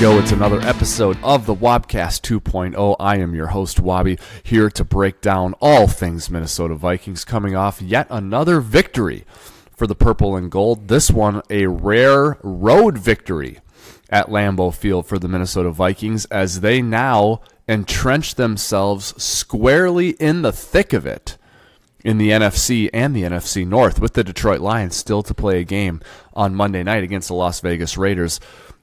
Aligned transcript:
go. 0.00 0.18
It's 0.18 0.32
another 0.32 0.62
episode 0.62 1.18
of 1.22 1.44
the 1.44 1.54
Wobcast 1.54 2.22
2.0. 2.22 2.96
I 2.98 3.18
am 3.18 3.34
your 3.34 3.48
host, 3.48 3.82
Wobby, 3.82 4.18
here 4.42 4.70
to 4.70 4.82
break 4.82 5.20
down 5.20 5.54
all 5.60 5.88
things 5.88 6.30
Minnesota 6.30 6.74
Vikings 6.74 7.22
coming 7.22 7.54
off 7.54 7.82
yet 7.82 8.06
another 8.08 8.62
victory 8.62 9.26
for 9.76 9.86
the 9.86 9.94
purple 9.94 10.36
and 10.36 10.50
gold. 10.50 10.88
This 10.88 11.10
one, 11.10 11.42
a 11.50 11.66
rare 11.66 12.38
road 12.42 12.96
victory 12.96 13.58
at 14.08 14.28
Lambeau 14.28 14.72
Field 14.72 15.04
for 15.04 15.18
the 15.18 15.28
Minnesota 15.28 15.70
Vikings 15.70 16.24
as 16.26 16.62
they 16.62 16.80
now 16.80 17.42
entrench 17.68 18.36
themselves 18.36 19.22
squarely 19.22 20.12
in 20.12 20.40
the 20.40 20.52
thick 20.52 20.94
of 20.94 21.04
it 21.04 21.36
in 22.02 22.16
the 22.16 22.30
NFC 22.30 22.88
and 22.94 23.14
the 23.14 23.24
NFC 23.24 23.66
North 23.66 24.00
with 24.00 24.14
the 24.14 24.24
Detroit 24.24 24.60
Lions 24.60 24.96
still 24.96 25.22
to 25.22 25.34
play 25.34 25.60
a 25.60 25.64
game 25.64 26.00
on 26.32 26.54
Monday 26.54 26.82
night 26.82 27.04
against 27.04 27.28
the 27.28 27.34
Las 27.34 27.60
Vegas 27.60 27.98
Raiders. 27.98 28.40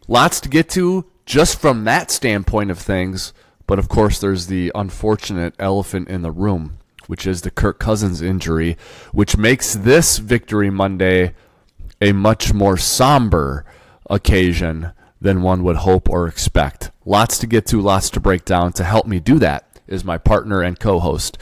Lots 0.08 0.40
to 0.42 0.50
get 0.50 0.70
to 0.70 1.06
just 1.26 1.60
from 1.60 1.84
that 1.84 2.10
standpoint 2.12 2.72
of 2.72 2.80
things, 2.80 3.34
but 3.66 3.78
of 3.78 3.90
course 3.90 4.20
there's 4.20 4.48
the 4.48 4.72
unfortunate 4.74 5.54
elephant 5.60 6.08
in 6.08 6.22
the 6.22 6.32
room, 6.32 6.78
which 7.08 7.28
is 7.28 7.42
the 7.42 7.52
Kirk 7.52 7.78
Cousins 7.78 8.22
injury, 8.22 8.78
which 9.12 9.36
makes 9.36 9.74
this 9.74 10.18
victory 10.18 10.70
Monday 10.70 11.34
a 12.02 12.14
much 12.14 12.54
more 12.54 12.78
somber 12.78 13.66
occasion 14.10 14.94
than 15.20 15.42
one 15.42 15.64
would 15.64 15.78
hope 15.78 16.10
or 16.10 16.28
expect. 16.28 16.92
Lots 17.06 17.38
to 17.40 17.48
get 17.48 17.66
to, 17.68 17.82
lots 17.82 18.10
to 18.12 18.20
break 18.22 18.46
down. 18.46 18.72
To 18.74 18.84
help 18.86 19.08
me 19.08 19.20
do 19.20 19.40
that 19.40 19.82
is 19.88 20.06
my 20.06 20.18
partner 20.18 20.62
and 20.62 20.80
co-host. 20.80 21.38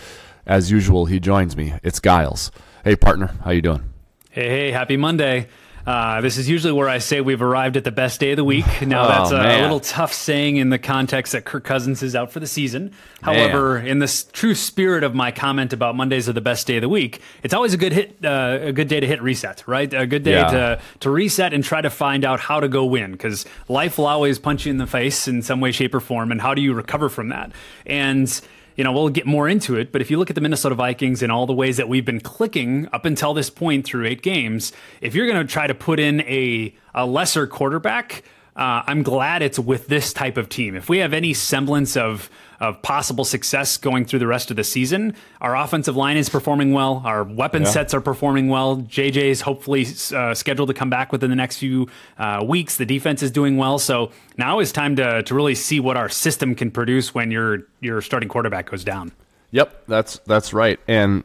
As 0.47 0.71
usual, 0.71 1.05
he 1.05 1.19
joins 1.19 1.55
me. 1.55 1.73
It's 1.83 1.99
Giles. 1.99 2.51
Hey, 2.83 2.95
partner, 2.95 3.35
how 3.43 3.51
you 3.51 3.61
doing? 3.61 3.93
Hey, 4.31 4.49
hey, 4.49 4.71
happy 4.71 4.97
Monday. 4.97 5.49
Uh, 5.85 6.19
this 6.21 6.37
is 6.37 6.49
usually 6.49 6.73
where 6.73 6.89
I 6.89 6.97
say 6.97 7.21
we've 7.21 7.43
arrived 7.43 7.77
at 7.77 7.83
the 7.83 7.91
best 7.91 8.19
day 8.19 8.31
of 8.31 8.37
the 8.37 8.43
week. 8.43 8.65
Now, 8.81 9.05
Oh, 9.05 9.07
that's 9.07 9.31
a, 9.31 9.37
man. 9.37 9.61
little 9.61 9.79
tough 9.79 10.13
saying 10.13 10.57
in 10.57 10.69
the 10.69 10.79
context 10.79 11.33
that 11.33 11.45
Kirk 11.45 11.63
Cousins 11.63 12.01
is 12.01 12.15
out 12.15 12.31
for 12.31 12.39
the 12.39 12.47
season. 12.47 12.91
However, 13.21 13.77
in 13.77 13.99
the 13.99 14.23
true 14.33 14.55
spirit 14.55 15.03
of 15.03 15.13
my 15.13 15.31
comment 15.31 15.73
about 15.73 15.95
Mondays 15.95 16.27
are 16.27 16.33
the 16.33 16.41
best 16.41 16.65
day 16.65 16.77
of 16.77 16.81
the 16.81 16.89
week, 16.89 17.21
it's 17.43 17.53
always 17.53 17.73
a 17.73 17.77
good 17.77 17.93
hit, 17.93 18.17
uh, 18.25 18.57
a 18.61 18.71
good 18.73 18.87
day 18.87 18.99
to 18.99 19.05
hit 19.05 19.21
reset, 19.21 19.63
right? 19.67 19.93
A 19.93 20.07
good 20.07 20.23
day 20.23 20.31
Yeah. 20.31 20.47
to 20.49 20.79
to 21.01 21.09
reset 21.11 21.53
and 21.53 21.63
try 21.63 21.81
to 21.81 21.89
find 21.91 22.25
out 22.25 22.39
how 22.39 22.59
to 22.59 22.67
go 22.67 22.83
win 22.85 23.11
because 23.11 23.45
life 23.67 23.99
will 23.99 24.07
always 24.07 24.39
punch 24.39 24.65
you 24.65 24.71
in 24.71 24.77
the 24.77 24.87
face 24.87 25.27
in 25.27 25.43
some 25.43 25.59
way, 25.61 25.71
shape, 25.71 25.93
or 25.93 25.99
form. 25.99 26.31
And 26.31 26.41
how 26.41 26.55
do 26.55 26.61
you 26.63 26.73
recover 26.73 27.09
from 27.09 27.29
that? 27.29 27.51
And 27.85 28.41
you 28.75 28.83
know, 28.83 28.91
we'll 28.91 29.09
get 29.09 29.25
more 29.25 29.47
into 29.47 29.77
it, 29.77 29.91
but 29.91 30.01
if 30.01 30.11
you 30.11 30.17
look 30.17 30.29
at 30.29 30.35
the 30.35 30.41
Minnesota 30.41 30.75
Vikings 30.75 31.23
and 31.23 31.31
all 31.31 31.45
the 31.45 31.53
ways 31.53 31.77
that 31.77 31.87
we've 31.87 32.05
been 32.05 32.19
clicking 32.19 32.87
up 32.91 33.05
until 33.05 33.33
this 33.33 33.49
point 33.49 33.85
through 33.85 34.05
eight 34.05 34.21
games, 34.21 34.73
if 35.01 35.15
you're 35.15 35.27
going 35.27 35.45
to 35.45 35.51
try 35.51 35.65
to 35.65 35.73
put 35.73 35.99
in 35.99 36.21
a, 36.21 36.75
a 36.93 37.05
lesser 37.05 37.47
quarterback, 37.47 38.23
uh, 38.55 38.83
I'm 38.85 39.03
glad 39.03 39.41
it's 39.41 39.59
with 39.59 39.87
this 39.87 40.13
type 40.13 40.37
of 40.37 40.49
team. 40.49 40.75
If 40.75 40.89
we 40.89 40.99
have 40.99 41.13
any 41.13 41.33
semblance 41.33 41.97
of 41.97 42.29
of 42.59 42.81
possible 42.81 43.25
success 43.25 43.77
going 43.77 44.05
through 44.05 44.19
the 44.19 44.27
rest 44.27 44.49
of 44.51 44.57
the 44.57 44.63
season, 44.63 45.13
our 45.41 45.55
offensive 45.55 45.95
line 45.95 46.17
is 46.17 46.29
performing 46.29 46.71
well. 46.73 47.01
Our 47.05 47.23
weapon 47.23 47.63
Yeah. 47.63 47.69
sets 47.69 47.93
are 47.93 48.01
performing 48.01 48.47
well. 48.49 48.77
JJ 48.77 49.29
is 49.29 49.41
hopefully 49.41 49.85
uh, 50.13 50.33
scheduled 50.33 50.69
to 50.69 50.73
come 50.73 50.89
back 50.89 51.11
within 51.11 51.29
the 51.29 51.35
next 51.35 51.57
few 51.57 51.87
uh, 52.17 52.43
weeks. 52.47 52.77
The 52.77 52.85
defense 52.85 53.21
is 53.23 53.31
doing 53.31 53.57
well. 53.57 53.77
So 53.79 54.11
now 54.37 54.59
is 54.59 54.71
time 54.71 54.95
to 54.97 55.23
to 55.23 55.35
really 55.35 55.55
see 55.55 55.79
what 55.79 55.97
our 55.97 56.09
system 56.09 56.55
can 56.55 56.71
produce 56.71 57.13
when 57.13 57.31
your 57.31 57.67
your 57.81 58.01
starting 58.01 58.29
quarterback 58.29 58.69
goes 58.71 58.83
down. 58.83 59.11
Yep, 59.51 59.83
that's 59.87 60.19
that's 60.25 60.53
right. 60.53 60.79
And 60.87 61.23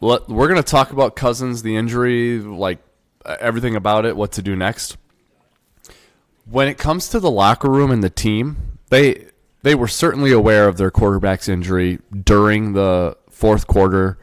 let, 0.00 0.28
we're 0.28 0.48
going 0.48 0.62
to 0.62 0.68
talk 0.68 0.92
about 0.92 1.16
Cousins, 1.16 1.62
the 1.62 1.76
injury, 1.76 2.38
like 2.40 2.78
everything 3.40 3.74
about 3.76 4.04
it, 4.04 4.16
what 4.16 4.32
to 4.32 4.42
do 4.42 4.54
next. 4.54 4.96
When 6.48 6.68
it 6.68 6.78
comes 6.78 7.08
to 7.08 7.18
the 7.20 7.30
locker 7.30 7.68
room 7.70 7.90
and 7.90 8.04
the 8.04 8.10
team, 8.10 8.78
they 8.90 9.26
they 9.66 9.74
were 9.74 9.88
certainly 9.88 10.30
aware 10.30 10.68
of 10.68 10.76
their 10.76 10.92
quarterback's 10.92 11.48
injury 11.48 11.98
during 12.22 12.74
the 12.74 13.16
fourth 13.28 13.66
quarter 13.66 14.16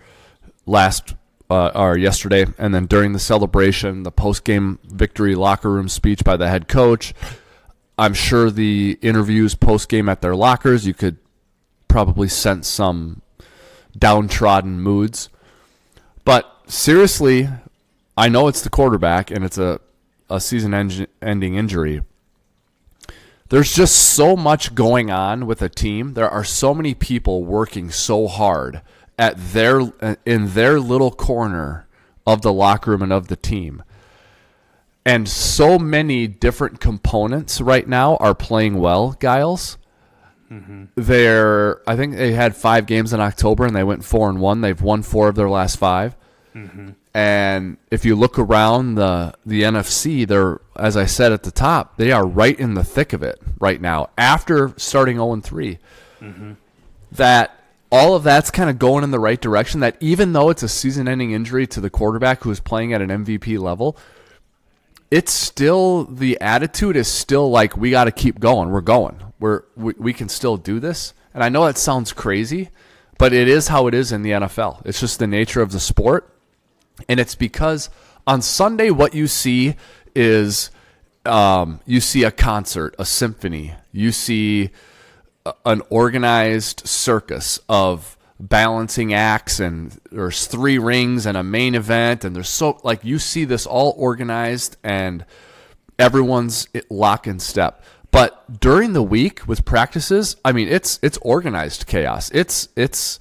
last 0.66 1.16
uh, 1.50 1.70
or 1.76 1.98
yesterday, 1.98 2.46
and 2.58 2.74
then 2.74 2.86
during 2.86 3.12
the 3.12 3.20
celebration, 3.20 4.04
the 4.04 4.12
post 4.12 4.46
game 4.46 4.80
victory 4.86 5.36
locker 5.36 5.70
room 5.70 5.90
speech 5.90 6.24
by 6.24 6.38
the 6.38 6.48
head 6.48 6.70
coach. 6.70 7.14
I'm 7.98 8.14
sure 8.14 8.50
the 8.50 8.98
interviews 9.02 9.54
post 9.54 9.90
game 9.90 10.08
at 10.08 10.22
their 10.22 10.34
lockers, 10.34 10.88
you 10.88 10.94
could 10.94 11.18
probably 11.90 12.30
sense 12.30 12.70
some 12.70 13.22
downtrodden 14.00 14.80
moods. 14.80 15.28
But 16.24 16.50
seriously, 16.68 17.50
I 18.16 18.30
know 18.30 18.48
it's 18.48 18.62
the 18.62 18.70
quarterback 18.70 19.30
and 19.30 19.44
it's 19.44 19.58
a, 19.58 19.82
a 20.30 20.40
season 20.40 20.74
ending 21.22 21.56
injury. 21.56 22.00
There's 23.54 23.72
just 23.72 23.94
so 23.94 24.36
much 24.36 24.74
going 24.74 25.12
on 25.12 25.46
with 25.46 25.62
a 25.62 25.70
team. 25.70 26.16
There 26.16 26.28
are 26.28 26.44
so 26.44 26.74
many 26.74 26.96
people 26.96 27.44
working 27.44 27.92
so 27.92 28.28
hard 28.28 28.82
at 29.16 29.36
their 29.38 29.94
in 30.26 30.56
their 30.56 30.80
little 30.80 31.12
corner 31.12 31.88
of 32.26 32.42
the 32.42 32.52
locker 32.52 32.90
room 32.90 33.04
and 33.04 33.14
of 33.14 33.28
the 33.28 33.36
team. 33.36 33.84
And 35.06 35.30
so 35.30 35.78
many 35.78 36.26
different 36.26 36.80
components 36.80 37.62
right 37.62 37.88
now 37.88 38.18
are 38.18 38.34
playing 38.34 38.80
well, 38.80 39.16
Giles 39.22 39.78
mm-hmm. 40.52 40.86
they're 40.96 41.88
I 41.88 41.96
think 41.96 42.16
they 42.16 42.34
had 42.34 42.56
five 42.56 42.88
games 42.88 43.14
in 43.14 43.20
October 43.20 43.68
and 43.68 43.76
they 43.76 43.84
went 43.84 44.04
four 44.04 44.32
and 44.32 44.40
one. 44.40 44.62
They've 44.62 44.82
won 44.82 45.04
four 45.04 45.30
of 45.30 45.36
their 45.36 45.48
last 45.48 45.78
5 45.78 46.16
mm-hmm. 46.56 46.90
And 47.14 47.78
if 47.92 48.06
you 48.06 48.16
look 48.16 48.40
around 48.40 48.96
the 48.96 49.36
the 49.46 49.62
NFC, 49.62 50.28
they're 50.28 50.62
as 50.76 50.98
I 50.98 51.06
said 51.06 51.32
at 51.32 51.44
the 51.44 51.52
top, 51.52 51.98
they 51.98 52.12
are 52.12 52.26
right 52.26 52.60
in 52.60 52.74
the 52.74 52.84
thick 52.84 53.14
of 53.14 53.22
it 53.22 53.40
right 53.60 53.80
now. 53.80 54.10
After 54.18 54.74
starting 54.78 55.18
0 55.18 55.34
and 55.34 55.44
3, 55.44 55.78
mm-hmm. 56.22 56.54
that 57.12 57.60
all 57.92 58.16
of 58.16 58.24
that's 58.24 58.50
kind 58.50 58.72
of 58.72 58.80
going 58.80 59.04
in 59.04 59.12
the 59.12 59.20
right 59.20 59.40
direction. 59.40 59.82
That 59.82 59.96
even 60.00 60.34
though 60.34 60.50
it's 60.50 60.64
a 60.64 60.68
season-ending 60.68 61.32
injury 61.32 61.68
to 61.68 61.80
the 61.80 61.92
quarterback 61.92 62.42
who 62.42 62.50
is 62.50 62.60
playing 62.60 62.92
at 62.92 63.04
an 63.04 63.10
MVP 63.10 63.60
level, 63.60 63.96
it's 65.12 65.32
still 65.32 66.06
the 66.06 66.42
attitude 66.42 66.96
is 66.96 67.08
still 67.08 67.52
like 67.52 67.78
we 67.78 67.92
got 67.92 68.06
to 68.06 68.12
keep 68.12 68.40
going. 68.40 68.72
We're 68.72 68.82
going. 68.82 69.22
We're 69.40 69.62
we, 69.76 69.94
we 70.00 70.14
can 70.14 70.28
still 70.28 70.58
do 70.58 70.80
this. 70.80 71.14
And 71.36 71.44
I 71.44 71.50
know 71.50 71.66
that 71.66 71.78
sounds 71.78 72.12
crazy, 72.14 72.70
but 73.20 73.32
it 73.32 73.48
is 73.48 73.68
how 73.68 73.86
it 73.86 73.94
is 73.94 74.12
in 74.12 74.24
the 74.24 74.32
NFL. 74.32 74.84
It's 74.88 75.00
just 75.00 75.20
the 75.20 75.28
nature 75.28 75.62
of 75.62 75.72
the 75.72 75.80
sport. 75.80 76.33
And 77.10 77.20
it's 77.20 77.36
because 77.36 77.90
on 78.26 78.42
Sunday 78.42 78.90
what 78.90 79.14
you 79.14 79.28
see 79.28 79.76
is 80.16 80.72
um, 81.26 81.80
you 81.86 82.00
see 82.02 82.24
a 82.24 82.32
concert, 82.32 82.96
a 83.00 83.06
symphony. 83.06 83.74
You 83.92 84.12
see 84.12 84.72
an 85.66 85.82
organized 85.90 86.88
circus 86.88 87.60
of 87.68 88.18
balancing 88.40 89.14
acts 89.14 89.60
and 89.60 90.00
there's 90.12 90.48
three 90.48 90.78
rings 90.78 91.26
and 91.26 91.38
a 91.38 91.44
main 91.44 91.76
event. 91.76 92.26
And 92.26 92.36
there's 92.36 92.50
so 92.50 92.80
like 92.84 93.04
you 93.04 93.20
see 93.20 93.46
this 93.46 93.66
all 93.66 93.94
organized 93.98 94.78
and 94.84 95.26
everyone's 95.98 96.68
lock 96.90 97.28
in 97.28 97.40
step. 97.40 97.84
But 98.12 98.60
during 98.60 98.94
the 98.94 99.02
week 99.02 99.48
with 99.48 99.66
practices 99.66 100.36
i 100.46 100.52
mean 100.52 100.68
it's 100.68 101.00
it's 101.02 101.18
organized 101.22 101.88
chaos. 101.88 102.30
It's 102.32 102.70
it's 102.76 103.20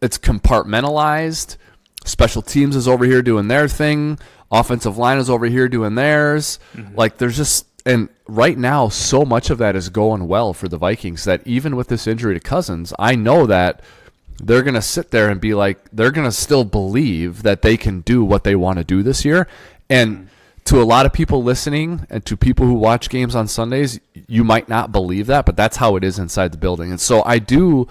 it's 0.00 0.18
compartmentalized 0.18 1.56
special 2.04 2.42
teams 2.42 2.76
is 2.76 2.86
over 2.86 3.04
here 3.04 3.22
doing 3.22 3.48
their 3.48 3.68
thing. 3.68 4.18
Offensive 4.50 4.96
line 4.96 5.18
is 5.18 5.28
over 5.28 5.46
here 5.46 5.68
doing 5.68 5.94
theirs. 5.94 6.58
Mm-hmm. 6.74 6.94
Like 6.94 7.18
there's 7.18 7.36
just 7.36 7.66
and 7.86 8.08
right 8.28 8.56
now 8.56 8.88
so 8.88 9.24
much 9.24 9.50
of 9.50 9.58
that 9.58 9.76
is 9.76 9.90
going 9.90 10.26
well 10.26 10.54
for 10.54 10.68
the 10.68 10.78
vikings 10.78 11.24
that 11.24 11.46
even 11.46 11.76
with 11.76 11.88
this 11.88 12.06
injury 12.06 12.32
to 12.32 12.40
cousins 12.40 12.94
i 12.98 13.14
know 13.14 13.44
that 13.44 13.82
they're 14.38 14.62
going 14.62 14.74
to 14.74 14.82
sit 14.82 15.10
there 15.10 15.28
and 15.28 15.40
be 15.40 15.54
like 15.54 15.78
they're 15.92 16.10
going 16.10 16.26
to 16.26 16.32
still 16.32 16.64
believe 16.64 17.42
that 17.42 17.62
they 17.62 17.76
can 17.76 18.00
do 18.00 18.24
what 18.24 18.44
they 18.44 18.56
want 18.56 18.78
to 18.78 18.84
do 18.84 19.02
this 19.02 19.24
year. 19.24 19.46
And 19.88 20.16
mm-hmm. 20.16 20.26
to 20.64 20.82
a 20.82 20.84
lot 20.84 21.06
of 21.06 21.12
people 21.12 21.42
listening 21.42 22.06
and 22.10 22.24
to 22.26 22.36
people 22.36 22.66
who 22.66 22.74
watch 22.74 23.08
games 23.08 23.34
on 23.34 23.48
Sundays 23.48 24.00
you 24.26 24.44
might 24.44 24.68
not 24.68 24.90
believe 24.92 25.26
that 25.26 25.44
but 25.44 25.56
that's 25.56 25.76
how 25.76 25.96
it 25.96 26.04
is 26.04 26.18
inside 26.18 26.52
the 26.52 26.58
building. 26.58 26.90
And 26.90 27.00
so 27.00 27.22
I 27.24 27.38
do 27.38 27.88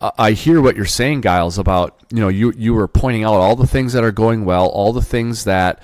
I 0.00 0.32
hear 0.32 0.60
what 0.62 0.76
you're 0.76 0.86
saying 0.86 1.22
Giles 1.22 1.58
about 1.58 2.00
you 2.10 2.20
know 2.20 2.28
you 2.28 2.52
you 2.56 2.72
were 2.74 2.88
pointing 2.88 3.24
out 3.24 3.34
all 3.34 3.56
the 3.56 3.66
things 3.66 3.92
that 3.92 4.02
are 4.02 4.12
going 4.12 4.44
well 4.44 4.66
all 4.66 4.92
the 4.92 5.02
things 5.02 5.44
that 5.44 5.82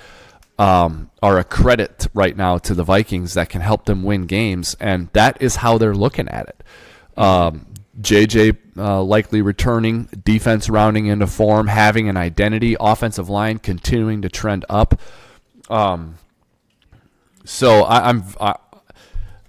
um, 0.57 1.11
are 1.21 1.37
a 1.37 1.43
credit 1.43 2.07
right 2.13 2.35
now 2.35 2.57
to 2.57 2.73
the 2.73 2.83
Vikings 2.83 3.35
that 3.35 3.49
can 3.49 3.61
help 3.61 3.85
them 3.85 4.03
win 4.03 4.25
games 4.25 4.75
and 4.79 5.09
that 5.13 5.39
is 5.41 5.57
how 5.57 5.77
they're 5.77 5.93
looking 5.93 6.27
at 6.29 6.47
it 6.49 6.63
um, 7.19 7.67
JJ 7.99 8.57
uh, 8.77 9.01
likely 9.01 9.41
returning, 9.41 10.07
defense 10.23 10.69
rounding 10.69 11.07
into 11.07 11.25
form, 11.25 11.67
having 11.67 12.07
an 12.09 12.17
identity, 12.17 12.75
offensive 12.79 13.27
line 13.27 13.57
continuing 13.57 14.21
to 14.21 14.29
trend 14.29 14.65
up. 14.69 14.99
Um, 15.69 16.17
so 17.43 17.81
I, 17.83 18.09
I'm 18.09 18.23
I, 18.39 18.55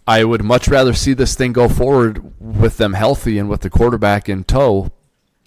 I 0.09 0.25
would 0.25 0.43
much 0.43 0.69
rather 0.69 0.95
see 0.95 1.13
this 1.13 1.35
thing 1.35 1.53
go 1.53 1.69
forward 1.69 2.33
with 2.41 2.79
them 2.79 2.95
healthy 2.95 3.37
and 3.39 3.47
with 3.47 3.61
the 3.61 3.69
quarterback 3.69 4.27
in 4.27 4.43
tow. 4.43 4.91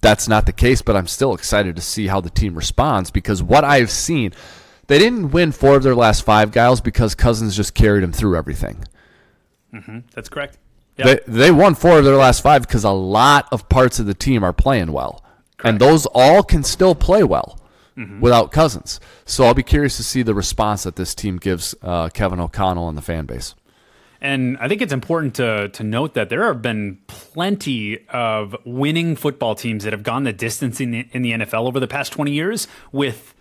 That's 0.02 0.28
not 0.28 0.46
the 0.46 0.54
case, 0.54 0.84
but 0.84 0.96
I'm 0.96 1.08
still 1.08 1.34
excited 1.34 1.76
to 1.76 1.82
see 1.82 2.06
how 2.06 2.22
the 2.22 2.30
team 2.30 2.54
responds 2.54 3.10
because 3.10 3.42
what 3.42 3.64
I've 3.64 3.90
seen, 3.90 4.34
they 4.86 5.00
didn't 5.00 5.32
win 5.32 5.52
four 5.52 5.78
of 5.78 5.84
their 5.84 5.96
last 5.96 6.22
five, 6.24 6.52
Giles, 6.52 6.80
because 6.80 7.16
Cousins 7.16 7.56
just 7.56 7.74
carried 7.74 8.04
them 8.04 8.12
through 8.14 8.38
everything. 8.38 8.86
That's 10.14 10.30
correct. 10.30 10.60
They 11.06 11.20
they 11.28 11.52
won 11.52 11.74
four 11.74 11.98
of 11.98 12.06
their 12.06 12.16
last 12.18 12.44
five 12.44 12.62
because 12.68 12.84
a 12.84 12.92
lot 12.92 13.48
of 13.52 13.68
parts 13.68 13.98
of 13.98 14.06
the 14.06 14.14
team 14.14 14.44
are 14.44 14.54
playing 14.54 14.92
well, 14.92 15.24
and 15.64 15.80
those 15.80 16.06
all 16.14 16.44
can 16.44 16.64
still 16.64 16.94
play 16.94 17.24
well 17.24 17.58
without 18.22 18.52
Cousins. 18.52 19.00
So 19.26 19.46
I'll 19.46 19.54
be 19.54 19.64
curious 19.64 19.98
to 19.98 20.04
see 20.04 20.22
the 20.22 20.34
response 20.36 20.84
that 20.84 20.98
this 20.98 21.16
team 21.16 21.38
gives 21.38 21.74
uh, 21.82 22.10
Kevin 22.10 22.40
O'Connell 22.40 22.90
and 22.90 22.98
the 22.98 23.02
fan 23.02 23.26
base. 23.26 23.56
And 24.22 24.58
I 24.60 24.68
think 24.68 24.82
it's 24.82 24.94
important 24.94 25.36
to 25.36 25.70
to 25.70 25.84
note 25.84 26.14
that 26.14 26.30
there 26.30 26.46
have 26.46 26.62
been 26.62 27.00
plenty 27.08 28.08
of 28.10 28.56
winning 28.66 29.16
football 29.16 29.56
teams 29.56 29.84
that 29.84 29.94
have 29.94 30.04
gone 30.04 30.24
the 30.24 30.34
distance 30.34 30.80
in 30.80 30.92
the, 30.92 31.08
in 31.12 31.24
the 31.24 31.32
NFL 31.32 31.68
over 31.68 31.80
the 31.80 31.88
past 31.88 32.12
20 32.14 32.32
years 32.32 32.68
with 32.92 33.34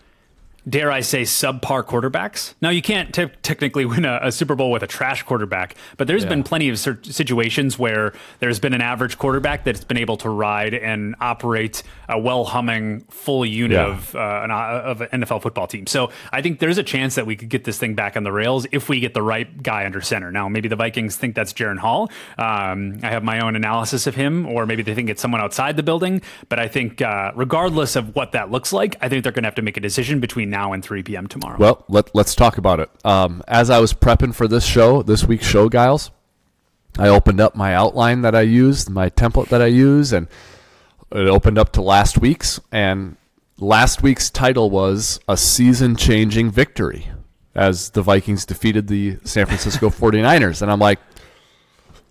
dare 0.68 0.90
I 0.90 1.00
say 1.00 1.22
subpar 1.22 1.84
quarterbacks. 1.84 2.54
Now 2.60 2.70
you 2.70 2.82
can't 2.82 3.12
te- 3.14 3.26
technically 3.42 3.84
win 3.84 4.04
a, 4.04 4.18
a, 4.22 4.32
Super 4.32 4.54
Bowl 4.54 4.70
with 4.70 4.82
a 4.82 4.86
trash 4.86 5.22
quarterback, 5.22 5.74
but 5.96 6.06
there's 6.06 6.22
Yeah. 6.24 6.28
been 6.30 6.42
plenty 6.42 6.68
of 6.68 6.78
situations 6.78 7.78
where 7.78 8.12
there's 8.40 8.58
been 8.58 8.74
an 8.74 8.80
average 8.80 9.18
quarterback 9.18 9.64
that's 9.64 9.84
been 9.84 9.96
able 9.96 10.16
to 10.18 10.28
ride 10.28 10.74
and 10.74 11.14
operate 11.20 11.82
a 12.08 12.18
well 12.18 12.44
humming 12.44 13.00
full 13.10 13.44
unit 13.44 13.76
Yeah. 13.76 13.86
of 13.86 14.14
uh, 14.14 14.40
an, 14.44 14.50
of 14.50 15.00
an 15.00 15.22
NFL 15.22 15.42
football 15.42 15.66
team. 15.66 15.86
So 15.86 16.10
I 16.32 16.42
think 16.42 16.58
there's 16.58 16.78
a 16.78 16.82
chance 16.82 17.14
that 17.14 17.26
we 17.26 17.36
could 17.36 17.48
get 17.48 17.64
this 17.64 17.78
thing 17.78 17.94
back 17.94 18.16
on 18.16 18.24
the 18.24 18.32
rails 18.32 18.66
if 18.72 18.88
we 18.88 19.00
get 19.00 19.14
the 19.14 19.22
right 19.22 19.62
guy 19.62 19.84
under 19.86 20.00
center. 20.00 20.30
Now 20.30 20.48
maybe 20.48 20.68
the 20.68 20.76
Vikings 20.76 21.16
think 21.16 21.34
that's 21.34 21.52
Jaren 21.52 21.78
Hall. 21.78 22.10
Um, 22.38 22.98
I 23.02 23.08
have 23.10 23.22
my 23.24 23.40
own 23.40 23.56
analysis 23.56 24.06
of 24.06 24.14
him, 24.14 24.46
or 24.46 24.66
maybe 24.66 24.82
they 24.82 24.94
think 24.94 25.08
it's 25.10 25.22
someone 25.22 25.40
outside 25.40 25.76
the 25.76 25.82
building. 25.82 26.22
But 26.48 26.58
I 26.58 26.68
think 26.68 27.00
uh, 27.02 27.32
regardless 27.34 27.96
of 27.96 28.14
what 28.14 28.32
that 28.32 28.50
looks 28.50 28.72
like, 28.72 28.96
I 29.00 29.08
think 29.08 29.22
they're 29.22 29.32
going 29.32 29.44
to 29.44 29.46
have 29.48 29.54
to 29.56 29.62
make 29.62 29.76
a 29.76 29.80
decision 29.80 30.20
between 30.20 30.49
now 30.50 30.72
and 30.72 30.84
3 30.84 31.02
p.m. 31.02 31.26
tomorrow. 31.26 31.56
Well, 31.58 31.84
let, 31.88 32.14
let's 32.14 32.34
talk 32.34 32.58
about 32.58 32.80
it. 32.80 32.90
Um, 33.04 33.42
as 33.48 33.70
I 33.70 33.78
was 33.78 33.94
prepping 33.94 34.34
for 34.34 34.46
this 34.46 34.64
show, 34.64 35.02
this 35.02 35.24
week's 35.24 35.46
show, 35.46 35.68
Giles, 35.68 36.10
I 36.98 37.08
opened 37.08 37.40
up 37.40 37.54
my 37.54 37.74
outline 37.74 38.22
that 38.22 38.34
I 38.34 38.42
used, 38.42 38.90
my 38.90 39.08
template 39.08 39.48
that 39.48 39.62
I 39.62 39.66
use, 39.66 40.12
and 40.12 40.28
it 41.12 41.28
opened 41.28 41.58
up 41.58 41.72
to 41.72 41.82
last 41.82 42.18
week's. 42.18 42.60
And 42.70 43.16
last 43.58 44.02
week's 44.02 44.28
title 44.28 44.68
was 44.70 45.20
A 45.28 45.36
Season 45.36 45.96
Changing 45.96 46.50
Victory 46.50 47.10
as 47.54 47.90
the 47.90 48.02
Vikings 48.02 48.44
defeated 48.44 48.86
the 48.88 49.18
San 49.24 49.46
Francisco 49.46 49.88
49ers. 49.90 50.62
And 50.62 50.70
I'm 50.70 50.78
like, 50.78 50.98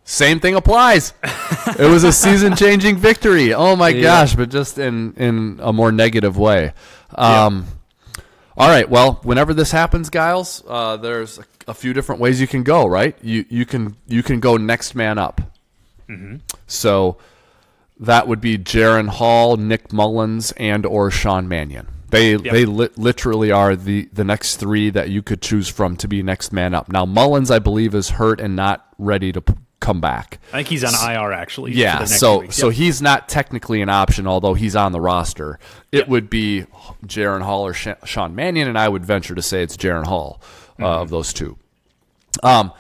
same 0.04 0.40
thing 0.40 0.56
applies. 0.56 1.14
it 1.78 1.90
was 1.90 2.04
a 2.04 2.12
season 2.12 2.56
changing 2.56 2.98
victory. 2.98 3.54
Oh 3.54 3.76
my 3.76 3.94
gosh, 4.02 4.36
but 4.36 4.50
just 4.50 4.80
in, 4.80 5.14
in 5.14 5.60
a 5.62 5.72
more 5.72 5.92
negative 5.92 6.38
way. 6.38 6.74
Um, 7.14 7.68
all 8.60 8.68
right. 8.70 8.88
Well, 8.90 9.20
whenever 9.24 9.54
this 9.54 9.72
happens, 9.72 10.10
Giles, 10.10 10.64
uh, 10.68 10.98
there's 10.98 11.40
a, 11.40 11.46
a 11.70 11.74
few 11.74 11.94
different 11.94 12.22
ways 12.22 12.40
you 12.42 12.48
can 12.48 12.64
go. 12.64 12.86
Right? 12.86 13.18
You 13.22 13.46
you 13.50 13.66
can 13.66 13.96
you 14.08 14.22
can 14.22 14.40
go 14.40 14.58
next 14.58 14.94
man 14.94 15.18
up. 15.18 15.42
So 16.68 17.18
that 18.00 18.28
would 18.28 18.42
be 18.42 18.58
Jaren 18.58 19.08
Hall, 19.10 19.58
Nick 19.58 19.94
Mullens, 19.94 20.52
and 20.58 20.86
or 20.86 21.10
Sean 21.10 21.48
Mannion. 21.48 21.88
They 22.10 22.36
they 22.36 22.66
li- 22.66 22.90
literally 22.98 23.52
are 23.52 23.76
the 23.76 24.10
the 24.12 24.24
next 24.24 24.56
three 24.58 24.90
that 24.90 25.10
you 25.10 25.22
could 25.22 25.42
choose 25.42 25.68
from 25.70 25.96
to 25.98 26.08
be 26.08 26.24
next 26.24 26.52
man 26.52 26.74
up. 26.74 26.92
Now 26.92 27.06
Mullens, 27.06 27.52
I 27.52 27.60
believe, 27.60 27.94
is 27.94 28.12
hurt 28.12 28.42
and 28.42 28.56
not 28.56 28.88
ready 28.98 29.32
to 29.32 29.44
come 29.80 30.02
back. 30.02 30.40
I 30.50 30.58
think 30.58 30.68
he's 30.68 30.84
on 30.84 30.94
IR 30.94 31.32
actually. 31.32 31.72
for 31.72 31.78
Yeah, 31.78 31.96
the 31.96 32.00
next 32.02 32.20
so 32.20 32.40
week. 32.40 32.52
so 32.54 32.68
Yep. 32.68 32.76
he's 32.76 33.02
not 33.02 33.30
technically 33.30 33.82
an 33.82 33.90
option, 33.90 34.28
although 34.28 34.54
he's 34.54 34.76
on 34.76 34.92
the 34.92 35.00
roster. 35.02 35.58
It 35.92 36.08
would 36.10 36.30
be 36.30 36.66
Jaren 37.06 37.42
Hall 37.42 37.66
or 37.66 37.74
Sha- 37.74 37.96
Sean 38.06 38.36
Mannion, 38.36 38.68
and 38.68 38.78
I 38.78 38.90
would 38.90 39.06
venture 39.06 39.36
to 39.36 39.42
say 39.42 39.64
it's 39.64 39.78
Jaren 39.78 40.06
Hall 40.06 40.42
uh, 40.42 40.46
Mm-hmm. 40.84 40.84
of 40.84 41.10
those 41.10 41.32
two. 41.34 41.58
Um, 42.44 42.72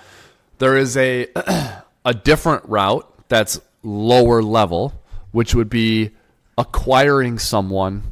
there 0.57 0.77
is 0.77 0.95
a 0.97 1.27
a 2.05 2.13
different 2.13 2.63
route 2.65 3.05
that's 3.29 3.59
lower 3.83 4.41
level, 4.43 4.93
which 5.31 5.55
would 5.55 5.69
be 5.69 6.11
acquiring 6.57 7.39
someone 7.39 8.03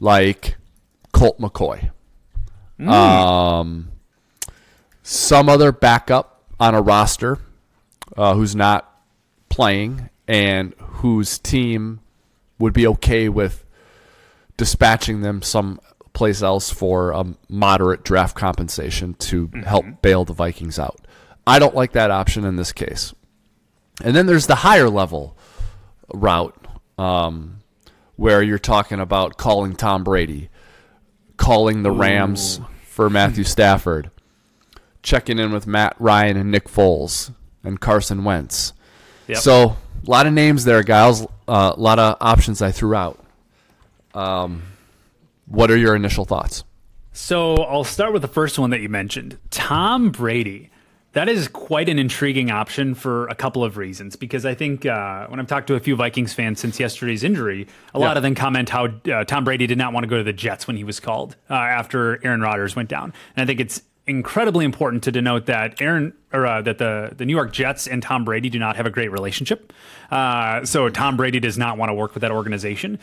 like 0.00 0.56
Colt 1.12 1.38
McCoy. 1.40 1.90
Um, 2.80 3.88
some 5.02 5.48
other 5.48 5.70
backup 5.72 6.42
on 6.58 6.74
a 6.74 6.82
roster 6.82 7.38
uh, 8.16 8.34
who's 8.34 8.54
not 8.54 8.90
playing 9.48 10.08
and 10.26 10.74
whose 10.78 11.38
team 11.38 12.00
would 12.58 12.72
be 12.72 12.86
okay 12.86 13.28
with 13.28 13.64
dispatching 14.56 15.20
them 15.20 15.42
someplace 15.42 16.42
else 16.42 16.70
for 16.70 17.10
a 17.10 17.34
moderate 17.48 18.04
draft 18.04 18.36
compensation 18.36 19.14
to 19.14 19.50
help 19.66 19.84
bail 20.02 20.24
the 20.24 20.32
Vikings 20.32 20.78
out. 20.78 21.00
I 21.46 21.58
don't 21.58 21.74
like 21.74 21.92
that 21.92 22.10
option 22.10 22.44
in 22.44 22.56
this 22.56 22.72
case. 22.72 23.14
And 24.02 24.16
then 24.16 24.26
there's 24.26 24.46
the 24.46 24.56
higher 24.56 24.88
level 24.88 25.36
route 26.12 26.66
um, 26.98 27.58
where 28.16 28.42
you're 28.42 28.58
talking 28.58 29.00
about 29.00 29.36
calling 29.36 29.76
Tom 29.76 30.04
Brady, 30.04 30.48
calling 31.36 31.82
the 31.82 31.90
Rams 31.90 32.60
for 32.84 33.10
Matthew 33.10 33.44
Stafford, 33.44 34.10
checking 35.02 35.38
in 35.38 35.52
with 35.52 35.66
Matt 35.66 35.96
Ryan 35.98 36.36
and 36.36 36.50
Nick 36.50 36.68
Foles 36.68 37.32
and 37.64 37.80
Carson 37.80 38.24
Wentz. 38.24 38.72
Yep. 39.26 39.38
So 39.38 39.76
a 40.06 40.10
lot 40.10 40.26
of 40.26 40.32
names 40.32 40.64
there, 40.64 40.82
guys. 40.82 41.26
Uh, 41.48 41.72
a 41.76 41.80
lot 41.80 41.98
of 41.98 42.16
options 42.20 42.62
I 42.62 42.70
threw 42.70 42.94
out. 42.94 43.18
Um, 44.14 44.62
what 45.46 45.70
are 45.70 45.76
your 45.76 45.94
initial 45.94 46.24
thoughts? 46.24 46.64
So 47.12 47.54
I'll 47.56 47.84
start 47.84 48.12
with 48.12 48.22
the 48.22 48.28
first 48.28 48.58
one 48.58 48.70
that 48.70 48.80
you 48.80 48.88
mentioned 48.88 49.38
Tom 49.50 50.10
Brady. 50.10 50.70
That 51.12 51.28
is 51.28 51.46
quite 51.46 51.88
an 51.88 51.96
intriguing 51.96 52.50
option 52.50 52.96
for 52.96 53.28
a 53.28 53.36
couple 53.36 53.62
of 53.62 53.76
reasons. 53.76 54.16
Because 54.16 54.44
I 54.44 54.54
think 54.54 54.84
uh, 54.84 55.28
when 55.28 55.38
I've 55.38 55.46
talked 55.46 55.68
to 55.68 55.76
a 55.76 55.80
few 55.80 55.94
Vikings 55.94 56.32
fans 56.32 56.58
since 56.58 56.80
yesterday's 56.80 57.22
injury, 57.22 57.68
a 57.94 58.00
lot 58.00 58.16
of 58.16 58.24
them 58.24 58.34
comment 58.34 58.68
how 58.68 58.86
uh, 58.86 59.22
Tom 59.22 59.44
Brady 59.44 59.68
did 59.68 59.78
not 59.78 59.92
want 59.92 60.02
to 60.02 60.08
go 60.08 60.16
to 60.16 60.24
the 60.24 60.32
Jets 60.32 60.66
when 60.66 60.76
he 60.76 60.82
was 60.82 60.98
called 60.98 61.36
uh, 61.48 61.54
after 61.54 62.18
Aaron 62.26 62.40
Rodgers 62.40 62.74
went 62.74 62.88
down. 62.88 63.12
And 63.36 63.44
I 63.44 63.46
think 63.46 63.60
it's 63.60 63.80
incredibly 64.06 64.64
important 64.64 65.02
to 65.04 65.12
denote 65.12 65.46
that 65.46 65.80
Aaron 65.80 66.12
or 66.32 66.46
uh, 66.46 66.62
that 66.62 66.78
the 66.78 67.12
the 67.16 67.24
New 67.24 67.34
York 67.34 67.52
Jets 67.52 67.86
and 67.86 68.02
Tom 68.02 68.24
Brady 68.24 68.50
do 68.50 68.58
not 68.58 68.76
have 68.76 68.86
a 68.86 68.90
great 68.90 69.10
relationship. 69.10 69.72
Uh, 70.10 70.64
so 70.64 70.88
Tom 70.88 71.16
Brady 71.16 71.40
does 71.40 71.56
not 71.56 71.78
want 71.78 71.90
to 71.90 71.94
work 71.94 72.14
with 72.14 72.20
that 72.20 72.32
organization. 72.32 72.98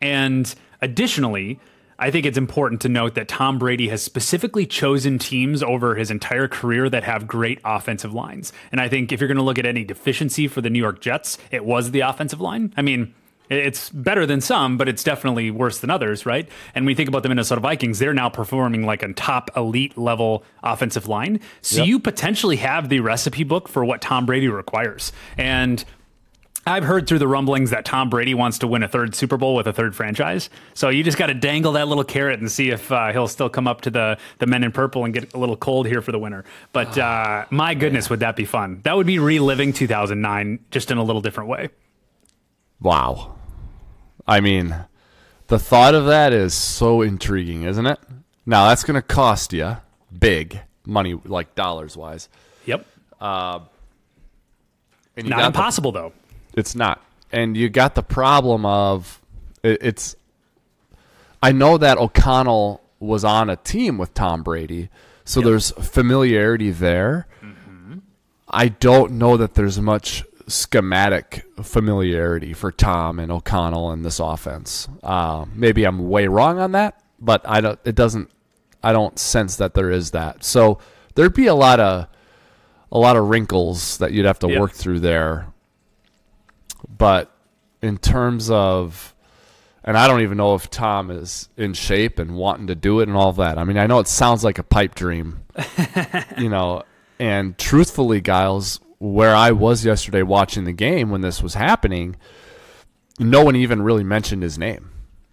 And 0.00 0.54
additionally, 0.80 1.58
I 1.98 2.10
think 2.10 2.26
it's 2.26 2.38
important 2.38 2.80
to 2.82 2.88
note 2.88 3.14
that 3.14 3.28
Tom 3.28 3.58
Brady 3.58 3.88
has 3.88 4.02
specifically 4.02 4.66
chosen 4.66 5.18
teams 5.18 5.62
over 5.62 5.94
his 5.94 6.10
entire 6.10 6.48
career 6.48 6.90
that 6.90 7.04
have 7.04 7.26
great 7.26 7.60
offensive 7.64 8.12
lines. 8.12 8.52
And 8.72 8.80
I 8.80 8.88
think 8.88 9.12
if 9.12 9.20
you're 9.20 9.28
going 9.28 9.38
to 9.38 9.44
look 9.44 9.58
at 9.58 9.66
any 9.66 9.84
deficiency 9.84 10.48
for 10.48 10.60
the 10.60 10.70
New 10.70 10.80
York 10.80 11.00
Jets, 11.00 11.38
it 11.50 11.64
was 11.64 11.92
the 11.92 12.00
offensive 12.00 12.40
line. 12.40 12.74
I 12.76 12.82
mean, 12.82 13.14
it's 13.50 13.90
better 13.90 14.24
than 14.26 14.40
some, 14.40 14.76
but 14.78 14.88
it's 14.88 15.04
definitely 15.04 15.50
worse 15.50 15.78
than 15.80 15.90
others, 15.90 16.24
right? 16.24 16.48
And 16.74 16.84
when 16.84 16.92
we 16.92 16.94
think 16.94 17.08
about 17.08 17.22
the 17.22 17.28
Minnesota 17.28 17.60
Vikings, 17.60 17.98
they're 17.98 18.14
now 18.14 18.28
performing 18.28 18.84
like 18.86 19.02
a 19.02 19.12
top 19.12 19.50
elite 19.56 19.98
level 19.98 20.44
offensive 20.62 21.08
line. 21.08 21.40
So 21.60 21.78
Yep. 21.78 21.86
you 21.86 22.00
potentially 22.00 22.56
have 22.56 22.88
the 22.88 23.00
recipe 23.00 23.44
book 23.44 23.68
for 23.68 23.84
what 23.84 24.00
Tom 24.00 24.24
Brady 24.26 24.48
requires. 24.48 25.12
And 25.36 25.84
I've 26.66 26.84
heard 26.84 27.06
through 27.06 27.18
the 27.18 27.28
rumblings 27.28 27.68
that 27.70 27.84
Tom 27.84 28.08
Brady 28.08 28.32
wants 28.32 28.56
to 28.60 28.66
win 28.66 28.82
a 28.82 28.88
third 28.88 29.14
Super 29.14 29.36
Bowl 29.36 29.54
with 29.54 29.66
a 29.66 29.72
third 29.74 29.94
franchise. 29.94 30.48
So 30.72 30.88
you 30.88 31.04
just 31.04 31.18
got 31.18 31.26
to 31.26 31.34
dangle 31.34 31.72
that 31.72 31.88
little 31.88 32.04
carrot 32.04 32.40
and 32.40 32.50
see 32.50 32.70
if 32.70 32.90
uh, 32.90 33.12
he'll 33.12 33.28
still 33.28 33.50
come 33.50 33.68
up 33.68 33.82
to 33.82 33.90
the 33.90 34.16
the 34.38 34.46
men 34.46 34.64
in 34.64 34.72
purple 34.72 35.04
and 35.04 35.12
get 35.12 35.34
a 35.34 35.38
little 35.38 35.58
cold 35.58 35.86
here 35.86 36.00
for 36.00 36.10
the 36.12 36.18
winter. 36.18 36.46
But 36.72 36.96
uh, 36.98 37.44
my 37.50 37.74
goodness, 37.74 38.08
would 38.08 38.20
that 38.20 38.34
be 38.34 38.46
fun? 38.46 38.80
That 38.84 38.96
would 38.96 39.06
be 39.06 39.18
reliving 39.18 39.74
2009 39.74 40.58
just 40.70 40.90
in 40.90 40.96
a 40.96 41.02
little 41.04 41.20
different 41.20 41.50
way. 41.50 41.68
Wow. 42.84 43.34
I 44.26 44.40
mean, 44.40 44.76
the 45.48 45.58
thought 45.58 45.94
of 45.94 46.06
that 46.06 46.32
is 46.32 46.54
so 46.54 47.02
intriguing, 47.02 47.62
isn't 47.64 47.86
it? 47.86 47.98
Now, 48.46 48.68
that's 48.68 48.84
going 48.84 48.94
to 48.94 49.02
cost 49.02 49.52
you 49.52 49.78
big 50.16 50.60
money, 50.86 51.14
like 51.24 51.54
dollars 51.54 51.96
wise. 51.96 52.28
Yep. 52.66 52.86
Uh, 53.20 53.60
and 55.16 55.26
you 55.26 55.30
Not 55.30 55.36
got 55.38 55.42
the- 55.52 55.58
impossible 55.58 55.92
though. 55.92 56.12
it's 56.54 56.74
not. 56.74 57.00
And 57.32 57.56
you 57.56 57.68
got 57.68 57.94
the 57.96 58.02
problem 58.02 58.64
of 58.64 59.20
it, 59.64 59.78
it's. 59.82 60.14
I 61.42 61.50
know 61.52 61.78
that 61.78 61.98
O'Connell 61.98 62.80
was 63.00 63.24
on 63.24 63.50
a 63.50 63.56
team 63.56 63.98
with 63.98 64.14
Tom 64.14 64.42
Brady, 64.42 64.88
so 65.24 65.40
there's 65.40 65.70
familiarity 65.72 66.70
there. 66.70 67.26
Mm-hmm. 67.42 67.98
I 68.48 68.68
don't 68.68 69.12
know 69.12 69.36
that 69.36 69.54
there's 69.54 69.80
much 69.80 70.24
schematic 70.46 71.44
familiarity 71.62 72.52
for 72.52 72.70
Tom 72.72 73.18
and 73.18 73.30
O'Connell 73.32 73.92
in 73.92 74.02
this 74.02 74.18
offense. 74.20 74.88
Uh, 75.02 75.44
maybe 75.54 75.84
I'm 75.84 76.08
way 76.08 76.26
wrong 76.26 76.58
on 76.58 76.72
that, 76.72 77.00
but 77.20 77.42
I 77.48 77.60
don't. 77.60 77.78
It 77.84 77.94
doesn't. 77.94 78.30
I 78.82 78.92
don't 78.92 79.18
sense 79.18 79.56
that 79.56 79.74
there 79.74 79.90
is 79.90 80.10
that. 80.10 80.44
So 80.44 80.78
there'd 81.14 81.34
be 81.34 81.46
a 81.46 81.54
lot 81.54 81.80
of 81.80 82.06
a 82.92 82.98
lot 82.98 83.16
of 83.16 83.28
wrinkles 83.28 83.98
that 83.98 84.12
you'd 84.12 84.26
have 84.26 84.38
to 84.40 84.48
Yeah. 84.48 84.60
work 84.60 84.72
through 84.72 85.00
there 85.00 85.48
but 86.98 87.30
in 87.82 87.96
terms 87.98 88.50
of 88.50 89.14
and 89.82 89.96
I 89.98 90.06
don't 90.06 90.22
even 90.22 90.36
know 90.38 90.54
if 90.54 90.70
Tom 90.70 91.10
is 91.10 91.48
in 91.56 91.74
shape 91.74 92.18
and 92.18 92.36
wanting 92.36 92.68
to 92.68 92.74
do 92.74 93.00
it 93.00 93.08
and 93.08 93.16
all 93.16 93.32
that. 93.34 93.58
I 93.58 93.64
mean, 93.64 93.76
I 93.76 93.86
know 93.86 93.98
it 93.98 94.08
sounds 94.08 94.42
like 94.42 94.58
a 94.58 94.62
pipe 94.62 94.94
dream, 94.94 95.42
you 96.38 96.48
know. 96.48 96.84
And 97.18 97.56
truthfully, 97.58 98.22
Giles, 98.22 98.80
where 98.98 99.34
I 99.34 99.50
was 99.52 99.84
yesterday 99.84 100.22
watching 100.22 100.64
the 100.64 100.72
game 100.72 101.10
when 101.10 101.20
this 101.20 101.42
was 101.42 101.54
happening, 101.54 102.16
no 103.18 103.44
one 103.44 103.56
even 103.56 103.82
really 103.82 104.04
mentioned 104.04 104.42
his 104.42 104.58
name, 104.58 104.90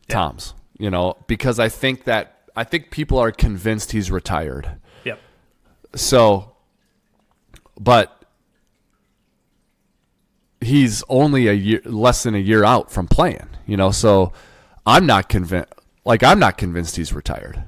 Tom's. 0.07 0.53
You 0.77 0.89
know, 0.89 1.17
because 1.27 1.59
I 1.59 1.69
think 1.69 2.05
that 2.05 2.49
I 2.55 2.63
think 2.63 2.91
people 2.91 3.17
are 3.19 3.31
convinced 3.31 3.91
he's 3.91 4.09
retired. 4.09 4.77
Yep. 5.03 5.19
So, 5.95 6.55
but 7.79 8.25
he's 10.59 11.03
only 11.07 11.47
a 11.47 11.53
year 11.53 11.81
less 11.85 12.23
than 12.23 12.35
a 12.35 12.39
year 12.39 12.63
out 12.63 12.91
from 12.91 13.07
playing. 13.07 13.49
You 13.65 13.77
know, 13.77 13.91
so 13.91 14.33
I'm 14.85 15.05
not 15.05 15.29
convinced. 15.29 15.71
Like 16.03 16.23
I'm 16.23 16.39
not 16.39 16.57
convinced 16.57 16.95
he's 16.95 17.13
retired. 17.13 17.63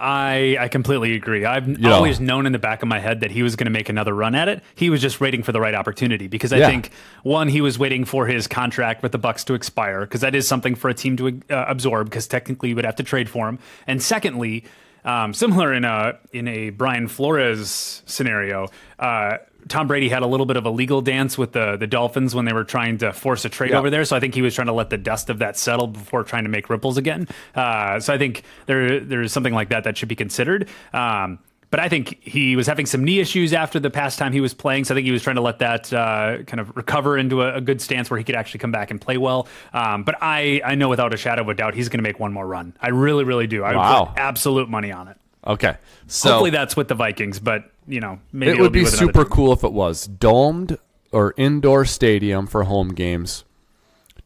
I, 0.00 0.56
I 0.58 0.68
completely 0.68 1.14
agree. 1.14 1.44
I've 1.44 1.68
know. 1.68 1.92
always 1.92 2.18
known 2.20 2.46
in 2.46 2.52
the 2.52 2.58
back 2.58 2.82
of 2.82 2.88
my 2.88 2.98
head 2.98 3.20
that 3.20 3.30
he 3.30 3.42
was 3.42 3.54
going 3.54 3.66
to 3.66 3.70
make 3.70 3.90
another 3.90 4.14
run 4.14 4.34
at 4.34 4.48
it. 4.48 4.62
He 4.74 4.88
was 4.88 5.02
just 5.02 5.20
waiting 5.20 5.42
for 5.42 5.52
the 5.52 5.60
right 5.60 5.74
opportunity 5.74 6.26
because 6.26 6.52
I 6.54 6.58
Yeah. 6.58 6.68
think 6.68 6.90
one, 7.22 7.48
he 7.48 7.60
was 7.60 7.78
waiting 7.78 8.06
for 8.06 8.26
his 8.26 8.46
contract 8.46 9.02
with 9.02 9.12
the 9.12 9.18
Bucs 9.18 9.44
to 9.44 9.54
expire 9.54 10.00
because 10.00 10.22
that 10.22 10.34
is 10.34 10.48
something 10.48 10.74
for 10.74 10.88
a 10.88 10.94
team 10.94 11.16
to 11.18 11.40
uh, 11.50 11.66
absorb 11.68 12.06
because 12.08 12.26
technically 12.26 12.70
you 12.70 12.76
would 12.76 12.86
have 12.86 12.96
to 12.96 13.02
trade 13.02 13.28
for 13.28 13.46
him. 13.48 13.58
And 13.86 14.02
secondly, 14.02 14.64
um, 15.04 15.32
similar 15.34 15.72
in 15.72 15.84
a 15.84 16.18
in 16.32 16.48
a 16.48 16.70
Brian 16.70 17.06
Flores 17.08 18.02
scenario, 18.06 18.68
uh, 18.98 19.36
Tom 19.68 19.86
Brady 19.88 20.08
had 20.08 20.22
a 20.22 20.26
little 20.26 20.46
bit 20.46 20.56
of 20.56 20.66
a 20.66 20.70
legal 20.70 21.00
dance 21.02 21.36
with 21.38 21.52
the 21.52 21.76
the 21.76 21.86
Dolphins 21.86 22.34
when 22.34 22.44
they 22.44 22.52
were 22.52 22.64
trying 22.64 22.98
to 22.98 23.12
force 23.12 23.44
a 23.44 23.48
trade 23.48 23.70
Yeah. 23.70 23.78
over 23.78 23.90
there. 23.90 24.04
So 24.04 24.16
I 24.16 24.20
think 24.20 24.34
he 24.34 24.42
was 24.42 24.54
trying 24.54 24.68
to 24.68 24.72
let 24.72 24.90
the 24.90 24.98
dust 24.98 25.30
of 25.30 25.38
that 25.38 25.56
settle 25.56 25.86
before 25.86 26.22
trying 26.24 26.44
to 26.44 26.50
make 26.50 26.70
ripples 26.70 26.96
again. 26.96 27.28
Uh, 27.54 28.00
so 28.00 28.12
I 28.14 28.18
think 28.18 28.42
there 28.66 29.00
there's 29.00 29.32
something 29.32 29.54
like 29.54 29.68
that 29.70 29.84
that 29.84 29.96
should 29.96 30.08
be 30.08 30.16
considered. 30.16 30.68
Um, 30.92 31.38
but 31.70 31.78
I 31.78 31.88
think 31.88 32.18
he 32.20 32.56
was 32.56 32.66
having 32.66 32.84
some 32.84 33.04
knee 33.04 33.20
issues 33.20 33.52
after 33.52 33.78
the 33.78 33.90
past 33.90 34.18
time 34.18 34.32
he 34.32 34.40
was 34.40 34.52
playing. 34.54 34.82
So 34.86 34.92
I 34.92 34.96
think 34.96 35.04
he 35.04 35.12
was 35.12 35.22
trying 35.22 35.36
to 35.36 35.42
let 35.42 35.60
that 35.60 35.92
uh, 35.92 36.38
kind 36.44 36.58
of 36.58 36.76
recover 36.76 37.16
into 37.16 37.42
a, 37.42 37.54
a 37.54 37.60
good 37.60 37.80
stance 37.80 38.10
where 38.10 38.18
he 38.18 38.24
could 38.24 38.34
actually 38.34 38.58
come 38.58 38.72
back 38.72 38.90
and 38.90 39.00
play 39.00 39.18
well. 39.18 39.46
Um, 39.72 40.02
but 40.02 40.16
I, 40.20 40.60
I 40.64 40.74
know 40.74 40.88
without 40.88 41.14
a 41.14 41.16
shadow 41.16 41.42
of 41.42 41.48
a 41.48 41.54
doubt 41.54 41.74
he's 41.76 41.88
going 41.88 41.98
to 42.00 42.02
make 42.02 42.18
one 42.18 42.32
more 42.32 42.44
run. 42.44 42.74
I 42.80 42.88
really, 42.88 43.22
really 43.22 43.46
do. 43.46 43.62
I 43.62 43.76
Wow. 43.76 44.00
would 44.00 44.08
put 44.08 44.18
absolute 44.18 44.68
money 44.68 44.90
on 44.90 45.06
it. 45.06 45.16
Okay, 45.46 45.76
so 46.08 46.30
Hopefully 46.32 46.50
that's 46.50 46.76
with 46.76 46.88
the 46.88 46.94
Vikings, 46.96 47.38
but 47.38 47.70
you 47.90 48.00
know 48.00 48.18
maybe 48.32 48.56
it 48.58 48.60
would 48.60 48.72
be 48.72 48.80
another 48.80 48.96
super 48.96 49.24
cool 49.24 49.52
if 49.52 49.62
it 49.64 49.72
was 49.72 50.06
domed 50.06 50.78
or 51.12 51.34
indoor 51.36 51.84
stadium 51.84 52.46
for 52.46 52.64
home 52.64 52.90
games. 52.94 53.44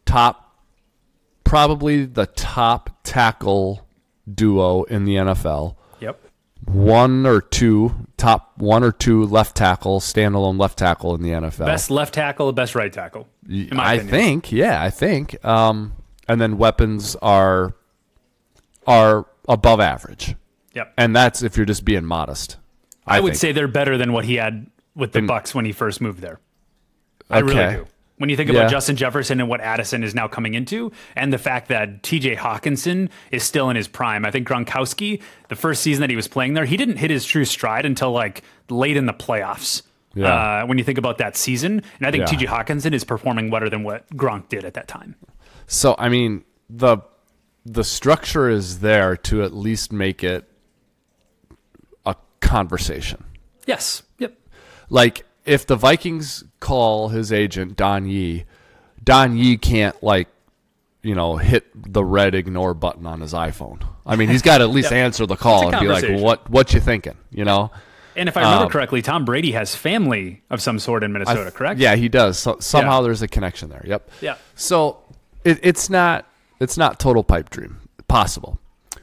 Top, 0.06 0.58
probably 1.44 2.04
the 2.04 2.26
top 2.26 2.90
tackle 3.04 3.86
duo 4.32 4.82
in 4.84 5.04
the 5.04 5.14
NFL. 5.16 5.76
Yep. 6.00 6.20
One 6.66 7.26
or 7.26 7.40
two 7.40 7.94
top 8.16 8.52
one 8.58 8.82
or 8.84 8.92
two 8.92 9.24
left 9.24 9.56
tackle, 9.56 10.00
standalone 10.00 10.58
left 10.58 10.78
tackle 10.78 11.14
in 11.14 11.22
the 11.22 11.30
NFL. 11.30 11.66
Best 11.66 11.90
left 11.90 12.14
tackle, 12.14 12.52
best 12.52 12.74
right 12.74 12.92
tackle. 12.92 13.28
I 13.48 13.94
opinion. 13.94 14.08
think, 14.08 14.52
yeah, 14.52 14.82
I 14.82 14.90
think. 14.90 15.42
Um, 15.44 15.94
and 16.28 16.40
then 16.40 16.56
weapons 16.58 17.16
are 17.16 17.74
are 18.86 19.26
above 19.48 19.80
average, 19.80 20.36
Yep. 20.74 20.92
and 20.98 21.14
that's 21.16 21.42
if 21.42 21.56
you're 21.56 21.66
just 21.66 21.84
being 21.84 22.04
modest. 22.04 22.56
I, 23.06 23.20
would 23.20 23.30
think. 23.32 23.40
say 23.40 23.52
they're 23.52 23.68
better 23.68 23.96
than 23.98 24.12
what 24.12 24.24
he 24.24 24.36
had 24.36 24.66
with 24.94 25.12
the 25.12 25.20
Bucs 25.20 25.54
when 25.54 25.64
he 25.64 25.72
first 25.72 26.00
moved 26.00 26.20
there. 26.20 26.40
I 27.30 27.38
really 27.40 27.76
do. 27.76 27.86
When 28.16 28.30
you 28.30 28.36
think 28.36 28.48
Yeah. 28.50 28.60
about 28.60 28.70
Justin 28.70 28.94
Jefferson 28.96 29.40
and 29.40 29.48
what 29.48 29.60
Addison 29.60 30.04
is 30.04 30.14
now 30.14 30.28
coming 30.28 30.54
into, 30.54 30.92
and 31.16 31.32
the 31.32 31.38
fact 31.38 31.68
that 31.68 32.02
TJ 32.04 32.36
Hockenson 32.36 33.08
is 33.32 33.42
still 33.42 33.70
in 33.70 33.76
his 33.76 33.88
prime, 33.88 34.24
I 34.24 34.30
think 34.30 34.46
Gronkowski, 34.46 35.20
the 35.48 35.56
first 35.56 35.82
season 35.82 36.00
that 36.02 36.10
he 36.10 36.16
was 36.16 36.28
playing 36.28 36.54
there, 36.54 36.64
he 36.64 36.76
didn't 36.76 36.98
hit 36.98 37.10
his 37.10 37.24
true 37.24 37.44
stride 37.44 37.84
until 37.84 38.12
like 38.12 38.42
late 38.70 38.96
in 38.96 39.06
the 39.06 39.12
playoffs. 39.12 39.82
Yeah. 40.14 40.62
Uh, 40.62 40.66
when 40.66 40.78
you 40.78 40.84
think 40.84 40.96
about 40.96 41.18
that 41.18 41.36
season, 41.36 41.82
and 41.98 42.06
I 42.06 42.12
think 42.12 42.30
Yeah. 42.30 42.38
TJ 42.38 42.46
Hockenson 42.46 42.92
is 42.92 43.02
performing 43.02 43.50
better 43.50 43.68
than 43.68 43.82
what 43.82 44.08
Gronk 44.10 44.48
did 44.48 44.64
at 44.64 44.74
that 44.74 44.86
time. 44.86 45.16
So 45.66 45.96
I 45.98 46.08
mean 46.08 46.44
the 46.70 46.98
the 47.66 47.82
structure 47.82 48.48
is 48.48 48.78
there 48.78 49.16
to 49.16 49.42
at 49.42 49.52
least 49.54 49.90
make 49.92 50.22
it 50.22 50.48
conversation. 52.44 53.24
Yes. 53.66 54.02
Yep. 54.18 54.34
Like 54.90 55.24
if 55.44 55.66
the 55.66 55.76
Vikings 55.76 56.44
call 56.60 57.08
his 57.08 57.32
agent 57.32 57.76
Don 57.76 58.06
Yee, 58.06 58.44
Don 59.02 59.36
Yee 59.36 59.56
can't 59.56 60.00
like 60.02 60.28
you 61.02 61.14
know 61.14 61.36
hit 61.36 61.66
the 61.92 62.04
red 62.04 62.34
ignore 62.34 62.74
button 62.74 63.06
on 63.06 63.20
his 63.20 63.32
iPhone. 63.32 63.82
I 64.06 64.16
mean 64.16 64.28
he's 64.28 64.42
got 64.42 64.58
to 64.58 64.64
at 64.64 64.70
least 64.70 64.92
answer 65.04 65.26
the 65.26 65.36
call 65.36 65.70
and 65.74 65.80
be 65.80 65.88
like 65.88 66.20
what 66.22 66.48
what 66.50 66.72
you 66.74 66.80
thinking, 66.80 67.16
you 67.30 67.44
know? 67.44 67.70
And 68.16 68.28
if 68.28 68.36
I 68.36 68.42
remember 68.42 68.66
Um, 68.66 68.70
correctly, 68.70 69.02
Tom 69.02 69.24
Brady 69.24 69.50
has 69.52 69.74
family 69.74 70.42
of 70.48 70.62
some 70.62 70.78
sort 70.78 71.02
in 71.02 71.12
Minnesota, 71.12 71.50
correct? 71.50 71.80
Yeah, 71.80 71.96
he 71.96 72.08
does. 72.08 72.38
So, 72.38 72.58
somehow 72.60 72.98
Yeah. 73.00 73.02
there's 73.06 73.22
a 73.22 73.26
connection 73.28 73.70
there. 73.70 73.82
Yep. 73.84 74.08
Yeah. 74.20 74.36
So 74.54 74.98
it, 75.44 75.58
it's 75.62 75.90
not 75.90 76.26
it's 76.60 76.76
not 76.76 77.00
total 77.00 77.24
pipe 77.24 77.50
dream 77.50 77.80
possible. 78.06 78.58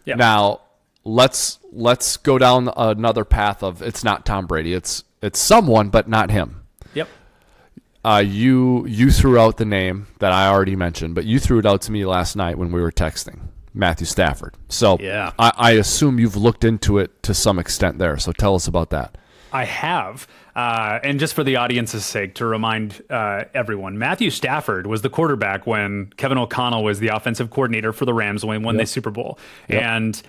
Yeah. 0.05 0.15
Now 0.15 0.61
let's 1.03 1.59
let's 1.71 2.17
go 2.17 2.37
down 2.37 2.71
another 2.75 3.25
path 3.25 3.63
of 3.63 3.81
it's 3.81 4.03
not 4.03 4.25
Tom 4.25 4.47
Brady. 4.47 4.73
It's 4.73 5.03
it's 5.21 5.39
someone, 5.39 5.89
but 5.89 6.07
not 6.07 6.31
him. 6.31 6.61
Yep. 6.93 7.07
Uh, 8.03 8.23
you 8.25 8.85
you 8.87 9.11
threw 9.11 9.39
out 9.39 9.57
the 9.57 9.65
name 9.65 10.07
that 10.19 10.31
I 10.31 10.47
already 10.47 10.75
mentioned, 10.75 11.15
but 11.15 11.25
you 11.25 11.39
threw 11.39 11.59
it 11.59 11.65
out 11.65 11.81
to 11.83 11.91
me 11.91 12.05
last 12.05 12.35
night 12.35 12.57
when 12.57 12.71
we 12.71 12.81
were 12.81 12.91
texting. 12.91 13.39
Matthew 13.73 14.05
Stafford. 14.05 14.55
So 14.67 14.97
Yeah. 14.99 15.31
I, 15.39 15.53
I 15.57 15.71
assume 15.71 16.19
you've 16.19 16.35
looked 16.35 16.63
into 16.65 16.97
it 16.97 17.23
to 17.23 17.33
some 17.33 17.57
extent 17.57 17.99
there. 17.99 18.17
So 18.17 18.33
tell 18.33 18.55
us 18.55 18.67
about 18.67 18.89
that. 18.89 19.17
I 19.53 19.65
have. 19.65 20.27
Uh, 20.55 20.99
and 21.03 21.19
just 21.19 21.33
for 21.33 21.43
the 21.43 21.55
audience's 21.55 22.05
sake, 22.05 22.35
to 22.35 22.45
remind 22.45 23.01
uh, 23.09 23.45
everyone, 23.53 23.97
Matthew 23.97 24.29
Stafford 24.29 24.87
was 24.87 25.01
the 25.01 25.09
quarterback 25.09 25.65
when 25.65 26.11
Kevin 26.17 26.37
O'Connell 26.37 26.83
was 26.83 26.99
the 26.99 27.09
offensive 27.09 27.49
coordinator 27.49 27.93
for 27.93 28.05
the 28.05 28.13
Rams 28.13 28.43
when 28.43 28.61
they 28.61 28.65
won 28.65 28.77
the 28.77 28.85
Super 28.85 29.11
Bowl. 29.11 29.39
And 29.69 30.21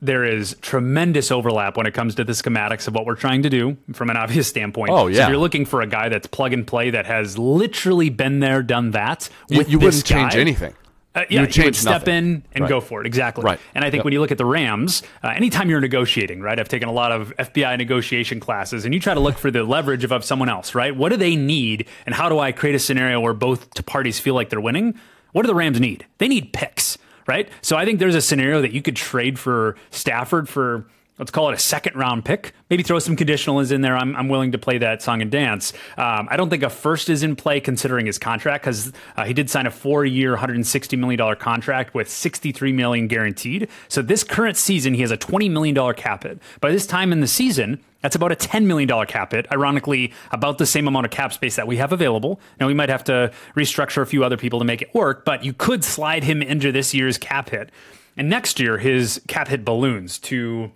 there 0.00 0.24
is 0.24 0.56
tremendous 0.62 1.30
overlap 1.32 1.76
when 1.76 1.86
it 1.86 1.92
comes 1.94 2.14
to 2.16 2.24
the 2.24 2.32
schematics 2.32 2.86
of 2.86 2.94
what 2.94 3.04
we're 3.04 3.16
trying 3.16 3.42
to 3.42 3.50
do 3.50 3.76
from 3.92 4.10
an 4.10 4.16
obvious 4.16 4.46
standpoint. 4.46 4.90
Oh, 4.90 5.04
So 5.04 5.06
yeah. 5.08 5.24
if 5.24 5.28
you're 5.30 5.38
looking 5.38 5.64
for 5.64 5.80
a 5.82 5.86
guy 5.86 6.08
that's 6.08 6.26
plug 6.28 6.52
and 6.52 6.66
play 6.66 6.90
that 6.90 7.06
has 7.06 7.36
literally 7.38 8.08
been 8.10 8.38
there, 8.40 8.62
done 8.62 8.92
that, 8.92 9.28
You, 9.48 9.58
with 9.58 9.70
you 9.70 9.78
wouldn't 9.78 10.04
change 10.04 10.36
anything. 10.36 10.72
uh, 11.16 11.22
You 11.28 11.36
yeah, 11.36 11.40
would 11.40 11.54
he 11.56 11.64
would 11.64 11.74
step 11.74 12.06
in 12.06 12.44
and 12.52 12.62
Right. 12.62 12.68
go 12.68 12.80
for 12.80 13.00
it. 13.00 13.06
Exactly. 13.08 13.42
Right. 13.42 13.58
And 13.74 13.84
I 13.84 13.90
think 13.90 14.00
Yep. 14.00 14.04
when 14.04 14.12
you 14.12 14.20
look 14.20 14.30
at 14.30 14.38
the 14.38 14.44
Rams, 14.46 15.02
uh, 15.24 15.28
anytime 15.34 15.68
you're 15.68 15.80
negotiating, 15.80 16.40
right? 16.42 16.60
I've 16.60 16.68
taken 16.68 16.88
a 16.88 16.92
lot 16.92 17.10
of 17.10 17.32
FBI 17.36 17.76
negotiation 17.76 18.38
classes, 18.38 18.84
and 18.84 18.94
you 18.94 19.00
try 19.00 19.14
to 19.14 19.20
look 19.20 19.36
for 19.36 19.50
the 19.50 19.64
leverage 19.64 20.04
of, 20.04 20.12
of 20.12 20.24
someone 20.24 20.48
else, 20.48 20.76
right? 20.76 20.94
What 20.94 21.08
do 21.08 21.16
they 21.16 21.34
need, 21.34 21.86
and 22.06 22.14
how 22.14 22.28
do 22.28 22.38
I 22.38 22.52
create 22.52 22.76
a 22.76 22.78
scenario 22.78 23.18
where 23.20 23.34
both 23.34 23.84
parties 23.86 24.20
feel 24.20 24.34
like 24.34 24.50
they're 24.50 24.60
winning? 24.60 24.94
What 25.32 25.42
do 25.42 25.48
the 25.48 25.56
Rams 25.56 25.80
need? 25.80 26.06
They 26.18 26.28
need 26.28 26.52
picks, 26.52 26.98
right? 27.28 27.48
So 27.60 27.76
I 27.76 27.84
think 27.84 28.00
there's 28.00 28.14
a 28.16 28.22
scenario 28.22 28.60
that 28.62 28.72
you 28.72 28.82
could 28.82 28.96
trade 28.96 29.38
for 29.38 29.76
Stafford 29.90 30.48
for. 30.48 30.86
Let's 31.18 31.30
call 31.30 31.48
it 31.48 31.54
a 31.54 31.58
second 31.58 31.96
round 31.96 32.24
pick. 32.24 32.52
Maybe 32.70 32.82
throw 32.82 32.98
some 32.98 33.16
conditionals 33.16 33.72
in 33.72 33.80
there. 33.80 33.96
I'm, 33.96 34.14
I'm 34.14 34.28
willing 34.28 34.52
to 34.52 34.58
play 34.58 34.78
that 34.78 35.02
song 35.02 35.20
and 35.20 35.30
dance. 35.30 35.72
Um, 35.96 36.28
I 36.30 36.36
don't 36.36 36.48
think 36.48 36.62
a 36.62 36.70
first 36.70 37.08
is 37.08 37.22
in 37.22 37.34
play 37.34 37.60
considering 37.60 38.06
his 38.06 38.18
contract 38.18 38.64
because 38.64 38.92
uh, 39.16 39.24
he 39.24 39.32
did 39.32 39.50
sign 39.50 39.66
a 39.66 39.70
four 39.70 40.04
year, 40.04 40.36
$160 40.36 40.98
million 40.98 41.36
contract 41.36 41.94
with 41.94 42.08
63 42.08 42.72
million 42.72 43.08
guaranteed. 43.08 43.68
So 43.88 44.00
this 44.00 44.22
current 44.22 44.56
season, 44.56 44.94
he 44.94 45.00
has 45.00 45.10
a 45.10 45.16
$20 45.16 45.50
million 45.50 45.94
cap 45.94 46.22
hit. 46.22 46.38
By 46.60 46.70
this 46.70 46.86
time 46.86 47.12
in 47.12 47.20
the 47.20 47.26
season, 47.26 47.82
that's 48.02 48.14
about 48.14 48.30
a 48.30 48.36
$10 48.36 48.64
million 48.64 48.88
cap 49.06 49.32
hit. 49.32 49.50
Ironically, 49.50 50.12
about 50.30 50.58
the 50.58 50.66
same 50.66 50.86
amount 50.86 51.06
of 51.06 51.10
cap 51.10 51.32
space 51.32 51.56
that 51.56 51.66
we 51.66 51.78
have 51.78 51.92
available. 51.92 52.40
Now, 52.60 52.68
we 52.68 52.74
might 52.74 52.88
have 52.90 53.02
to 53.04 53.32
restructure 53.56 54.02
a 54.02 54.06
few 54.06 54.22
other 54.22 54.36
people 54.36 54.60
to 54.60 54.64
make 54.64 54.82
it 54.82 54.94
work, 54.94 55.24
but 55.24 55.44
you 55.44 55.52
could 55.52 55.82
slide 55.82 56.22
him 56.22 56.42
into 56.42 56.70
this 56.70 56.94
year's 56.94 57.18
cap 57.18 57.50
hit. 57.50 57.70
And 58.16 58.28
next 58.28 58.60
year, 58.60 58.78
his 58.78 59.20
cap 59.26 59.48
hit 59.48 59.64
balloons 59.64 60.18
to 60.20 60.72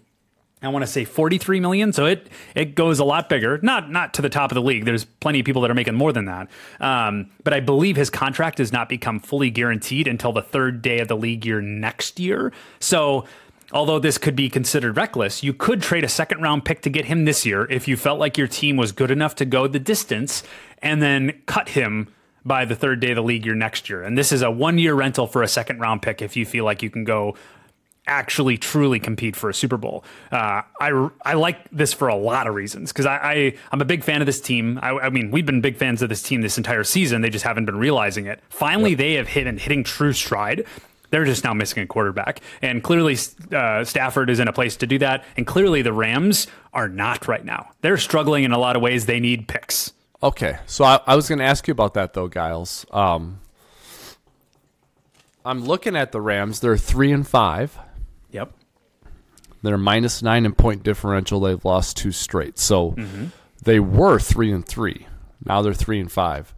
I 0.62 0.68
want 0.68 0.84
to 0.84 0.90
say 0.90 1.04
43 1.04 1.60
million. 1.60 1.92
So 1.92 2.06
it 2.06 2.28
it 2.54 2.74
goes 2.74 2.98
a 2.98 3.04
lot 3.04 3.28
bigger. 3.28 3.58
Not 3.62 3.90
not 3.90 4.14
to 4.14 4.22
the 4.22 4.28
top 4.28 4.50
of 4.50 4.54
the 4.54 4.62
league. 4.62 4.84
There's 4.84 5.04
plenty 5.04 5.40
of 5.40 5.46
people 5.46 5.62
that 5.62 5.70
are 5.70 5.74
making 5.74 5.94
more 5.94 6.12
than 6.12 6.26
that. 6.26 6.48
Um, 6.80 7.30
but 7.44 7.52
I 7.52 7.60
believe 7.60 7.96
his 7.96 8.10
contract 8.10 8.58
does 8.58 8.72
not 8.72 8.88
become 8.88 9.20
fully 9.20 9.50
guaranteed 9.50 10.06
until 10.06 10.32
the 10.32 10.42
third 10.42 10.82
day 10.82 11.00
of 11.00 11.08
the 11.08 11.16
league 11.16 11.44
year 11.44 11.60
next 11.60 12.20
year. 12.20 12.52
So 12.80 13.26
although 13.72 13.98
this 13.98 14.18
could 14.18 14.36
be 14.36 14.48
considered 14.48 14.96
reckless, 14.96 15.42
you 15.42 15.52
could 15.52 15.82
trade 15.82 16.04
a 16.04 16.08
second 16.08 16.42
round 16.42 16.64
pick 16.64 16.82
to 16.82 16.90
get 16.90 17.06
him 17.06 17.24
this 17.24 17.44
year 17.44 17.66
if 17.70 17.88
you 17.88 17.96
felt 17.96 18.20
like 18.20 18.38
your 18.38 18.48
team 18.48 18.76
was 18.76 18.92
good 18.92 19.10
enough 19.10 19.34
to 19.36 19.44
go 19.44 19.66
the 19.66 19.78
distance 19.78 20.42
and 20.80 21.02
then 21.02 21.42
cut 21.46 21.70
him 21.70 22.08
by 22.44 22.64
the 22.64 22.74
third 22.74 23.00
day 23.00 23.10
of 23.10 23.16
the 23.16 23.22
league 23.22 23.46
year 23.46 23.54
next 23.54 23.88
year. 23.88 24.02
And 24.02 24.18
this 24.18 24.32
is 24.32 24.42
a 24.42 24.50
one 24.50 24.78
year 24.78 24.94
rental 24.94 25.26
for 25.26 25.42
a 25.42 25.48
second 25.48 25.78
round 25.78 26.02
pick 26.02 26.20
if 26.22 26.36
you 26.36 26.44
feel 26.44 26.64
like 26.64 26.82
you 26.82 26.90
can 26.90 27.04
go 27.04 27.36
actually 28.06 28.58
truly 28.58 28.98
compete 28.98 29.36
for 29.36 29.48
a 29.48 29.54
Super 29.54 29.76
Bowl. 29.76 30.04
Uh, 30.30 30.62
I 30.80 31.10
I 31.24 31.34
like 31.34 31.70
this 31.70 31.92
for 31.92 32.08
a 32.08 32.16
lot 32.16 32.46
of 32.46 32.54
reasons 32.54 32.92
because 32.92 33.06
I, 33.06 33.16
I 33.16 33.54
I'm 33.70 33.80
a 33.80 33.84
big 33.84 34.02
fan 34.02 34.20
of 34.20 34.26
this 34.26 34.40
team. 34.40 34.78
I, 34.82 34.90
I 34.90 35.10
mean 35.10 35.30
we've 35.30 35.46
been 35.46 35.60
big 35.60 35.76
fans 35.76 36.02
of 36.02 36.08
this 36.08 36.22
team 36.22 36.40
this 36.40 36.58
entire 36.58 36.84
season. 36.84 37.22
They 37.22 37.30
just 37.30 37.44
haven't 37.44 37.64
been 37.66 37.78
realizing 37.78 38.26
it. 38.26 38.40
Finally, 38.48 38.94
they 38.94 39.14
have 39.14 39.28
hit 39.28 39.46
and 39.46 39.60
hitting 39.60 39.84
true 39.84 40.12
stride. 40.12 40.64
They're 41.10 41.26
just 41.26 41.44
now 41.44 41.52
missing 41.52 41.82
a 41.82 41.86
quarterback, 41.86 42.40
and 42.62 42.82
clearly 42.82 43.18
uh, 43.52 43.84
Stafford 43.84 44.30
is 44.30 44.40
in 44.40 44.48
a 44.48 44.52
place 44.52 44.76
to 44.76 44.86
do 44.86 44.98
that. 44.98 45.24
And 45.36 45.46
clearly 45.46 45.82
the 45.82 45.92
Rams 45.92 46.46
are 46.72 46.88
not 46.88 47.28
right 47.28 47.44
now. 47.44 47.70
They're 47.82 47.98
struggling 47.98 48.44
in 48.44 48.52
a 48.52 48.58
lot 48.58 48.76
of 48.76 48.82
ways. 48.82 49.04
They 49.04 49.20
need 49.20 49.46
picks. 49.46 49.92
Okay, 50.22 50.56
so 50.66 50.84
I, 50.84 51.00
I 51.06 51.14
was 51.14 51.28
going 51.28 51.40
to 51.40 51.44
ask 51.44 51.68
you 51.68 51.72
about 51.72 51.94
that 51.94 52.14
though, 52.14 52.28
Giles. 52.28 52.86
Um, 52.92 53.40
I'm 55.44 55.64
looking 55.64 55.96
at 55.96 56.12
the 56.12 56.20
Rams. 56.20 56.60
They're 56.60 56.78
three 56.78 57.12
and 57.12 57.26
five. 57.26 57.76
Yep. 58.32 58.52
They're 59.62 59.78
minus 59.78 60.22
nine 60.22 60.44
in 60.44 60.54
point 60.54 60.82
differential. 60.82 61.38
They've 61.40 61.64
lost 61.64 61.96
two 61.96 62.10
straight. 62.10 62.58
So 62.58 62.96
they 63.62 63.78
were 63.78 64.18
three 64.18 64.50
and 64.52 64.66
three. 64.66 65.06
Now 65.44 65.62
they're 65.62 65.74
three 65.74 66.00
and 66.00 66.10
5 66.10 66.54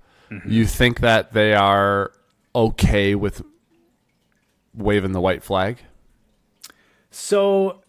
You 0.47 0.67
think 0.67 1.01
that 1.01 1.33
they 1.33 1.55
are 1.55 2.13
okay 2.55 3.15
with 3.15 3.43
waving 4.75 5.13
the 5.13 5.21
white 5.21 5.43
flag? 5.43 5.79
So 7.11 7.81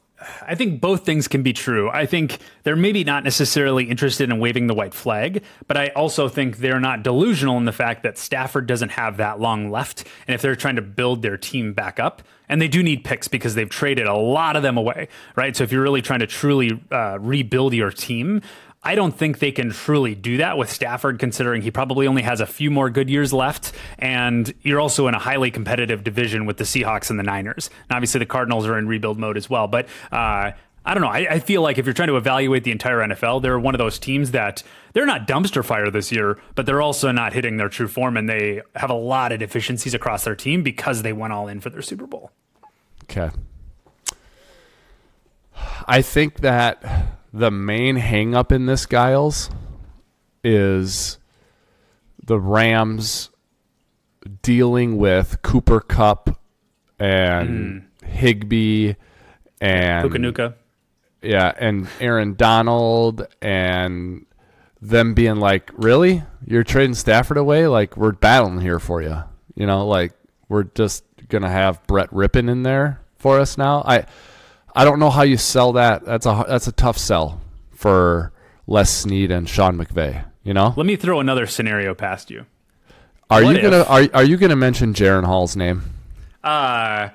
I 0.42 0.56
think 0.56 0.82
both 0.82 1.06
things 1.06 1.28
can 1.28 1.44
be 1.44 1.54
true. 1.54 1.90
I 1.90 2.06
think 2.06 2.40
they're 2.64 2.76
maybe 2.76 3.04
not 3.04 3.24
necessarily 3.24 3.86
interested 3.86 4.30
in 4.30 4.40
waving 4.40 4.68
the 4.68 4.74
white 4.74 4.94
flag, 4.94 5.44
but 5.68 5.78
I 5.78 5.90
also 5.90 6.30
think 6.30 6.58
they're 6.58 6.80
not 6.80 7.04
delusional 7.04 7.58
in 7.58 7.66
the 7.66 7.72
fact 7.72 8.04
that 8.04 8.18
Stafford 8.18 8.68
doesn't 8.68 8.90
have 8.90 9.18
that 9.18 9.40
long 9.40 9.70
left. 9.70 10.06
And 10.28 10.36
if 10.36 10.42
they're 10.42 10.56
trying 10.56 10.76
to 10.78 10.82
build 10.82 11.22
their 11.22 11.38
team 11.38 11.74
back 11.74 12.00
up, 12.00 12.22
and 12.48 12.62
they 12.62 12.68
do 12.68 12.84
need 12.84 13.04
picks 13.04 13.28
because 13.28 13.56
they've 13.56 13.70
traded 13.70 14.08
a 14.08 14.16
lot 14.16 14.56
of 14.56 14.64
them 14.64 14.78
away, 14.78 15.08
right? 15.36 15.56
So 15.56 15.64
if 15.64 15.72
you're 15.72 15.82
really 15.82 16.02
trying 16.02 16.20
to 16.20 16.28
truly 16.28 16.80
uh, 16.92 17.18
rebuild 17.20 17.74
your 17.74 17.92
team, 17.92 18.42
I 18.86 18.94
don't 18.94 19.18
think 19.18 19.40
they 19.40 19.52
can 19.52 19.72
truly 19.72 20.14
do 20.14 20.38
that 20.38 20.60
with 20.60 20.72
Stafford, 20.72 21.18
considering 21.18 21.64
he 21.64 21.72
probably 21.72 22.06
only 22.06 22.22
has 22.22 22.40
a 22.40 22.46
few 22.46 22.70
more 22.70 22.92
good 22.92 23.10
years 23.10 23.34
left. 23.34 23.72
And 23.98 24.54
you're 24.62 24.80
also 24.80 25.08
in 25.08 25.16
a 25.16 25.20
highly 25.20 25.50
competitive 25.50 26.04
division 26.04 26.46
with 26.46 26.58
the 26.58 26.66
Seahawks 26.66 27.10
and 27.10 27.18
the 27.18 27.24
Niners. 27.24 27.72
And 27.90 27.96
obviously, 27.96 28.20
the 28.20 28.28
Cardinals 28.28 28.68
are 28.68 28.78
in 28.78 28.88
rebuild 28.88 29.18
mode 29.18 29.38
as 29.38 29.50
well. 29.50 29.68
But 29.68 29.88
uh, 30.12 30.52
I 30.86 30.94
don't 30.94 31.02
know. 31.02 31.10
I, 31.10 31.28
I, 31.32 31.40
feel 31.40 31.64
like 31.64 31.80
if 31.80 31.86
you're 31.88 31.96
trying 31.96 32.10
to 32.10 32.18
evaluate 32.18 32.64
the 32.64 32.70
entire 32.70 33.00
NFL, 33.00 33.42
they're 33.42 33.58
one 33.58 33.74
of 33.74 33.80
those 33.80 33.98
teams 33.98 34.32
that 34.32 34.62
they're 34.94 35.08
not 35.08 35.28
dumpster 35.28 35.66
fire 35.66 35.90
this 35.90 36.12
year, 36.12 36.38
but 36.54 36.68
they're 36.68 36.82
also 36.82 37.12
not 37.12 37.34
hitting 37.34 37.58
their 37.58 37.70
true 37.70 37.88
form. 37.88 38.16
And 38.16 38.30
they 38.30 38.62
have 38.76 38.92
a 38.92 38.96
lot 38.96 39.32
of 39.32 39.40
deficiencies 39.40 39.96
across 39.96 40.26
their 40.26 40.36
team 40.36 40.62
because 40.62 41.02
they 41.02 41.12
went 41.12 41.34
all 41.34 41.48
in 41.48 41.60
for 41.60 41.72
their 41.72 41.82
Super 41.82 42.06
Bowl. 42.06 42.30
Okay. 43.06 43.32
I 45.88 46.04
think 46.04 46.42
that 46.42 47.15
the 47.36 47.52
main 47.52 47.98
hangup 47.98 48.52
in 48.54 48.66
this, 48.66 48.86
Giles, 48.86 49.50
is 50.44 51.20
the 52.26 52.40
Rams 52.40 53.30
dealing 54.42 54.98
with 54.98 55.42
Cooper 55.42 55.82
Kupp 55.82 56.40
and 56.98 57.82
mm. 57.82 58.08
Higbee 58.08 58.94
and 59.60 60.10
Puka 60.10 60.56
yeah, 61.22 61.52
and 61.58 61.88
Aaron 62.00 62.36
Donald 62.36 63.28
and 63.42 64.26
them 64.82 65.14
being 65.14 65.38
like, 65.38 65.72
"Really? 65.74 66.24
You're 66.46 66.64
trading 66.64 66.94
Stafford 66.94 67.38
away? 67.38 67.68
Like 67.68 67.98
we're 67.98 68.14
battling 68.14 68.62
here 68.62 68.80
for 68.80 69.02
you. 69.02 69.24
You 69.56 69.66
know, 69.66 69.86
like 69.86 70.14
we're 70.48 70.64
just 70.64 71.04
gonna 71.28 71.50
have 71.50 71.86
Brett 71.88 72.10
Rypien 72.12 72.50
in 72.50 72.64
there 72.64 73.02
for 73.18 73.40
us 73.40 73.58
now." 73.58 73.84
I 73.86 74.06
I 74.76 74.84
don't 74.86 75.00
know 75.00 75.10
how 75.10 75.22
you 75.24 75.38
sell 75.38 75.74
that. 75.74 76.06
That's 76.06 76.26
a 76.26 76.46
that's 76.48 76.68
a 76.68 76.72
tough 76.72 76.98
sell 76.98 77.42
for 77.74 78.32
Les 78.68 78.90
Snead 78.92 79.32
and 79.32 79.48
Sean 79.48 79.78
McVay. 79.78 80.26
You 80.44 80.54
know, 80.54 80.74
Let 80.76 80.86
me 80.86 80.96
throw 80.96 81.20
another 81.20 81.48
scenario 81.48 81.94
past 81.96 82.30
you. 82.30 82.46
are 83.30 83.44
what 83.44 83.56
you 83.56 83.62
gonna 83.62 83.84
are 83.84 84.08
are 84.14 84.24
you 84.24 84.38
gonna 84.38 84.56
mention 84.56 84.94
Jaren 84.94 85.26
Hall's 85.26 85.56
name? 85.56 85.82
Uh, 86.44 87.10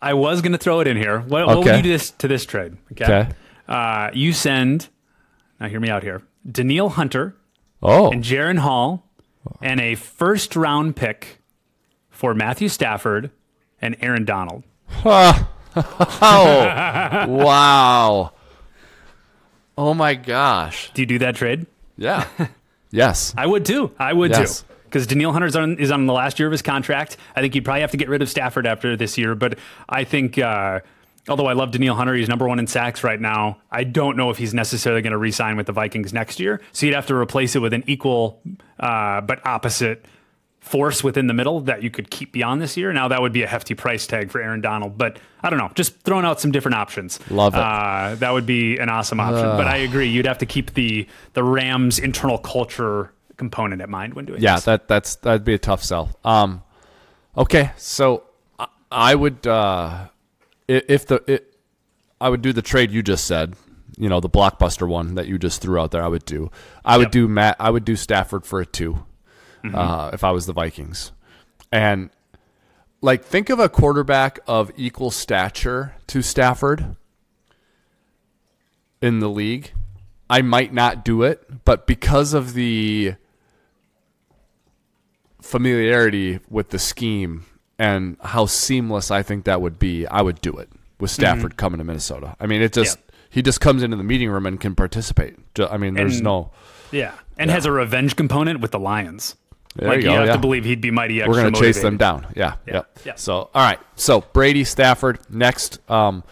I 0.00 0.14
was 0.14 0.40
going 0.42 0.52
to 0.52 0.58
throw 0.58 0.78
it 0.80 0.86
in 0.86 0.96
here. 0.96 1.18
What, 1.20 1.46
what 1.46 1.58
would 1.58 1.66
you 1.76 1.82
do 1.82 1.88
this 1.88 2.10
to 2.12 2.28
this 2.28 2.44
trade? 2.46 2.76
Okay. 2.92 3.04
Okay. 3.04 3.28
Uh, 3.68 4.10
you 4.14 4.32
send, 4.32 4.88
now 5.58 5.68
hear 5.68 5.80
me 5.80 5.88
out 5.88 6.02
here, 6.04 6.22
Danielle 6.48 6.90
Hunter 6.90 7.34
Oh, 7.82 8.10
and 8.12 8.22
Jaren 8.22 8.58
Hall 8.58 9.04
and 9.60 9.80
a 9.80 9.96
first 9.96 10.54
round 10.54 10.94
pick 10.94 11.38
for 12.10 12.34
Matthew 12.34 12.68
Stafford 12.68 13.30
and 13.80 13.96
Aaron 14.00 14.24
Donald. 14.24 14.62
oh, 15.76 17.26
wow! 17.28 18.32
Oh 19.78 19.94
my 19.94 20.14
gosh! 20.14 20.90
Do 20.94 21.02
you 21.02 21.06
do 21.06 21.18
that 21.20 21.34
trade? 21.36 21.66
Yeah. 21.96 22.26
yes. 22.90 23.34
I 23.36 23.46
would 23.46 23.64
too. 23.64 23.90
I 23.98 24.12
would 24.12 24.30
Yes. 24.30 24.60
too. 24.62 24.66
Because 24.84 25.06
Danielle 25.06 25.32
Hunter 25.32 25.46
is 25.46 25.56
on, 25.56 25.78
is 25.78 25.90
on 25.90 26.04
the 26.04 26.12
last 26.12 26.38
year 26.38 26.46
of 26.46 26.52
his 26.52 26.60
contract. 26.60 27.16
I 27.34 27.40
think 27.40 27.54
you'd 27.54 27.64
probably 27.64 27.80
have 27.80 27.92
to 27.92 27.96
get 27.96 28.10
rid 28.10 28.20
of 28.20 28.28
Stafford 28.28 28.66
after 28.66 28.94
this 28.94 29.16
year. 29.16 29.34
But 29.34 29.58
I 29.88 30.04
think, 30.04 30.36
uh, 30.38 30.80
although 31.30 31.46
I 31.46 31.54
love 31.54 31.70
Danielle 31.70 31.94
Hunter, 31.94 32.12
he's 32.12 32.28
number 32.28 32.46
one 32.46 32.58
in 32.58 32.66
sacks 32.66 33.02
right 33.02 33.18
now. 33.18 33.56
I 33.70 33.84
don't 33.84 34.18
know 34.18 34.28
if 34.28 34.36
he's 34.36 34.52
necessarily 34.52 35.00
going 35.00 35.12
to 35.12 35.16
re 35.18 35.30
sign 35.30 35.56
with 35.56 35.64
the 35.64 35.72
Vikings 35.72 36.12
next 36.12 36.38
year. 36.40 36.60
So 36.72 36.84
you'd 36.84 36.94
have 36.94 37.06
to 37.06 37.14
replace 37.14 37.56
it 37.56 37.60
with 37.60 37.72
an 37.72 37.84
equal 37.86 38.42
uh, 38.78 39.22
but 39.22 39.46
opposite 39.46 40.04
force 40.62 41.04
within 41.04 41.26
the 41.26 41.34
middle 41.34 41.60
that 41.60 41.82
you 41.82 41.90
could 41.90 42.08
keep 42.10 42.32
beyond 42.32 42.62
this 42.62 42.76
year. 42.76 42.92
Now, 42.92 43.08
that 43.08 43.20
would 43.20 43.32
be 43.32 43.42
a 43.42 43.46
hefty 43.46 43.74
price 43.74 44.06
tag 44.06 44.30
for 44.30 44.40
Aaron 44.40 44.60
Donald. 44.62 44.96
But 44.96 45.18
I 45.42 45.50
don't 45.50 45.58
know. 45.58 45.70
Just 45.74 46.00
throwing 46.00 46.24
out 46.24 46.40
some 46.40 46.50
different 46.52 46.76
options. 46.76 47.18
Love 47.30 47.54
it. 47.54 47.58
Uh, 47.60 48.14
that 48.20 48.32
would 48.32 48.46
be 48.46 48.78
an 48.78 48.88
awesome 48.88 49.20
option. 49.20 49.44
But 49.44 49.66
I 49.66 49.76
agree. 49.78 50.08
You'd 50.08 50.26
have 50.26 50.38
to 50.38 50.46
keep 50.46 50.72
the, 50.74 51.06
the 51.34 51.44
Rams' 51.44 51.98
internal 51.98 52.38
culture 52.38 53.12
component 53.36 53.82
at 53.82 53.88
mind 53.90 54.14
when 54.14 54.24
doing 54.24 54.40
Yeah, 54.40 54.54
this. 54.56 54.64
that 54.64 54.88
that's 54.88 55.16
that'd 55.16 55.44
be 55.44 55.54
a 55.54 55.58
tough 55.58 55.82
sell. 55.82 56.10
Um, 56.24 56.62
okay, 57.36 57.72
so 57.76 58.22
I, 58.58 58.66
I 58.90 59.14
would 59.16 59.46
uh, 59.46 60.08
if 60.68 61.06
the 61.06 61.22
it, 61.26 61.56
I 62.20 62.28
would 62.28 62.40
do 62.42 62.52
the 62.52 62.62
trade 62.62 62.90
you 62.92 63.02
just 63.02 63.26
said. 63.26 63.54
You 63.98 64.08
know, 64.08 64.20
the 64.20 64.30
blockbuster 64.30 64.88
one 64.88 65.16
that 65.16 65.26
you 65.26 65.38
just 65.38 65.60
threw 65.60 65.78
out 65.78 65.90
there. 65.90 66.02
I 66.02 66.08
would 66.08 66.24
do. 66.24 66.50
I 66.84 66.96
would 66.96 67.06
Yep. 67.06 67.12
do 67.12 67.28
Matt. 67.28 67.56
I 67.60 67.68
would 67.70 67.84
do 67.84 67.94
Stafford 67.96 68.46
for 68.46 68.60
a 68.60 68.66
2 69.62 69.76
uh, 69.76 70.10
if 70.12 70.24
I 70.24 70.30
was 70.30 70.46
the 70.46 70.52
Vikings, 70.52 71.12
and 71.70 72.10
like 73.00 73.24
think 73.24 73.50
of 73.50 73.58
a 73.58 73.68
quarterback 73.68 74.38
of 74.46 74.70
equal 74.76 75.10
stature 75.10 75.94
to 76.08 76.22
Stafford 76.22 76.96
in 79.00 79.18
the 79.20 79.28
league. 79.28 79.72
I 80.30 80.40
might 80.40 80.72
not 80.72 81.04
do 81.04 81.22
it, 81.24 81.64
but 81.64 81.86
because 81.86 82.32
of 82.32 82.54
the 82.54 83.16
familiarity 85.40 86.40
with 86.48 86.70
the 86.70 86.78
scheme 86.78 87.44
and 87.78 88.16
how 88.22 88.46
seamless 88.46 89.10
I 89.10 89.22
think 89.22 89.44
that 89.44 89.60
would 89.60 89.78
be, 89.78 90.06
I 90.06 90.22
would 90.22 90.40
do 90.40 90.56
it 90.56 90.70
with 91.00 91.10
Stafford 91.10 91.56
coming 91.56 91.78
to 91.78 91.84
Minnesota. 91.84 92.36
I 92.40 92.46
mean, 92.46 92.62
it 92.62 92.72
just 92.72 92.96
Yeah. 92.98 93.14
he 93.30 93.42
just 93.42 93.60
comes 93.60 93.82
into 93.82 93.96
the 93.96 94.04
meeting 94.04 94.30
room 94.30 94.46
and 94.46 94.60
can 94.60 94.74
participate. 94.74 95.36
I 95.58 95.76
mean, 95.76 95.94
there's 95.94 96.16
And- 96.16 96.24
no 96.24 96.50
Yeah. 96.92 97.12
And 97.36 97.50
has 97.50 97.66
a 97.66 97.72
revenge 97.72 98.14
component 98.14 98.60
with 98.60 98.70
the 98.70 98.78
Lions. 98.78 99.34
There 99.76 99.88
like 99.88 99.98
you 99.98 100.04
go, 100.04 100.12
have 100.14 100.26
yeah. 100.26 100.32
to 100.34 100.38
believe 100.38 100.64
he'd 100.64 100.80
be 100.80 100.90
mighty 100.90 101.20
extra 101.20 101.30
we're 101.30 101.40
going 101.40 101.54
to 101.54 101.60
chase 101.60 101.80
them 101.80 101.96
down. 101.96 102.26
Yeah, 102.36 102.56
Yeah, 102.66 102.74
Yep. 102.74 102.98
yeah. 103.04 103.14
So, 103.16 103.34
all 103.34 103.50
right. 103.54 103.80
So 103.96 104.20
Brady 104.32 104.64
Stafford 104.64 105.18
next. 105.30 105.78
Um, 105.90 106.24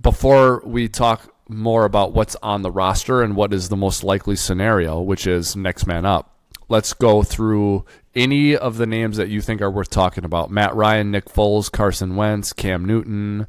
before 0.00 0.62
we 0.64 0.88
talk 0.88 1.34
more 1.48 1.84
about 1.84 2.12
what's 2.12 2.36
on 2.42 2.62
the 2.62 2.70
roster 2.70 3.22
and 3.22 3.34
what 3.34 3.52
is 3.52 3.68
the 3.68 3.76
most 3.76 4.04
likely 4.04 4.36
scenario, 4.36 5.00
which 5.00 5.26
is 5.26 5.56
next 5.56 5.86
man 5.86 6.04
up, 6.04 6.36
let's 6.68 6.92
go 6.92 7.22
through 7.22 7.84
any 8.14 8.56
of 8.56 8.76
the 8.76 8.86
names 8.86 9.16
that 9.16 9.28
you 9.28 9.40
think 9.40 9.60
are 9.62 9.70
worth 9.70 9.90
talking 9.90 10.24
about. 10.24 10.50
Matt 10.50 10.74
Ryan, 10.74 11.10
Nick 11.10 11.26
Foles, 11.26 11.70
Carson 11.70 12.16
Wentz, 12.16 12.52
Cam 12.52 12.84
Newton, 12.84 13.46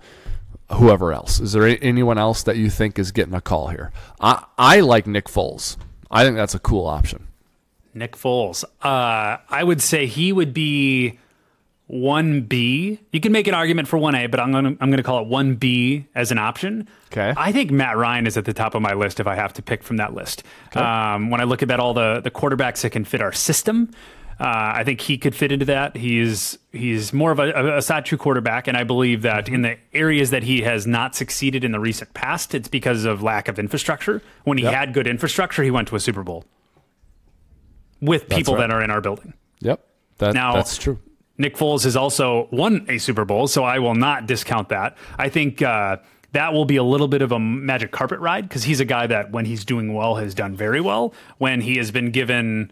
whoever 0.74 1.13
else. 1.13 1.40
Is 1.40 1.54
there 1.54 1.78
anyone 1.82 2.18
else 2.18 2.44
that 2.44 2.58
you 2.58 2.70
think 2.70 3.00
is 3.00 3.12
getting 3.12 3.34
a 3.34 3.42
call 3.42 3.70
here? 3.70 3.92
I 4.20 4.46
I 4.58 4.80
like 4.82 5.08
Nick 5.08 5.26
Foles. 5.26 5.78
I 6.10 6.24
think 6.24 6.36
that's 6.38 6.56
a 6.56 6.60
cool 6.60 6.86
option. 6.86 7.28
Nick 7.98 8.14
Foles. 8.14 8.64
Uh, 8.82 9.38
I 9.50 9.64
would 9.64 9.82
say 9.82 10.06
he 10.06 10.32
would 10.32 10.54
be 10.54 11.20
one 11.88 12.42
B. 12.42 13.00
You 13.14 13.20
can 13.22 13.32
make 13.32 13.48
an 13.48 13.54
argument 13.54 13.88
for 13.88 13.98
one 13.98 14.14
A, 14.14 14.28
but 14.28 14.40
I'm 14.40 14.52
gonna 14.52 14.76
I'm 14.82 14.90
gonna 14.90 15.04
call 15.04 15.22
it 15.22 15.28
one 15.28 15.56
B 15.56 16.06
as 16.16 16.32
an 16.32 16.38
option. 16.38 16.88
Okay. 17.12 17.34
I 17.38 17.52
think 17.54 17.72
Matt 17.72 17.96
Ryan 17.98 18.28
is 18.28 18.36
at 18.38 18.44
the 18.46 18.54
top 18.54 18.76
of 18.76 18.82
my 18.82 18.94
list 18.94 19.20
if 19.22 19.28
I 19.28 19.36
have 19.36 19.54
to 19.54 19.62
pick 19.62 19.84
from 19.84 19.98
that 19.98 20.14
list. 20.14 20.44
Um, 20.76 21.30
when 21.30 21.40
I 21.40 21.46
look 21.46 21.62
at 21.62 21.70
that, 21.70 21.80
all 21.80 21.94
the 21.94 22.20
the 22.22 22.32
quarterbacks 22.32 22.82
that 22.82 22.90
can 22.92 23.06
fit 23.06 23.22
our 23.22 23.32
system. 23.32 23.90
Uh, 24.40 24.44
I 24.76 24.84
think 24.84 25.02
he 25.02 25.18
could 25.18 25.34
fit 25.34 25.52
into 25.52 25.66
that. 25.66 25.96
He's 25.96 26.60
he's 26.72 27.12
more 27.14 27.32
of 27.32 27.40
a, 27.40 27.52
a, 27.54 27.78
a 27.78 27.80
Satu 27.80 28.20
quarterback, 28.20 28.68
and 28.68 28.78
I 28.78 28.84
believe 28.84 29.24
that 29.24 29.50
in 29.50 29.62
the 29.64 29.78
areas 29.94 30.30
that 30.30 30.44
he 30.44 30.62
has 30.62 30.86
not 30.86 31.16
succeeded 31.16 31.64
in 31.64 31.72
the 31.72 31.80
recent 31.80 32.14
past, 32.14 32.54
it's 32.54 32.68
because 32.68 33.04
of 33.06 33.24
lack 33.24 33.48
of 33.48 33.58
infrastructure. 33.58 34.22
When 34.44 34.60
he 34.60 34.66
Yep. 34.66 34.74
had 34.74 34.94
good 34.94 35.08
infrastructure, 35.08 35.64
he 35.64 35.72
went 35.72 35.88
to 35.88 35.96
a 35.96 36.00
Super 36.00 36.22
Bowl 36.22 36.44
with 38.02 38.30
people 38.30 38.56
right. 38.56 38.62
that 38.68 38.72
are 38.72 38.82
in 38.82 38.92
our 38.92 39.02
building. 39.02 39.34
Yep. 39.62 39.86
That, 40.18 40.34
Now- 40.34 40.54
that's 40.54 40.78
true. 40.78 41.00
Nick 41.40 41.56
Foles 41.56 41.84
has 41.84 41.96
also 41.96 42.48
won 42.52 42.86
a 42.90 42.98
Super 42.98 43.24
Bowl, 43.24 43.48
so 43.48 43.64
I 43.64 43.78
will 43.78 43.94
not 43.94 44.26
discount 44.26 44.70
that. 44.70 44.98
I 45.20 45.30
think 45.30 45.62
uh, 45.62 45.98
that 46.32 46.52
will 46.52 46.66
be 46.66 46.78
a 46.78 46.84
little 46.84 47.08
bit 47.08 47.22
of 47.22 47.32
a 47.32 47.38
magic 47.38 47.92
carpet 47.92 48.20
ride 48.20 48.50
because 48.50 48.64
he's 48.64 48.80
a 48.80 48.86
guy 48.86 49.06
that, 49.06 49.32
when 49.32 49.46
he's 49.46 49.64
doing 49.64 49.94
well, 49.94 50.16
has 50.16 50.34
done 50.34 50.56
very 50.56 50.82
well. 50.82 51.14
When 51.38 51.62
he 51.62 51.78
has 51.78 51.92
been 51.92 52.10
given 52.10 52.72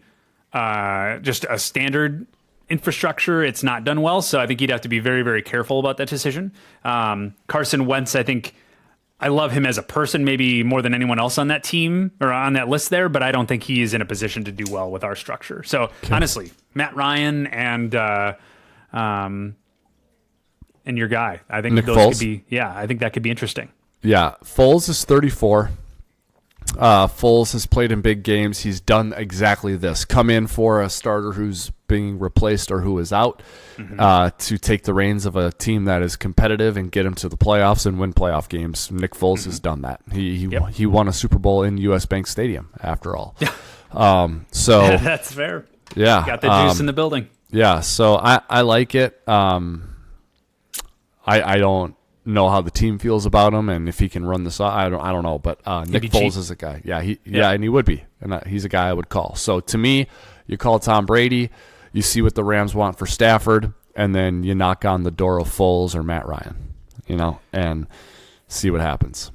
uh, 0.52 1.18
just 1.18 1.46
a 1.48 1.60
standard 1.60 2.26
infrastructure, 2.68 3.44
it's 3.44 3.62
not 3.62 3.84
done 3.84 4.02
well. 4.02 4.20
So 4.20 4.40
I 4.40 4.48
think 4.48 4.58
he'd 4.58 4.70
have 4.70 4.80
to 4.80 4.88
be 4.88 4.98
very, 4.98 5.22
very 5.22 5.42
careful 5.42 5.78
about 5.78 5.98
that 5.98 6.08
decision. 6.08 6.52
Um, 6.84 7.36
Carson 7.46 7.86
Wentz, 7.86 8.16
I 8.16 8.24
think. 8.24 8.52
I 9.18 9.28
love 9.28 9.52
him 9.52 9.64
as 9.64 9.78
a 9.78 9.82
person, 9.82 10.24
maybe 10.24 10.62
more 10.62 10.82
than 10.82 10.92
anyone 10.92 11.18
else 11.18 11.38
on 11.38 11.48
that 11.48 11.64
team 11.64 12.12
or 12.20 12.32
on 12.32 12.52
that 12.52 12.68
list 12.68 12.90
there, 12.90 13.08
but 13.08 13.22
I 13.22 13.32
don't 13.32 13.46
think 13.46 13.62
he 13.62 13.80
is 13.80 13.94
in 13.94 14.02
a 14.02 14.04
position 14.04 14.44
to 14.44 14.52
do 14.52 14.70
well 14.70 14.90
with 14.90 15.02
our 15.04 15.16
structure. 15.16 15.62
So 15.62 15.90
honestly, 16.10 16.52
Matt 16.74 16.94
Ryan 16.94 17.46
and 17.46 17.94
uh, 17.94 18.34
um, 18.92 19.56
and 20.84 20.98
your 20.98 21.08
guy, 21.08 21.40
I 21.48 21.62
think 21.62 21.74
Nick 21.76 21.86
those 21.86 21.96
Foles? 21.96 22.10
could 22.12 22.20
be 22.20 22.44
yeah, 22.48 22.72
I 22.76 22.86
think 22.86 23.00
that 23.00 23.14
could 23.14 23.22
be 23.22 23.30
interesting. 23.30 23.70
Yeah, 24.02 24.34
Foles 24.44 24.88
is 24.88 25.04
34. 25.04 25.70
Uh, 26.78 27.06
Foles 27.06 27.52
has 27.52 27.64
played 27.66 27.92
in 27.92 28.00
big 28.02 28.22
games. 28.22 28.60
He's 28.60 28.80
done 28.80 29.14
exactly 29.16 29.76
this: 29.76 30.04
come 30.04 30.28
in 30.30 30.46
for 30.46 30.82
a 30.82 30.90
starter 30.90 31.32
who's 31.32 31.70
being 31.88 32.18
replaced 32.18 32.70
or 32.70 32.80
who 32.80 32.98
is 32.98 33.12
out, 33.12 33.42
uh, 33.98 34.30
to 34.38 34.58
take 34.58 34.82
the 34.82 34.92
reins 34.92 35.24
of 35.24 35.36
a 35.36 35.52
team 35.52 35.84
that 35.84 36.02
is 36.02 36.16
competitive 36.16 36.76
and 36.76 36.90
get 36.90 37.06
him 37.06 37.14
to 37.14 37.28
the 37.28 37.36
playoffs 37.36 37.86
and 37.86 37.98
win 37.98 38.12
playoff 38.12 38.48
games. 38.48 38.90
Nick 38.90 39.12
Foles 39.12 39.44
has 39.44 39.60
done 39.60 39.82
that. 39.82 40.00
He 40.12 40.36
he, 40.38 40.46
Yep. 40.48 40.68
he 40.70 40.84
won 40.86 41.08
a 41.08 41.12
Super 41.12 41.38
Bowl 41.38 41.62
in 41.62 41.78
U.S. 41.78 42.04
Bank 42.06 42.26
Stadium, 42.26 42.68
after 42.82 43.16
all. 43.16 43.36
um, 43.92 44.44
so 44.50 44.80
That's 44.98 45.32
fair. 45.32 45.64
yeah, 45.94 46.26
Got 46.26 46.40
the 46.42 46.48
juice 46.48 46.74
um, 46.74 46.80
in 46.80 46.86
the 46.86 46.92
building. 46.92 47.28
yeah, 47.50 47.80
so 47.80 48.16
I, 48.16 48.40
I 48.50 48.62
like 48.62 48.94
it. 48.94 49.26
Um, 49.28 49.94
I 51.24 51.54
I 51.54 51.56
don't 51.58 51.94
know 52.26 52.48
how 52.50 52.60
the 52.60 52.70
team 52.70 52.98
feels 52.98 53.24
about 53.24 53.54
him 53.54 53.68
and 53.68 53.88
if 53.88 53.98
he 53.98 54.08
can 54.08 54.26
run 54.26 54.44
this. 54.44 54.60
I 54.60 54.88
don't 54.88 55.00
I 55.00 55.12
don't 55.12 55.22
know, 55.22 55.38
but 55.38 55.60
uh, 55.64 55.84
Nick 55.84 56.02
Foles 56.04 56.12
cheap. 56.32 56.36
is 56.36 56.50
a 56.50 56.56
guy. 56.56 56.82
Yeah, 56.84 57.00
he 57.00 57.18
yeah, 57.24 57.38
Yeah. 57.38 57.50
and 57.52 57.62
he 57.62 57.68
would 57.68 57.84
be, 57.86 58.04
and 58.20 58.34
uh, 58.34 58.40
he's 58.46 58.64
a 58.64 58.68
guy 58.68 58.88
I 58.88 58.92
would 58.92 59.08
call. 59.08 59.34
So 59.36 59.60
to 59.60 59.78
me, 59.78 60.06
you 60.46 60.56
call 60.58 60.78
Tom 60.78 61.06
Brady, 61.06 61.50
you 61.92 62.02
see 62.02 62.20
what 62.22 62.34
the 62.34 62.44
Rams 62.44 62.74
want 62.74 62.98
for 62.98 63.06
Stafford, 63.06 63.72
and 63.94 64.14
then 64.14 64.42
you 64.42 64.54
knock 64.54 64.84
on 64.84 65.02
the 65.04 65.10
door 65.10 65.40
of 65.40 65.48
Foles 65.48 65.94
or 65.94 66.02
Matt 66.02 66.26
Ryan, 66.26 66.74
you 67.06 67.16
know, 67.16 67.38
and 67.52 67.86
see 68.48 68.70
what 68.70 68.80
happens. 68.80 69.30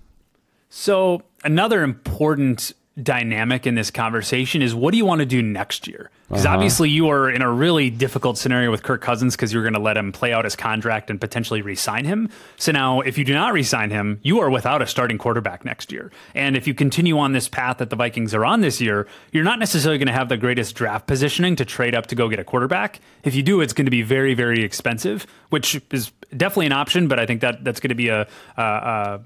So 0.70 1.24
another 1.44 1.84
important 1.84 2.74
dynamic 3.04 3.66
in 3.68 3.76
this 3.76 3.92
conversation 3.92 4.62
is 4.62 4.74
what 4.76 4.92
do 4.92 4.98
you 4.98 5.06
want 5.06 5.20
to 5.20 5.26
do 5.26 5.42
next 5.42 5.88
year? 5.88 6.10
Because 6.30 6.46
Uh-huh. 6.46 6.56
obviously 6.56 6.90
you 6.90 7.10
are 7.10 7.30
in 7.30 7.42
a 7.42 7.52
really 7.52 7.90
difficult 7.90 8.38
scenario 8.38 8.72
with 8.72 8.84
Kirk 8.84 9.02
Cousins 9.02 9.36
because 9.36 9.52
you're 9.52 9.64
going 9.64 9.74
to 9.74 9.80
let 9.82 9.98
him 9.98 10.12
play 10.12 10.32
out 10.32 10.46
his 10.46 10.56
contract 10.56 11.10
and 11.10 11.20
potentially 11.20 11.62
re-sign 11.62 12.06
him. 12.06 12.30
So 12.58 12.72
now, 12.72 13.02
if 13.02 13.18
you 13.18 13.26
do 13.26 13.34
not 13.34 13.52
re-sign 13.54 13.90
him, 13.90 14.20
you 14.24 14.40
are 14.40 14.50
without 14.50 14.82
a 14.82 14.88
starting 14.88 15.18
quarterback 15.18 15.66
next 15.66 15.92
year. 15.92 16.12
And 16.34 16.56
if 16.56 16.68
you 16.68 16.74
continue 16.74 17.18
on 17.20 17.34
this 17.34 17.50
path 17.50 17.80
that 17.80 17.90
the 17.90 17.96
Vikings 17.98 18.34
are 18.34 18.46
on 18.46 18.62
this 18.62 18.80
year, 18.80 19.08
you're 19.32 19.44
not 19.44 19.60
necessarily 19.60 19.98
going 19.98 20.08
to 20.08 20.14
have 20.14 20.30
the 20.30 20.38
greatest 20.38 20.76
draft 20.76 21.06
positioning 21.08 21.56
to 21.58 21.66
trade 21.66 21.94
up 21.96 22.08
to 22.08 22.16
go 22.16 22.30
get 22.30 22.40
a 22.40 22.44
quarterback. 22.46 23.02
If 23.24 23.36
you 23.36 23.44
do, 23.44 23.60
it's 23.60 23.74
going 23.74 23.86
to 23.86 23.92
be 23.92 24.02
very, 24.02 24.34
very 24.34 24.64
expensive, 24.64 25.28
which 25.50 25.82
is 25.92 26.12
definitely 26.36 26.68
an 26.68 26.72
option. 26.74 27.08
But 27.10 27.20
I 27.20 27.26
think 27.26 27.42
that 27.42 27.64
that's 27.64 27.80
going 27.82 27.90
to 27.90 27.96
be 27.96 28.08
a, 28.08 28.22
a, 28.58 28.62
a 28.62 29.22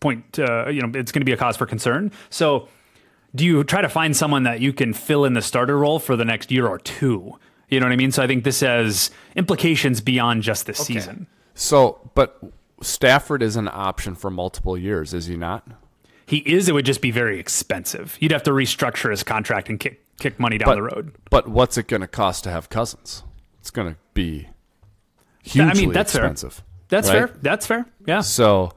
point 0.00 0.38
uh, 0.38 0.66
you 0.68 0.80
know 0.80 0.90
it's 0.98 1.12
going 1.12 1.20
to 1.20 1.26
be 1.26 1.32
a 1.32 1.36
cause 1.36 1.58
for 1.58 1.66
concern 1.66 2.10
so 2.30 2.66
do 3.34 3.44
you 3.44 3.62
try 3.64 3.80
to 3.80 3.88
find 3.88 4.16
someone 4.16 4.42
that 4.44 4.60
you 4.60 4.72
can 4.72 4.92
fill 4.92 5.24
in 5.24 5.34
the 5.34 5.42
starter 5.42 5.78
role 5.78 5.98
for 5.98 6.16
the 6.16 6.24
next 6.24 6.50
year 6.50 6.66
or 6.66 6.78
two 6.78 7.38
you 7.68 7.78
know 7.80 7.86
what 7.86 7.92
i 7.92 7.96
mean 7.96 8.10
so 8.12 8.22
i 8.22 8.26
think 8.26 8.44
this 8.44 8.60
has 8.60 9.10
implications 9.36 10.00
beyond 10.00 10.42
just 10.42 10.66
this 10.66 10.78
season 10.78 11.26
So, 11.54 12.10
but 12.14 12.40
Stafford 12.82 13.42
is 13.42 13.56
an 13.56 13.68
option 13.68 14.14
for 14.14 14.30
multiple 14.30 14.78
years, 14.78 15.12
is 15.12 15.26
he 15.26 15.36
not? 15.36 15.66
he 16.26 16.38
is 16.38 16.68
it 16.68 16.72
would 16.72 16.86
just 16.86 17.00
be 17.02 17.10
very 17.10 17.38
expensive 17.38 18.16
you'd 18.20 18.32
have 18.32 18.42
to 18.44 18.50
restructure 18.52 19.10
his 19.10 19.22
contract 19.22 19.68
and 19.68 19.78
kick 19.80 20.02
kick 20.18 20.38
money 20.40 20.58
down 20.58 20.74
the 20.74 20.82
road 20.82 21.12
But 21.30 21.48
what's 21.48 21.76
it 21.78 21.88
going 21.88 22.02
to 22.02 22.06
cost 22.08 22.44
to 22.44 22.50
have 22.50 22.68
Cousins? 22.68 23.22
It's 23.60 23.70
going 23.70 23.92
to 23.94 23.98
be 24.14 24.48
hugely 25.42 25.86
that's 25.86 26.12
fair. 26.12 26.22
expensive. 26.26 26.62
that's 26.88 27.08
right? 27.08 27.28
fair 27.28 27.36
that's 27.42 27.66
fair 27.66 27.86
yeah 28.06 28.20
So 28.20 28.72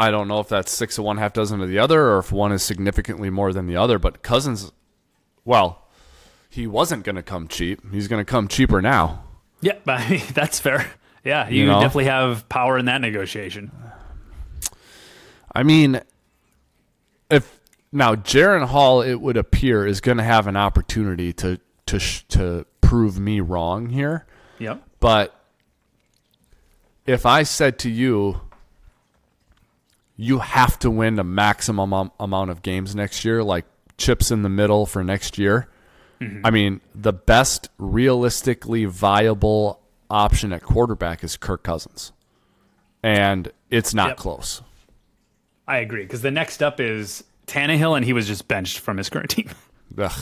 I 0.00 0.10
don't 0.10 0.28
know 0.28 0.40
if 0.40 0.48
that's 0.48 0.72
six 0.72 0.96
of 0.98 1.04
one, 1.04 1.18
half 1.18 1.32
dozen 1.32 1.60
of 1.60 1.68
the 1.68 1.78
other, 1.78 2.08
or 2.10 2.18
if 2.18 2.32
one 2.32 2.52
is 2.52 2.62
significantly 2.62 3.28
more 3.30 3.52
than 3.52 3.66
the 3.66 3.76
other. 3.76 3.98
But 3.98 4.22
Cousins, 4.22 4.72
well, 5.44 5.86
he 6.48 6.66
wasn't 6.66 7.04
going 7.04 7.16
to 7.16 7.22
come 7.22 7.48
cheap. 7.48 7.80
He's 7.92 8.08
going 8.08 8.20
to 8.24 8.28
come 8.30 8.48
cheaper 8.48 8.80
now. 8.80 9.24
yeah 9.60 9.74
but 9.84 10.00
I 10.00 10.08
mean, 10.10 10.22
that's 10.32 10.58
fair 10.58 10.90
yeah 11.24 11.48
you, 11.48 11.60
You 11.62 11.66
know? 11.66 11.80
definitely 11.80 12.06
have 12.06 12.48
power 12.48 12.78
in 12.78 12.86
that 12.86 13.00
negotiation 13.02 13.70
I 15.54 15.64
mean, 15.64 16.00
if 17.30 17.60
now 17.92 18.14
Jaren 18.14 18.66
Hall, 18.66 19.02
it 19.02 19.16
would 19.16 19.36
appear, 19.36 19.84
is 19.86 20.00
going 20.00 20.18
to 20.18 20.22
have 20.24 20.46
an 20.46 20.56
opportunity 20.56 21.32
to 21.34 21.58
to 21.86 21.98
to 22.28 22.66
prove 22.80 23.18
me 23.18 23.40
wrong 23.40 23.88
here. 23.90 24.26
yep 24.58 24.82
But 25.00 25.34
if 27.04 27.26
I 27.26 27.42
said 27.42 27.78
to 27.80 27.90
you, 27.90 28.40
you 30.22 30.38
have 30.40 30.78
to 30.80 30.90
win 30.90 31.18
a 31.18 31.24
maximum 31.24 32.10
amount 32.20 32.50
of 32.50 32.60
games 32.60 32.94
next 32.94 33.24
year, 33.24 33.42
like 33.42 33.64
chips 33.96 34.30
in 34.30 34.42
the 34.42 34.48
middle 34.50 34.84
for 34.84 35.02
next 35.02 35.38
year, 35.38 35.66
I 36.44 36.50
mean, 36.50 36.82
the 36.94 37.14
best 37.14 37.70
realistically 37.78 38.84
viable 38.84 39.80
option 40.10 40.52
at 40.52 40.62
quarterback 40.62 41.24
is 41.24 41.38
Kirk 41.38 41.62
Cousins. 41.62 42.12
And 43.02 43.50
it's 43.70 43.94
not 43.94 44.08
Yep. 44.08 44.16
close. 44.18 44.62
i 45.66 45.78
agree 45.78 46.02
because 46.02 46.20
the 46.22 46.30
next 46.32 46.62
up 46.62 46.80
is 46.80 47.24
Tannehill, 47.46 47.96
and 47.96 48.04
he 48.04 48.12
was 48.12 48.26
just 48.26 48.46
benched 48.48 48.80
from 48.80 48.96
his 48.98 49.08
current 49.08 49.30
team 49.36 49.48
Ugh. 49.96 50.12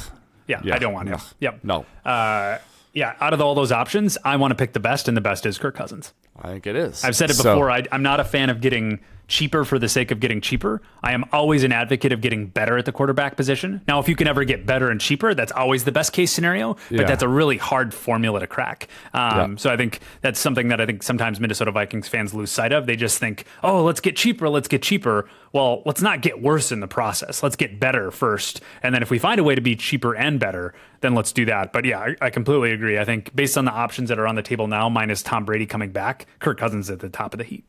yeah, 0.47 0.61
Yeah, 0.63 0.75
i 0.75 0.79
don't 0.79 0.93
want 0.93 1.09
him 1.09 1.15
ugh. 1.15 1.23
yep 1.41 1.59
No, 1.65 1.85
Uh, 2.05 2.59
yeah, 2.93 3.15
out 3.21 3.33
of 3.33 3.41
all 3.41 3.55
those 3.57 3.73
options, 3.73 4.17
I 4.25 4.37
want 4.37 4.51
to 4.53 4.55
pick 4.55 4.75
the 4.75 4.81
best, 4.81 5.09
and 5.09 5.17
the 5.17 5.21
best 5.21 5.45
is 5.47 5.59
Kirk 5.59 5.75
Cousins. 5.75 6.13
I 6.41 6.49
think 6.49 6.67
it 6.67 6.77
is. 6.77 7.03
I've 7.05 7.17
said 7.17 7.31
it 7.31 7.35
So- 7.35 7.55
before. 7.55 7.71
I, 7.71 7.83
I'm 7.91 8.03
not 8.03 8.21
a 8.21 8.25
fan 8.25 8.51
of 8.51 8.61
getting 8.61 9.01
cheaper 9.29 9.65
for 9.65 9.79
the 9.79 9.89
sake 9.89 10.11
of 10.11 10.21
getting 10.21 10.41
cheaper. 10.41 10.81
I 11.03 11.13
am 11.13 11.25
always 11.33 11.63
an 11.63 11.71
advocate 11.71 12.13
of 12.13 12.21
getting 12.21 12.47
better 12.47 12.79
at 12.79 12.87
the 12.87 12.93
quarterback 12.93 13.37
position. 13.37 13.83
Now, 13.87 13.99
if 14.01 14.09
you 14.09 14.17
can 14.17 14.27
ever 14.27 14.43
get 14.45 14.65
better 14.67 14.89
and 14.91 15.01
cheaper, 15.01 15.35
that's 15.35 15.53
always 15.53 15.85
the 15.85 15.93
best 15.93 16.13
case 16.13 16.33
scenario, 16.33 16.75
but 16.75 17.01
Yeah. 17.01 17.05
that's 17.05 17.23
a 17.23 17.29
really 17.29 17.59
hard 17.59 17.93
formula 17.95 18.41
to 18.41 18.47
crack. 18.47 18.89
Um, 19.15 19.53
Yeah. 19.53 19.57
So 19.59 19.71
I 19.71 19.77
think 19.77 20.01
that's 20.23 20.41
something 20.41 20.69
that 20.69 20.81
I 20.81 20.87
think 20.87 21.03
sometimes 21.03 21.39
Minnesota 21.41 21.71
Vikings 21.71 22.09
fans 22.09 22.33
lose 22.35 22.51
sight 22.51 22.73
of. 22.73 22.87
They 22.87 22.97
just 22.97 23.19
think, 23.19 23.45
oh, 23.63 23.85
let's 23.85 24.01
get 24.01 24.17
cheaper, 24.17 24.49
let's 24.49 24.67
get 24.69 24.83
cheaper. 24.83 25.29
Well, 25.53 25.83
let's 25.85 26.01
not 26.03 26.23
get 26.23 26.41
worse 26.43 26.73
in 26.73 26.81
the 26.81 26.89
process. 26.89 27.43
Let's 27.43 27.57
get 27.57 27.79
better 27.79 28.11
first. 28.11 28.61
And 28.83 28.95
then 28.95 29.03
if 29.03 29.11
we 29.11 29.19
find 29.19 29.39
a 29.39 29.45
way 29.45 29.55
to 29.55 29.61
be 29.61 29.77
cheaper 29.77 30.15
and 30.17 30.41
better, 30.41 30.75
then 31.01 31.15
let's 31.15 31.33
do 31.33 31.45
that. 31.45 31.73
But 31.73 31.85
yeah, 31.85 32.01
I, 32.01 32.17
I 32.23 32.31
completely 32.31 32.73
agree. 32.73 32.99
I 32.99 33.05
think 33.05 33.35
based 33.37 33.57
on 33.59 33.65
the 33.67 33.73
options 33.73 34.09
that 34.09 34.19
are 34.19 34.27
on 34.27 34.35
the 34.37 34.43
table 34.43 34.67
now, 34.67 34.89
minus 34.89 35.23
Tom 35.23 35.45
Brady 35.45 35.67
coming 35.67 35.91
back, 35.91 36.27
Kirk 36.39 36.59
Cousins 36.59 36.89
at 36.91 37.01
the 37.01 37.09
top 37.11 37.35
of 37.35 37.39
the 37.39 37.45
heap. 37.45 37.65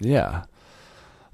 Yeah. 0.00 0.42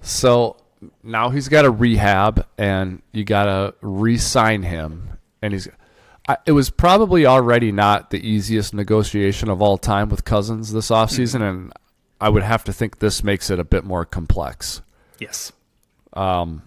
So 0.01 0.57
now 1.03 1.31
he's 1.31 1.49
got 1.49 1.63
to 1.63 1.71
rehab, 1.71 2.47
and 2.57 3.03
you 3.13 3.25
got 3.25 3.45
to 3.45 3.75
re-sign 3.81 4.63
him, 4.63 5.19
and 5.43 5.53
he's. 5.53 5.69
I, 6.29 6.37
it 6.47 6.53
was 6.53 6.71
probably 6.71 7.25
already 7.25 7.73
not 7.73 8.11
the 8.11 8.27
easiest 8.27 8.75
negotiation 8.75 9.49
of 9.49 9.63
all 9.63 9.79
time 9.79 10.09
with 10.09 10.25
Cousins 10.25 10.73
this 10.73 10.91
offseason, 10.91 11.37
mm-hmm. 11.37 11.43
and 11.43 11.73
I 12.21 12.29
would 12.29 12.43
have 12.43 12.65
to 12.65 12.73
think 12.73 12.99
this 12.99 13.25
makes 13.25 13.51
it 13.51 13.59
a 13.59 13.65
bit 13.65 13.85
more 13.85 14.05
complex. 14.05 14.83
Yes. 15.19 15.53
Um, 16.13 16.63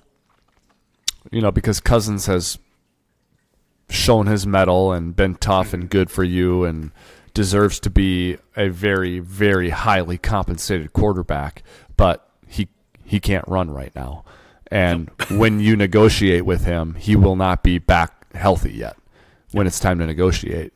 you 1.32 1.42
know, 1.42 1.52
because 1.52 1.80
Cousins 1.80 2.26
has 2.26 2.58
shown 3.90 4.28
his 4.28 4.48
mettle 4.48 4.94
and 4.94 5.16
been 5.16 5.36
tough 5.36 5.74
and 5.74 5.84
mm-hmm. 5.84 5.90
good 5.90 6.12
for 6.12 6.24
you, 6.24 6.64
and 6.64 6.92
deserves 7.34 7.80
to 7.82 7.90
be 7.90 8.38
a 8.58 8.70
very, 8.70 9.20
very 9.20 9.70
highly 9.70 10.18
compensated 10.18 10.92
quarterback, 10.92 11.64
but 11.96 12.28
he 13.12 13.20
can't 13.20 13.46
run 13.46 13.70
right 13.70 13.94
now. 13.94 14.24
And 14.72 15.12
when 15.32 15.60
you 15.60 15.76
negotiate 15.76 16.46
with 16.46 16.64
him, 16.64 16.96
he 16.96 17.18
will 17.18 17.36
not 17.36 17.62
be 17.62 17.78
back 17.78 18.34
healthy 18.34 18.72
yet 18.72 18.96
when 19.52 19.68
it's 19.68 19.82
time 19.82 20.00
to 20.00 20.06
negotiate. 20.06 20.72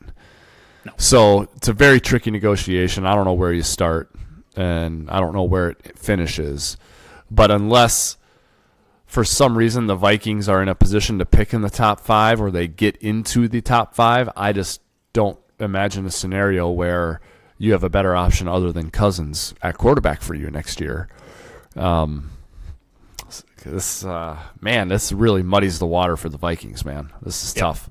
So 0.98 1.48
it's 1.56 1.68
a 1.68 1.72
very 1.72 1.98
tricky 1.98 2.30
negotiation. 2.30 3.06
I 3.06 3.14
don't 3.14 3.24
know 3.24 3.32
where 3.32 3.54
you 3.54 3.62
start, 3.62 4.14
and 4.54 5.08
I 5.10 5.18
don't 5.18 5.32
know 5.32 5.44
where 5.44 5.70
it 5.70 5.98
finishes. 5.98 6.76
But 7.30 7.50
unless 7.50 8.18
for 9.06 9.24
some 9.24 9.56
reason 9.56 9.86
the 9.86 9.96
Vikings 9.96 10.46
are 10.46 10.62
in 10.62 10.68
a 10.68 10.74
position 10.74 11.18
to 11.18 11.24
pick 11.24 11.54
in 11.54 11.62
the 11.62 11.70
top 11.70 12.00
five 12.00 12.38
or 12.38 12.50
they 12.50 12.68
get 12.68 12.96
into 12.98 13.48
the 13.48 13.62
top 13.62 13.94
five, 13.94 14.28
I 14.36 14.52
just 14.52 14.82
don't 15.14 15.38
imagine 15.58 16.04
a 16.04 16.10
scenario 16.10 16.68
where 16.68 17.22
you 17.56 17.72
have 17.72 17.82
a 17.82 17.88
better 17.88 18.14
option 18.14 18.46
other 18.46 18.72
than 18.72 18.90
Cousins 18.90 19.54
at 19.62 19.78
quarterback 19.78 20.20
for 20.20 20.34
you 20.34 20.50
next 20.50 20.82
year. 20.82 21.08
Um, 21.76 22.30
this 23.64 24.04
uh, 24.04 24.38
man, 24.60 24.88
this 24.88 25.12
really 25.12 25.42
muddies 25.42 25.78
the 25.78 25.86
water 25.86 26.16
for 26.16 26.28
the 26.28 26.38
Vikings, 26.38 26.84
man. 26.84 27.12
This 27.22 27.42
is 27.42 27.52
tough. 27.52 27.90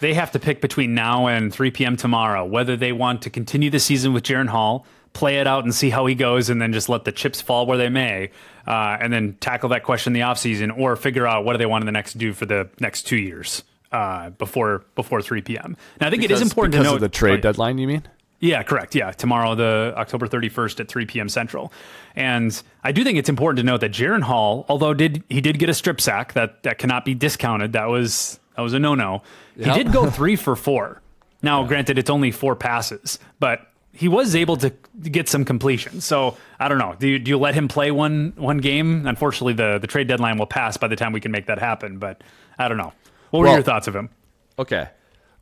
They 0.00 0.14
have 0.14 0.30
to 0.32 0.38
pick 0.38 0.60
between 0.60 0.94
now 0.94 1.26
and 1.26 1.52
3 1.52 1.70
p.m. 1.70 1.96
tomorrow 1.96 2.44
whether 2.44 2.76
they 2.76 2.92
want 2.92 3.22
to 3.22 3.30
continue 3.30 3.70
the 3.70 3.80
season 3.80 4.12
with 4.12 4.24
Jaren 4.24 4.48
Hall, 4.48 4.86
play 5.12 5.38
it 5.38 5.46
out 5.46 5.64
and 5.64 5.74
see 5.74 5.90
how 5.90 6.06
he 6.06 6.14
goes, 6.14 6.50
and 6.50 6.60
then 6.60 6.72
just 6.72 6.88
let 6.88 7.04
the 7.04 7.12
chips 7.12 7.40
fall 7.40 7.66
where 7.66 7.78
they 7.78 7.88
may, 7.88 8.30
uh, 8.66 8.98
and 9.00 9.12
then 9.12 9.36
tackle 9.40 9.70
that 9.70 9.84
question 9.84 10.14
in 10.14 10.20
the 10.20 10.26
offseason, 10.26 10.76
or 10.78 10.96
figure 10.96 11.26
out 11.26 11.44
what 11.44 11.52
do 11.52 11.58
they 11.58 11.66
want 11.66 11.82
in 11.82 11.86
the 11.86 11.92
next 11.92 12.18
do 12.18 12.32
for 12.32 12.46
the 12.46 12.68
next 12.80 13.02
two 13.04 13.16
years 13.16 13.62
uh, 13.92 14.30
before 14.30 14.84
before 14.94 15.22
3 15.22 15.40
p.m. 15.42 15.76
Now, 16.00 16.08
I 16.08 16.10
think 16.10 16.22
it 16.22 16.30
is 16.30 16.42
important 16.42 16.74
to 16.74 16.80
because 16.80 16.92
note 16.92 17.00
the 17.00 17.08
trade 17.08 17.40
deadline. 17.40 17.78
You 17.78 17.86
mean? 17.86 18.02
Yeah, 18.38 18.62
correct. 18.62 18.94
Yeah, 18.94 19.12
tomorrow, 19.12 19.54
the 19.54 19.94
October 19.96 20.28
31st 20.28 20.80
at 20.80 20.88
3 20.88 21.06
p.m. 21.06 21.28
Central. 21.28 21.72
And 22.14 22.60
I 22.84 22.92
do 22.92 23.02
think 23.02 23.18
it's 23.18 23.28
important 23.28 23.58
to 23.58 23.62
note 23.64 23.80
that 23.80 23.92
Jaren 23.92 24.22
Hall, 24.22 24.66
although 24.68 24.92
did 24.94 25.22
he 25.28 25.40
did 25.40 25.58
get 25.58 25.68
a 25.68 25.74
strip 25.74 26.00
sack 26.00 26.34
that 26.34 26.62
that 26.62 26.78
cannot 26.78 27.04
be 27.04 27.14
discounted. 27.14 27.72
That 27.72 27.88
was 27.88 28.38
that 28.56 28.62
was 28.62 28.72
a 28.74 28.78
no 28.78 28.94
no. 28.94 29.22
Yep. 29.56 29.76
He 29.76 29.82
did 29.84 29.92
go 29.92 30.10
three 30.10 30.36
for 30.36 30.54
four. 30.56 31.00
Now, 31.42 31.64
granted, 31.64 31.98
it's 31.98 32.10
only 32.10 32.30
four 32.30 32.56
passes, 32.56 33.18
but 33.38 33.66
he 33.92 34.08
was 34.08 34.34
able 34.34 34.56
to 34.58 34.70
get 35.02 35.28
some 35.28 35.44
completion. 35.44 36.00
So 36.00 36.36
I 36.60 36.68
don't 36.68 36.78
know. 36.78 36.94
Do 36.98 37.08
you, 37.08 37.18
do 37.18 37.30
you 37.30 37.38
let 37.38 37.54
him 37.54 37.68
play 37.68 37.90
one 37.90 38.34
one 38.36 38.58
game? 38.58 39.06
Unfortunately, 39.06 39.54
the 39.54 39.78
the 39.78 39.86
trade 39.86 40.08
deadline 40.08 40.38
will 40.38 40.46
pass 40.46 40.76
by 40.76 40.88
the 40.88 40.96
time 40.96 41.12
we 41.12 41.20
can 41.20 41.30
make 41.32 41.46
that 41.46 41.58
happen. 41.58 41.98
But 41.98 42.22
I 42.58 42.68
don't 42.68 42.78
know. 42.78 42.92
What 43.30 43.40
were 43.40 43.46
Well- 43.46 43.54
your 43.54 43.62
thoughts 43.62 43.88
of 43.88 43.96
him? 43.96 44.10
Okay. 44.58 44.88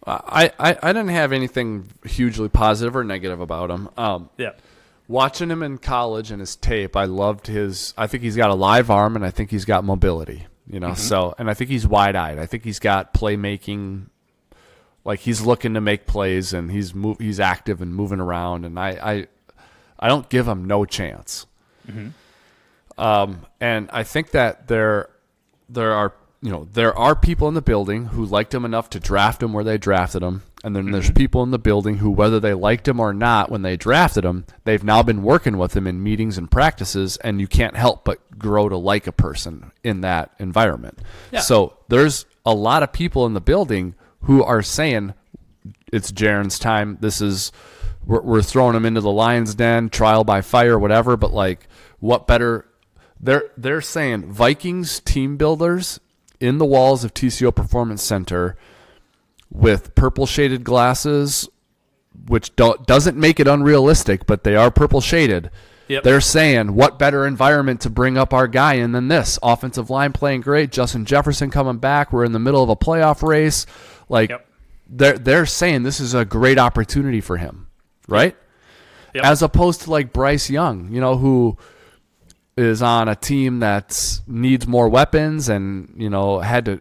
I, 0.07 0.51
I, 0.59 0.77
I 0.83 0.93
didn't 0.93 1.09
have 1.09 1.33
anything 1.33 1.89
hugely 2.05 2.49
positive 2.49 2.95
or 2.97 3.05
negative 3.05 3.41
about 3.41 3.71
him. 3.71 3.89
Um, 3.97 4.29
Yeah. 4.37 4.51
watching 5.09 5.51
him 5.51 5.63
in 5.63 5.79
college 5.79 6.31
and 6.31 6.41
his 6.41 6.57
tape, 6.57 6.95
I 6.97 7.05
loved 7.05 7.47
his. 7.47 7.95
I 7.97 8.07
think 8.07 8.23
he's 8.23 8.37
got 8.37 8.51
a 8.51 8.55
live 8.55 8.91
arm 8.91 9.17
and 9.17 9.25
I 9.25 9.31
think 9.31 9.51
he's 9.51 9.65
got 9.65 9.83
mobility. 9.85 10.47
You 10.67 10.81
know, 10.81 10.95
so 10.95 11.35
and 11.39 11.51
I 11.51 11.55
think 11.55 11.71
he's 11.71 11.87
wide 11.87 12.17
eyed. 12.17 12.39
I 12.39 12.47
think 12.47 12.65
he's 12.65 12.79
got 12.79 13.13
playmaking. 13.15 14.07
Like 15.05 15.21
he's 15.21 15.43
looking 15.43 15.75
to 15.75 15.81
make 15.83 16.07
plays 16.07 16.55
and 16.55 16.71
he's 16.71 16.95
move, 16.95 17.19
he's 17.19 17.39
active 17.39 17.83
and 17.83 17.95
moving 17.95 18.21
around 18.21 18.65
and 18.65 18.79
I 18.79 18.91
I, 18.91 19.27
I 20.01 20.09
don't 20.09 20.27
give 20.31 20.49
him 20.49 20.65
no 20.65 20.85
chance. 20.87 21.45
Um, 22.97 23.45
and 23.61 23.91
I 23.93 24.03
think 24.05 24.31
that 24.31 24.69
there 24.69 25.11
there 25.69 25.93
are 25.93 26.15
you 26.45 26.51
know 26.51 26.69
there 26.73 26.97
are 26.97 27.17
people 27.17 27.49
in 27.49 27.55
the 27.55 27.63
building 27.63 28.07
who 28.07 28.25
liked 28.25 28.55
him 28.55 28.65
enough 28.65 28.91
to 28.91 29.01
draft 29.01 29.43
him 29.43 29.53
where 29.53 29.65
they 29.65 29.79
drafted 29.79 30.23
him 30.23 30.43
and 30.63 30.77
then 30.77 30.91
there's 30.91 31.07
mm-hmm. 31.07 31.15
people 31.15 31.43
in 31.43 31.51
the 31.51 31.59
building 31.59 31.99
who 31.99 32.11
whether 32.11 32.39
they 32.39 32.55
liked 32.55 32.87
him 32.87 33.01
or 33.01 33.13
not 33.13 33.51
when 33.51 33.63
they 33.63 33.77
drafted 33.77 34.25
him 34.25 34.45
they've 34.65 34.85
now 34.85 35.03
been 35.03 35.23
working 35.23 35.57
with 35.57 35.75
him 35.75 35.87
in 35.87 36.03
meetings 36.03 36.39
and 36.39 36.51
practices 36.51 37.17
and 37.19 37.41
you 37.41 37.47
can't 37.49 37.77
help 37.77 38.05
but 38.05 38.39
grow 38.39 38.69
to 38.69 38.77
like 38.77 39.07
a 39.07 39.13
person 39.13 39.73
in 39.83 40.03
that 40.03 40.31
environment 40.39 40.99
Yeah. 41.33 41.41
so 41.41 41.79
there's 41.89 42.27
a 42.45 42.55
lot 42.55 42.83
of 42.83 42.93
people 42.93 43.27
in 43.27 43.35
the 43.35 43.41
building 43.41 43.95
who 44.23 44.43
are 44.43 44.63
saying 44.63 45.15
it's 45.93 46.13
Jaren's 46.13 46.59
time. 46.59 46.99
This 47.01 47.21
is 47.21 47.53
we're, 48.05 48.21
we're 48.21 48.43
throwing 48.43 48.77
him 48.77 48.85
into 48.85 49.01
the 49.01 49.11
lion's 49.11 49.55
den, 49.55 49.89
trial 49.89 50.25
by 50.25 50.41
fire, 50.41 50.79
whatever. 50.79 51.17
But 51.17 51.33
like, 51.33 51.69
what 52.01 52.27
better? 52.27 52.67
They're 53.21 53.51
they're 53.57 53.81
saying 53.81 54.33
Vikings 54.33 55.01
team 55.01 55.37
builders 55.37 56.01
in 56.41 56.59
the 56.59 56.65
walls 56.65 57.05
of 57.05 57.15
TCO 57.15 57.55
Performance 57.55 58.03
Center 58.03 58.57
with 59.51 59.95
purple 59.95 60.27
shaded 60.27 60.65
glasses, 60.65 61.49
which 62.27 62.55
don't, 62.57 62.87
doesn't 62.87 63.17
make 63.17 63.39
it 63.41 63.47
unrealistic, 63.49 64.27
but 64.27 64.45
they 64.45 64.57
are 64.57 64.71
purple 64.71 65.01
shaded. 65.01 65.51
Yep. 65.89 66.03
They're 66.03 66.21
saying, 66.21 66.75
what 66.75 66.99
better 66.99 67.27
environment 67.27 67.83
to 67.83 67.91
bring 67.91 68.17
up 68.17 68.33
our 68.33 68.49
guy 68.49 68.75
in 68.75 68.93
than 68.93 69.09
this? 69.09 69.39
Offensive 69.43 69.91
line 69.91 70.13
playing 70.13 70.41
great. 70.41 70.73
Justin 70.73 71.05
Jefferson 71.05 71.51
coming 71.51 71.77
back. 71.77 72.13
We're 72.13 72.25
in 72.25 72.33
the 72.33 72.39
middle 72.39 72.63
of 72.63 72.71
a 72.71 72.77
playoff 72.77 73.23
race. 73.23 73.67
Like, 74.09 74.31
Yep. 74.31 74.47
they're 74.89 75.19
they're 75.19 75.47
saying 75.47 75.83
this 75.83 76.01
is 76.01 76.15
a 76.15 76.25
great 76.25 76.59
opportunity 76.59 77.21
for 77.21 77.37
him, 77.37 77.67
right? 78.09 78.35
Yep. 79.15 79.25
As 79.25 79.43
opposed 79.43 79.83
to 79.83 79.91
like 79.91 80.13
Bryce 80.13 80.49
Young, 80.49 80.91
you 80.91 81.01
know, 81.03 81.17
who 81.19 81.59
is 82.57 82.83
on 82.83 83.09
a 83.09 83.17
team 83.17 83.61
that 83.61 84.21
needs 84.27 84.67
more 84.67 84.89
weapons 84.89 85.49
and 85.49 85.93
you 85.97 86.09
know 86.09 86.39
had 86.39 86.65
to, 86.67 86.81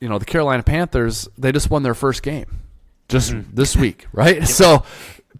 you 0.00 0.08
know, 0.08 0.18
the 0.18 0.24
Carolina 0.24 0.62
Panthers 0.62 1.28
they 1.38 1.52
just 1.52 1.70
won 1.70 1.82
their 1.82 1.94
first 1.94 2.22
game 2.22 2.60
just 3.08 3.32
mm-hmm. 3.32 3.54
this 3.54 3.76
week, 3.76 4.06
right? 4.12 4.46
So 4.46 4.84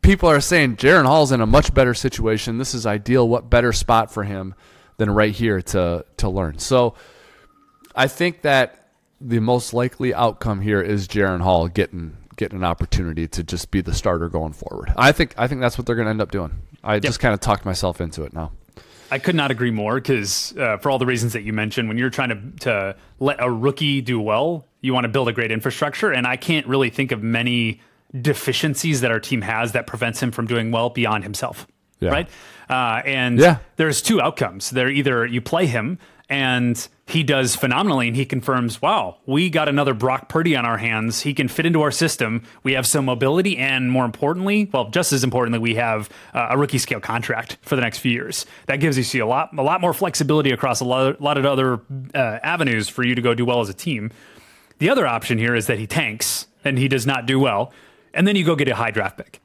people 0.03 0.29
are 0.29 0.41
saying 0.41 0.77
Jaren 0.77 1.05
Hall's 1.05 1.33
in 1.33 1.41
a 1.41 1.47
much 1.47 1.75
better 1.75 1.95
situation. 1.95 2.59
This 2.59 2.75
is 2.75 2.87
ideal. 2.87 3.29
What 3.29 3.51
better 3.51 3.73
spot 3.73 4.13
for 4.13 4.25
him 4.25 4.55
than 4.99 5.11
right 5.11 5.33
here 5.33 5.61
to 5.63 6.05
to 6.19 6.29
learn? 6.29 6.59
So 6.59 6.95
I 7.95 8.07
think 8.07 8.43
that 8.43 8.89
the 9.21 9.41
most 9.41 9.75
likely 9.75 10.15
outcome 10.15 10.61
here 10.61 10.81
is 10.81 11.09
Jaren 11.09 11.41
Hall 11.41 11.69
getting 11.69 12.17
getting 12.37 12.59
an 12.59 12.65
opportunity 12.65 13.29
to 13.29 13.45
just 13.45 13.71
be 13.71 13.83
the 13.83 13.93
starter 13.93 14.29
going 14.29 14.53
forward. 14.53 14.93
I 14.97 15.13
think 15.13 15.35
I 15.37 15.47
think 15.47 15.61
that's 15.61 15.77
what 15.77 15.87
they're 15.87 15.97
going 15.97 16.07
to 16.07 16.11
end 16.11 16.23
up 16.23 16.31
doing. 16.31 16.63
I 16.83 16.99
just 16.99 17.21
kind 17.21 17.35
of 17.35 17.41
talked 17.41 17.67
myself 17.67 18.01
into 18.01 18.23
it 18.23 18.33
now. 18.33 18.53
I 19.11 19.19
could 19.19 19.35
not 19.35 19.51
agree 19.51 19.71
more 19.71 19.97
because 19.97 20.55
uh, 20.57 20.77
for 20.79 20.91
all 20.91 20.99
the 20.99 21.07
reasons 21.07 21.33
that 21.33 21.43
you 21.43 21.53
mentioned, 21.53 21.89
when 21.89 21.99
you're 21.99 22.11
trying 22.11 22.29
to 22.29 22.65
to 22.65 22.97
let 23.19 23.37
a 23.43 23.51
rookie 23.51 24.01
do 24.01 24.21
well, 24.21 24.67
you 24.81 24.95
want 24.95 25.05
to 25.05 25.09
build 25.09 25.29
a 25.29 25.33
great 25.33 25.51
infrastructure, 25.51 26.13
and 26.13 26.27
I 26.27 26.37
can't 26.37 26.67
really 26.67 26.91
think 26.91 27.13
of 27.13 27.23
many 27.23 27.81
deficiencies 28.19 29.01
that 29.03 29.11
our 29.11 29.21
team 29.21 29.43
has 29.43 29.73
that 29.73 29.87
prevents 29.87 30.21
him 30.23 30.31
from 30.33 30.47
doing 30.47 30.71
well 30.73 30.91
beyond 30.91 31.25
himself. 31.25 31.67
Yeah. 32.01 32.11
Right? 32.11 32.29
Uh, 32.69 33.03
and 33.05 33.39
Yeah. 33.39 33.59
there's 33.77 34.01
two 34.03 34.21
outcomes. 34.21 34.71
There 34.71 34.89
either 34.89 35.27
you 35.27 35.41
play 35.41 35.67
him 35.67 35.99
and 36.29 36.89
he 37.11 37.23
does 37.23 37.57
phenomenally 37.57 38.09
and 38.09 38.17
he 38.17 38.25
confirms, 38.25 38.81
wow, 38.81 39.19
we 39.27 39.51
got 39.51 39.69
another 39.69 39.95
Brock 39.95 40.29
Purdy 40.29 40.57
on 40.57 40.65
our 40.65 40.79
hands. 40.79 41.23
He 41.23 41.35
can 41.35 41.49
fit 41.49 41.67
into 41.67 41.83
our 41.83 41.91
system. 41.91 42.43
We 42.63 42.73
have 42.73 42.87
some 42.87 43.05
mobility 43.05 43.57
and 43.57 43.91
more 43.91 44.05
importantly, 44.05 44.71
well, 44.73 44.91
just 44.91 45.13
as 45.13 45.25
importantly, 45.25 45.59
we 45.59 45.75
have 45.75 46.09
uh, 46.35 46.49
a 46.51 46.59
rookie 46.59 46.79
scale 46.79 47.01
contract 47.01 47.59
for 47.63 47.77
the 47.77 47.83
next 47.83 47.99
few 47.99 48.13
years. 48.13 48.47
That 48.67 48.77
gives 48.77 49.15
you 49.15 49.25
a 49.25 49.27
lot, 49.27 49.51
a 49.57 49.63
lot 49.63 49.81
more 49.81 49.93
flexibility 49.93 50.51
across 50.51 50.81
a 50.81 50.85
lot, 50.85 51.21
lot 51.21 51.39
of 51.39 51.45
other 51.45 51.81
uh, 52.15 52.39
avenues 52.43 52.89
for 52.89 53.05
you 53.05 53.15
to 53.15 53.23
go 53.23 53.35
do 53.35 53.45
well 53.45 53.61
as 53.61 53.69
a 53.69 53.75
team. 53.75 54.11
The 54.79 54.89
other 54.89 55.07
option 55.07 55.39
here 55.39 55.55
is 55.55 55.67
that 55.67 55.79
he 55.79 55.87
tanks 55.87 56.47
and 56.65 56.79
he 56.79 56.89
does 56.89 57.07
not 57.07 57.27
do 57.27 57.39
well. 57.39 57.73
And 58.15 58.27
then 58.27 58.37
you 58.37 58.45
go 58.45 58.57
get 58.57 58.69
a 58.69 58.75
high 58.75 58.91
draft 58.91 59.17
pick 59.17 59.41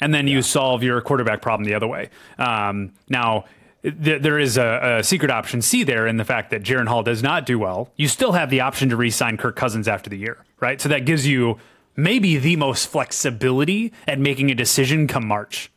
and 0.00 0.12
then 0.12 0.26
you 0.28 0.42
solve 0.42 0.82
your 0.82 1.00
quarterback 1.00 1.42
problem 1.42 1.66
the 1.66 1.74
other 1.74 1.86
way. 1.86 2.10
Um, 2.38 2.92
now, 3.08 3.44
there 3.82 4.38
is 4.38 4.56
a, 4.56 4.98
a 4.98 5.04
secret 5.04 5.30
option 5.30 5.62
C 5.62 5.84
there 5.84 6.06
in 6.06 6.16
the 6.16 6.24
fact 6.24 6.50
that 6.50 6.62
Jaren 6.62 6.88
Hall 6.88 7.02
does 7.02 7.22
not 7.22 7.46
do 7.46 7.58
well. 7.58 7.92
You 7.96 8.08
still 8.08 8.32
have 8.32 8.50
the 8.50 8.60
option 8.60 8.88
to 8.88 8.96
re-sign 8.96 9.36
Kirk 9.36 9.56
Cousins 9.56 9.86
after 9.86 10.10
the 10.10 10.18
year, 10.18 10.44
right? 10.60 10.80
So 10.80 10.88
that 10.88 11.04
gives 11.04 11.26
you 11.26 11.58
maybe 11.94 12.36
the 12.36 12.56
most 12.56 12.88
flexibility 12.88 13.92
at 14.06 14.18
making 14.18 14.50
a 14.50 14.54
decision 14.54 15.06
come 15.06 15.26
March. 15.26 15.70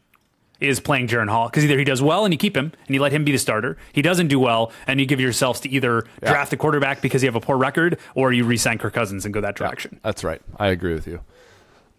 Is 0.62 0.82
playing 0.82 1.08
Jaren 1.08 1.30
Hall 1.30 1.48
because 1.48 1.64
either 1.64 1.78
he 1.78 1.86
does 1.86 2.02
well 2.02 2.26
and 2.26 2.34
you 2.34 2.38
keep 2.38 2.58
him 2.58 2.74
and 2.86 2.94
you 2.94 3.02
let 3.02 3.14
him 3.14 3.24
be 3.24 3.32
the 3.32 3.38
starter. 3.38 3.78
He 3.94 4.02
doesn't 4.02 4.28
do 4.28 4.38
well 4.42 4.74
and 4.88 5.00
you 5.00 5.06
give 5.06 5.22
yourselves 5.22 5.62
to 5.62 5.70
either 5.70 6.06
draft 6.20 6.52
a 6.52 6.58
quarterback 6.58 7.00
because 7.02 7.24
you 7.24 7.28
have 7.30 7.36
a 7.38 7.40
poor 7.40 7.56
record 7.56 7.98
or 8.14 8.34
you 8.34 8.44
re-sign 8.44 8.78
Kirk 8.78 8.94
Cousins 8.94 9.24
and 9.24 9.34
go 9.34 9.40
that 9.40 9.56
direction. 9.56 10.02
That's 10.04 10.22
right. 10.22 10.42
I 10.58 10.68
agree 10.68 10.94
with 10.94 11.08
you. 11.08 11.22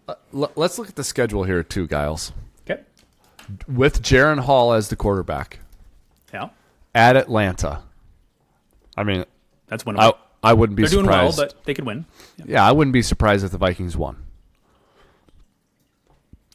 Uh, 0.07 0.13
let's 0.31 0.77
look 0.77 0.89
at 0.89 0.95
the 0.95 1.03
schedule 1.03 1.43
here 1.43 1.63
too, 1.63 1.87
Giles. 1.87 2.33
Okay. 2.69 2.83
With 3.67 4.03
Jaren 4.03 4.41
Hall 4.41 4.73
as 4.73 4.89
the 4.89 4.95
quarterback 4.95 5.57
Yeah, 5.57 5.57
at 6.95 7.15
Atlanta. 7.15 7.83
I 8.97 9.03
mean, 9.03 9.25
that's 9.67 9.85
one. 9.85 9.99
I 9.99 10.13
I 10.43 10.53
wouldn't 10.53 10.75
be 10.75 10.83
They're 10.83 10.89
doing 10.91 11.05
well, 11.05 11.33
but 11.35 11.63
they 11.65 11.73
could 11.73 11.85
win. 11.85 12.05
yeah, 12.45 12.63
I 12.67 12.71
wouldn't 12.71 12.93
be 12.93 13.01
surprised 13.01 13.43
if 13.45 13.51
the 13.51 13.57
Vikings 13.57 13.95
won. 13.95 14.23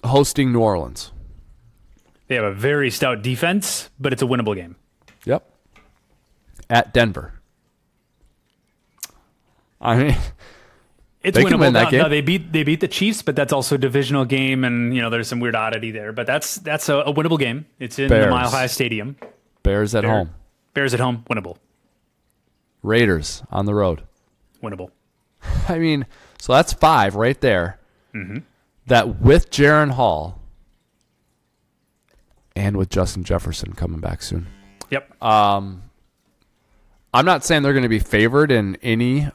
Hosting 0.05 0.53
New 0.53 0.61
Orleans. 0.61 1.13
They 2.29 2.35
have 2.35 2.45
a 2.45 2.53
very 2.53 2.91
stout 2.91 3.23
defense, 3.23 3.89
but 3.99 4.13
it's 4.13 4.23
a 4.23 4.27
winnable 4.27 4.55
game. 4.55 4.77
Yep. 5.25 5.49
At 6.69 6.93
Denver. 6.93 7.35
I 9.81 9.97
mean, 9.97 10.17
It's 11.23 11.37
They 11.37 11.43
winnable. 11.45 11.49
can 11.51 11.59
win 11.61 11.73
that 11.75 11.85
Now- 11.85 11.91
game. 11.91 12.03
now 12.03 12.09
they 12.09 12.21
beat 12.21 12.53
they 12.53 12.63
beat 12.63 12.81
the 12.81 12.89
Chiefs, 12.89 13.23
but 13.23 13.35
that's 13.37 13.53
also 13.53 13.75
a 13.75 13.79
divisional 13.79 14.25
game, 14.25 14.65
and 14.65 14.95
you 14.95 15.01
know 15.03 15.11
there's 15.11 15.27
some 15.29 15.41
weird 15.41 15.55
oddity 15.57 15.91
there. 15.91 16.13
But 16.13 16.27
that's 16.27 16.57
that's 16.57 16.89
a, 16.89 16.97
a 16.99 17.13
winnable 17.13 17.39
game. 17.39 17.67
It's 17.81 17.99
in 17.99 18.09
Bears. 18.09 18.27
the 18.27 18.31
Mile 18.31 18.49
High 18.51 18.67
Stadium. 18.67 19.17
Bears 19.67 19.95
at 19.95 20.03
Bear- 20.03 20.11
home. 20.11 20.31
Bears 20.75 20.95
at 20.95 21.01
home, 21.01 21.25
winnable, 21.31 21.57
Raiders 22.83 23.43
on 23.51 23.67
the 23.67 23.75
road. 23.75 24.03
winnable. 24.63 24.91
I 25.69 25.79
mean, 25.79 26.07
so 26.39 26.53
that's 26.53 26.73
five 26.73 27.15
right 27.15 27.41
there. 27.41 27.79
Mm-hmm. 28.15 28.39
That 28.87 29.21
with 29.21 29.51
Jaren 29.51 29.91
Hall 29.93 30.41
and 32.55 32.77
with 32.77 32.89
Justin 32.91 33.25
Jefferson 33.25 33.73
coming 33.73 34.01
back 34.01 34.23
soon. 34.23 34.47
Yep. 34.91 35.13
I'm 35.21 35.83
not 37.13 37.45
saying 37.45 37.63
they're 37.63 37.73
going 37.73 37.83
to 37.83 37.89
be 37.89 37.99
favored 37.99 38.53
in 38.53 38.77
any 38.83 39.29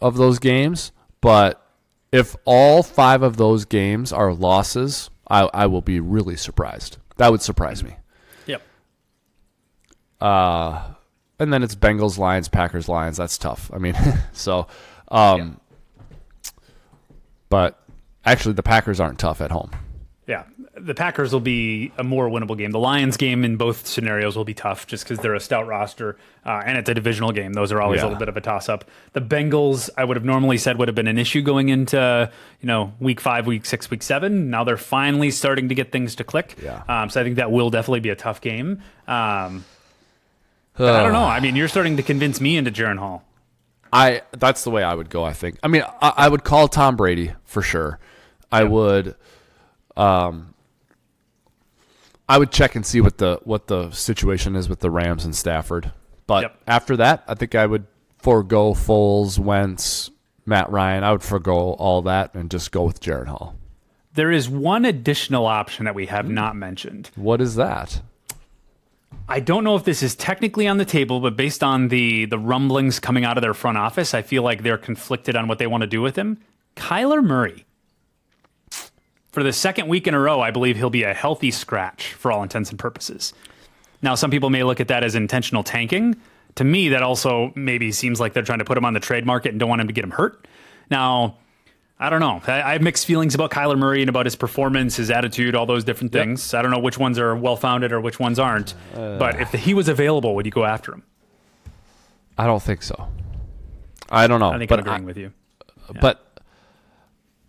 of 0.00 0.16
those 0.16 0.38
games, 0.38 0.92
but 1.20 1.64
if 2.12 2.36
all 2.44 2.82
five 2.82 3.22
of 3.22 3.36
those 3.36 3.64
games 3.64 4.12
are 4.12 4.34
losses, 4.34 5.08
I, 5.28 5.48
I 5.54 5.66
will 5.66 5.80
be 5.80 6.00
really 6.00 6.36
surprised. 6.36 6.98
That 7.16 7.30
would 7.30 7.40
surprise 7.42 7.82
me. 7.82 7.96
Yep. 10.20 10.96
And 11.38 11.52
then 11.52 11.62
it's 11.62 11.74
Bengals, 11.74 12.16
Lions, 12.16 12.48
Packers, 12.48 12.88
Lions. 12.88 13.18
That's 13.18 13.36
tough. 13.36 13.70
I 13.74 13.78
mean, 13.78 13.94
so, 14.32 14.66
um, 15.08 15.60
but 17.48 17.78
actually, 18.24 18.54
the 18.54 18.62
Packers 18.62 19.00
aren't 19.00 19.18
tough 19.18 19.40
at 19.40 19.50
home. 19.50 19.70
Yeah. 20.26 20.42
the 20.76 20.92
Packers 20.94 21.32
will 21.32 21.38
be 21.38 21.92
a 21.98 22.02
more 22.02 22.28
winnable 22.28 22.58
game. 22.58 22.72
The 22.72 22.80
Lions 22.80 23.16
game 23.16 23.44
in 23.44 23.56
both 23.56 23.86
scenarios 23.86 24.36
will 24.36 24.44
be 24.44 24.54
tough 24.54 24.84
just 24.88 25.04
because 25.04 25.20
they're 25.20 25.36
a 25.36 25.40
stout 25.40 25.68
roster 25.68 26.18
uh, 26.44 26.62
and 26.66 26.76
it's 26.76 26.90
a 26.90 26.94
divisional 26.94 27.30
game. 27.30 27.52
Those 27.52 27.70
are 27.70 27.80
always 27.80 27.98
Yeah. 28.00 28.06
a 28.06 28.06
little 28.06 28.18
bit 28.18 28.28
of 28.28 28.36
a 28.36 28.40
toss 28.40 28.68
up. 28.68 28.84
The 29.12 29.20
Bengals, 29.20 29.88
I 29.96 30.02
would 30.04 30.16
have 30.16 30.24
normally 30.24 30.58
said 30.58 30.78
would 30.78 30.88
have 30.88 30.96
been 30.96 31.06
an 31.06 31.16
issue 31.16 31.42
going 31.42 31.68
into 31.68 32.28
you 32.60 32.66
know 32.66 32.92
week 32.98 33.20
five, 33.20 33.46
week 33.46 33.64
six, 33.66 33.88
week 33.88 34.02
seven. 34.02 34.50
Now 34.50 34.64
they're 34.64 34.76
finally 34.76 35.30
starting 35.30 35.68
to 35.68 35.76
get 35.76 35.92
things 35.92 36.16
to 36.16 36.24
click. 36.24 36.56
Yeah. 36.60 36.82
Um, 36.88 37.08
so 37.08 37.20
I 37.20 37.24
think 37.24 37.36
that 37.36 37.52
will 37.52 37.70
definitely 37.70 38.00
be 38.00 38.10
a 38.10 38.16
tough 38.16 38.40
game. 38.40 38.82
Um, 39.06 39.64
I 40.78 41.02
don't 41.02 41.12
know. 41.12 41.24
I 41.24 41.40
mean, 41.40 41.56
you're 41.56 41.68
starting 41.68 41.96
to 41.96 42.02
convince 42.02 42.40
me 42.40 42.56
into 42.56 42.70
Jaren 42.70 42.98
Hall. 42.98 43.24
I 43.92 44.22
that's 44.32 44.64
the 44.64 44.70
way 44.70 44.82
I 44.82 44.94
would 44.94 45.08
go. 45.10 45.24
I 45.24 45.32
think. 45.32 45.58
I 45.62 45.68
mean, 45.68 45.82
I, 46.02 46.12
I 46.16 46.28
would 46.28 46.44
call 46.44 46.68
Tom 46.68 46.96
Brady 46.96 47.32
for 47.44 47.62
sure. 47.62 47.98
I 48.52 48.64
would, 48.64 49.14
um, 49.96 50.54
I 52.28 52.38
would 52.38 52.50
check 52.50 52.74
and 52.74 52.84
see 52.84 53.00
what 53.00 53.18
the 53.18 53.40
what 53.44 53.68
the 53.68 53.90
situation 53.92 54.56
is 54.56 54.68
with 54.68 54.80
the 54.80 54.90
Rams 54.90 55.24
and 55.24 55.34
Stafford. 55.34 55.92
But 56.26 56.42
Yep. 56.42 56.60
after 56.66 56.96
that, 56.96 57.24
I 57.28 57.34
think 57.34 57.54
I 57.54 57.66
would 57.66 57.86
forego 58.18 58.74
Foles, 58.74 59.38
Wentz, 59.38 60.10
Matt 60.44 60.70
Ryan. 60.70 61.04
I 61.04 61.12
would 61.12 61.22
forego 61.22 61.54
all 61.54 62.02
that 62.02 62.34
and 62.34 62.50
just 62.50 62.72
go 62.72 62.82
with 62.82 63.00
Jaren 63.00 63.26
Hall. 63.28 63.56
There 64.14 64.32
is 64.32 64.48
one 64.48 64.84
additional 64.84 65.46
option 65.46 65.84
that 65.84 65.94
we 65.94 66.06
have 66.06 66.28
not 66.28 66.56
mentioned. 66.56 67.10
What 67.14 67.40
is 67.40 67.54
that? 67.56 68.02
I 69.28 69.40
don't 69.40 69.64
know 69.64 69.74
if 69.74 69.84
this 69.84 70.02
is 70.02 70.14
technically 70.14 70.68
on 70.68 70.78
the 70.78 70.84
table, 70.84 71.18
but 71.18 71.36
based 71.36 71.64
on 71.64 71.88
the 71.88 72.26
the 72.26 72.38
rumblings 72.38 73.00
coming 73.00 73.24
out 73.24 73.36
of 73.36 73.42
their 73.42 73.54
front 73.54 73.76
office, 73.76 74.14
I 74.14 74.22
feel 74.22 74.42
like 74.42 74.62
they're 74.62 74.78
conflicted 74.78 75.34
on 75.34 75.48
what 75.48 75.58
they 75.58 75.66
want 75.66 75.80
to 75.80 75.88
do 75.88 76.00
with 76.00 76.16
him. 76.16 76.38
Kyler 76.76 77.24
Murray. 77.24 77.64
For 79.32 79.42
the 79.42 79.52
second 79.52 79.88
week 79.88 80.06
in 80.06 80.14
a 80.14 80.20
row, 80.20 80.40
I 80.40 80.50
believe 80.50 80.76
he'll 80.76 80.90
be 80.90 81.02
a 81.02 81.12
healthy 81.12 81.50
scratch 81.50 82.14
for 82.14 82.32
all 82.32 82.42
intents 82.42 82.70
and 82.70 82.78
purposes. 82.78 83.34
Now, 84.00 84.14
some 84.14 84.30
people 84.30 84.48
may 84.48 84.62
look 84.62 84.80
at 84.80 84.88
that 84.88 85.04
as 85.04 85.14
intentional 85.14 85.62
tanking. 85.62 86.16
To 86.54 86.64
me, 86.64 86.88
that 86.88 87.02
also 87.02 87.52
maybe 87.54 87.92
seems 87.92 88.18
like 88.18 88.32
they're 88.32 88.42
trying 88.42 88.60
to 88.60 88.64
put 88.64 88.78
him 88.78 88.84
on 88.84 88.94
the 88.94 89.00
trade 89.00 89.26
market 89.26 89.50
and 89.50 89.60
don't 89.60 89.68
want 89.68 89.80
him 89.80 89.88
to 89.88 89.92
get 89.92 90.04
him 90.04 90.12
hurt. 90.12 90.46
Now, 90.90 91.36
I 91.98 92.10
don't 92.10 92.20
know. 92.20 92.42
I 92.46 92.62
I 92.62 92.72
have 92.74 92.82
mixed 92.82 93.06
feelings 93.06 93.34
about 93.34 93.50
Kyler 93.50 93.78
Murray 93.78 94.02
and 94.02 94.08
about 94.10 94.26
his 94.26 94.36
performance, 94.36 94.96
his 94.96 95.10
attitude, 95.10 95.54
all 95.54 95.64
those 95.66 95.82
different 95.84 96.12
Yep. 96.14 96.22
things. 96.22 96.52
I 96.54 96.60
don't 96.62 96.70
know 96.70 96.78
which 96.78 96.98
ones 96.98 97.18
are 97.18 97.34
well 97.34 97.56
founded 97.56 97.90
or 97.92 98.00
which 98.00 98.20
ones 98.20 98.38
aren't. 98.38 98.74
Uh. 98.94 99.16
but 99.18 99.40
if 99.40 99.52
he 99.52 99.72
was 99.72 99.88
available, 99.88 100.34
would 100.34 100.44
you 100.44 100.52
go 100.52 100.64
after 100.64 100.92
him? 100.92 101.02
I 102.36 102.44
don't 102.46 102.62
think 102.62 102.82
so. 102.82 103.08
I 104.10 104.26
don't 104.26 104.40
know. 104.40 104.50
I 104.50 104.58
think 104.58 104.68
but 104.68 104.80
I'm 104.80 104.86
agreeing 104.86 105.04
with 105.06 105.16
you. 105.16 105.32
But 106.00 106.40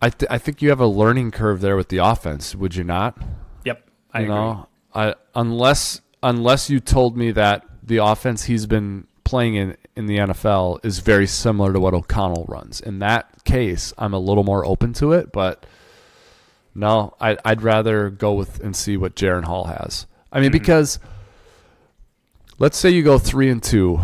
I 0.00 0.08
th- 0.10 0.30
I 0.30 0.38
think 0.38 0.62
you 0.62 0.70
have 0.70 0.80
a 0.80 0.86
learning 0.86 1.30
curve 1.32 1.60
there 1.60 1.76
with 1.76 1.88
the 1.88 1.98
offense. 1.98 2.54
Would 2.54 2.74
you 2.76 2.84
not? 2.84 3.18
Yep, 3.64 3.86
I 4.14 4.20
you 4.20 4.24
agree. 4.26 4.34
know, 4.36 4.68
I 4.94 5.14
unless 5.34 6.00
unless 6.22 6.70
you 6.70 6.78
told 6.80 7.16
me 7.16 7.32
that 7.32 7.64
the 7.82 7.96
offense 7.98 8.44
he's 8.44 8.64
been 8.66 9.07
playing 9.28 9.56
in 9.56 9.76
in 9.94 10.06
the 10.06 10.16
NFL 10.16 10.82
is 10.82 11.00
very 11.00 11.26
similar 11.26 11.74
to 11.74 11.78
what 11.78 11.92
O'Connell 11.92 12.46
runs. 12.48 12.80
In 12.80 13.00
that 13.00 13.44
case, 13.44 13.92
I'm 13.98 14.14
a 14.14 14.18
little 14.18 14.42
more 14.42 14.64
open 14.64 14.94
to 14.94 15.12
it, 15.12 15.32
but 15.32 15.66
no, 16.74 17.14
I, 17.20 17.36
I'd 17.44 17.60
rather 17.60 18.08
go 18.08 18.32
with 18.32 18.58
and 18.60 18.74
see 18.74 18.96
what 18.96 19.14
Jaren 19.14 19.44
Hall 19.44 19.64
has. 19.64 20.06
I 20.32 20.40
mean, 20.40 20.46
mm-hmm. 20.46 20.52
because 20.52 20.98
let's 22.58 22.78
say 22.78 22.88
you 22.88 23.02
go 23.02 23.18
three 23.18 23.50
and 23.50 23.62
two 23.62 24.00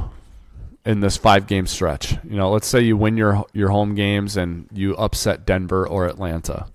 in 0.84 1.00
this 1.00 1.16
five 1.16 1.46
game 1.46 1.66
stretch. 1.66 2.12
You 2.22 2.36
know, 2.36 2.50
let's 2.50 2.66
say 2.66 2.82
you 2.82 2.98
win 2.98 3.16
your 3.16 3.46
your 3.54 3.70
home 3.70 3.94
games 3.94 4.36
and 4.36 4.68
you 4.72 4.94
upset 4.96 5.46
Denver 5.46 5.88
or 5.88 6.06
Atlanta. 6.06 6.66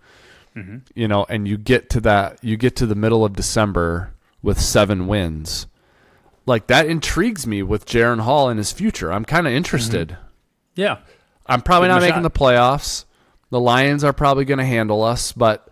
Mm-hmm. 0.56 0.78
You 0.96 1.08
know, 1.08 1.24
and 1.30 1.48
you 1.48 1.56
get 1.56 1.92
to 1.92 2.02
that 2.02 2.44
you 2.44 2.58
get 2.58 2.76
to 2.78 2.88
the 2.88 2.96
middle 2.96 3.24
of 3.24 3.34
December 3.36 4.12
with 4.42 4.60
seven 4.60 5.06
wins. 5.06 5.68
Like 6.50 6.66
that 6.66 6.88
intrigues 6.88 7.46
me 7.46 7.62
with 7.62 7.86
Jaren 7.86 8.22
Hall 8.22 8.50
and 8.50 8.58
his 8.58 8.72
future. 8.72 9.14
I'm 9.14 9.24
kind 9.24 9.46
of 9.46 9.54
interested. 9.54 10.10
Mm-hmm. 10.10 10.24
Yeah, 10.74 10.98
I'm 11.46 11.62
probably 11.62 11.90
Give 11.90 11.96
not 11.96 12.02
making 12.02 12.24
shot. 12.24 12.24
the 12.24 12.32
playoffs. 12.32 13.06
The 13.52 13.60
Lions 13.60 14.04
are 14.04 14.14
probably 14.14 14.46
going 14.46 14.58
to 14.58 14.66
handle 14.66 15.04
us, 15.04 15.32
but 15.32 15.70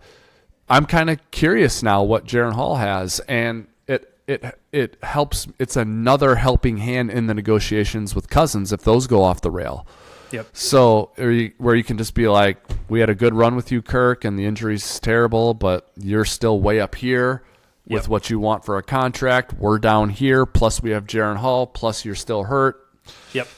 I'm 0.68 0.86
kind 0.86 1.10
of 1.10 1.18
curious 1.32 1.82
now 1.82 2.04
what 2.04 2.26
Jaren 2.26 2.52
Hall 2.52 2.76
has, 2.76 3.18
and 3.26 3.66
it 3.88 4.14
it 4.28 4.56
it 4.70 4.98
helps. 5.02 5.48
It's 5.58 5.74
another 5.74 6.36
helping 6.36 6.76
hand 6.76 7.10
in 7.10 7.26
the 7.26 7.34
negotiations 7.34 8.14
with 8.14 8.30
Cousins 8.30 8.72
if 8.72 8.82
those 8.82 9.08
go 9.08 9.24
off 9.24 9.40
the 9.40 9.50
rail. 9.50 9.84
yep. 10.30 10.46
So 10.52 11.10
where 11.16 11.32
you, 11.32 11.52
where 11.58 11.74
you 11.74 11.82
can 11.82 11.98
just 11.98 12.14
be 12.14 12.28
like, 12.28 12.56
we 12.88 13.00
had 13.00 13.10
a 13.10 13.16
good 13.16 13.34
run 13.34 13.56
with 13.56 13.72
you, 13.72 13.82
Kirk, 13.82 14.24
and 14.24 14.38
the 14.38 14.46
injury's 14.46 15.00
terrible, 15.00 15.54
but 15.54 15.90
you're 15.96 16.24
still 16.24 16.60
way 16.60 16.78
up 16.80 16.94
here 16.94 17.42
with 17.88 18.04
Yep. 18.04 18.08
what 18.08 18.30
you 18.30 18.38
want 18.38 18.64
for 18.64 18.76
a 18.76 18.82
contract. 18.82 19.54
We're 19.58 19.78
down 19.78 20.10
here. 20.10 20.44
Plus 20.46 20.82
we 20.82 20.90
have 20.90 21.06
Jaren 21.06 21.36
Hall. 21.36 21.66
Plus 21.66 22.04
you're 22.04 22.14
still 22.14 22.44
hurt. 22.44 22.86
Yep. 23.32 23.48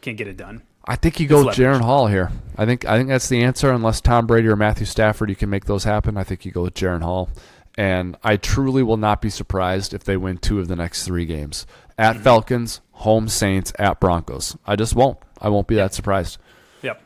Can't 0.00 0.16
get 0.16 0.26
it 0.26 0.36
done. 0.36 0.62
I 0.86 0.96
think 0.96 1.18
you 1.18 1.26
go. 1.26 1.46
Jaren 1.46 1.80
Hall 1.80 2.08
here. 2.08 2.30
I 2.58 2.66
think 2.66 2.84
I 2.84 2.98
think 2.98 3.08
that's 3.08 3.28
the 3.28 3.42
answer. 3.42 3.72
Unless 3.72 4.02
Tom 4.02 4.26
Brady 4.26 4.48
or 4.48 4.56
Matthew 4.56 4.84
Stafford, 4.84 5.30
you 5.30 5.36
can 5.36 5.48
make 5.48 5.64
those 5.64 5.84
happen. 5.84 6.16
I 6.16 6.24
think 6.24 6.44
you 6.44 6.52
go 6.52 6.62
with 6.62 6.74
Jaren 6.74 7.02
Hall, 7.02 7.30
and 7.78 8.16
I 8.22 8.36
truly 8.36 8.82
will 8.82 8.98
not 8.98 9.22
be 9.22 9.30
surprised 9.30 9.94
if 9.94 10.04
they 10.04 10.18
win 10.18 10.36
two 10.36 10.60
of 10.60 10.68
the 10.68 10.76
next 10.76 11.04
three 11.04 11.24
games 11.24 11.66
at 11.96 12.16
mm-hmm. 12.16 12.24
Falcons, 12.24 12.80
home 12.92 13.28
Saints, 13.28 13.72
at 13.78 13.98
Broncos. 13.98 14.58
I 14.66 14.76
just 14.76 14.94
won't. 14.94 15.18
I 15.40 15.48
won't 15.48 15.66
be 15.66 15.76
that 15.76 15.94
surprised. 15.94 16.36
Yep. 16.82 17.00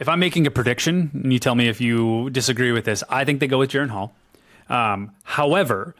If 0.00 0.08
I'm 0.08 0.18
making 0.18 0.48
a 0.48 0.50
prediction, 0.50 1.10
and 1.14 1.32
you 1.32 1.38
tell 1.38 1.54
me 1.54 1.68
if 1.68 1.80
you 1.80 2.30
disagree 2.30 2.72
with 2.72 2.84
this, 2.84 3.04
I 3.08 3.24
think 3.24 3.38
they 3.38 3.46
go 3.46 3.58
with 3.58 3.70
Jaren 3.70 3.90
Hall. 3.90 4.12
Um, 4.68 5.12
however, 5.24 5.94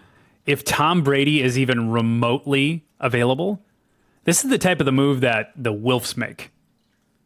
if 0.47 0.65
Tom 0.65 1.03
Brady 1.03 1.43
is 1.43 1.59
even 1.59 1.91
remotely 1.91 2.85
available, 3.01 3.61
this 4.25 4.45
is 4.45 4.51
the 4.51 4.59
type 4.59 4.81
of 4.81 4.87
the 4.87 4.93
move 4.93 5.21
that 5.21 5.53
the 5.57 5.73
Wilfs 5.73 6.17
make. 6.17 6.51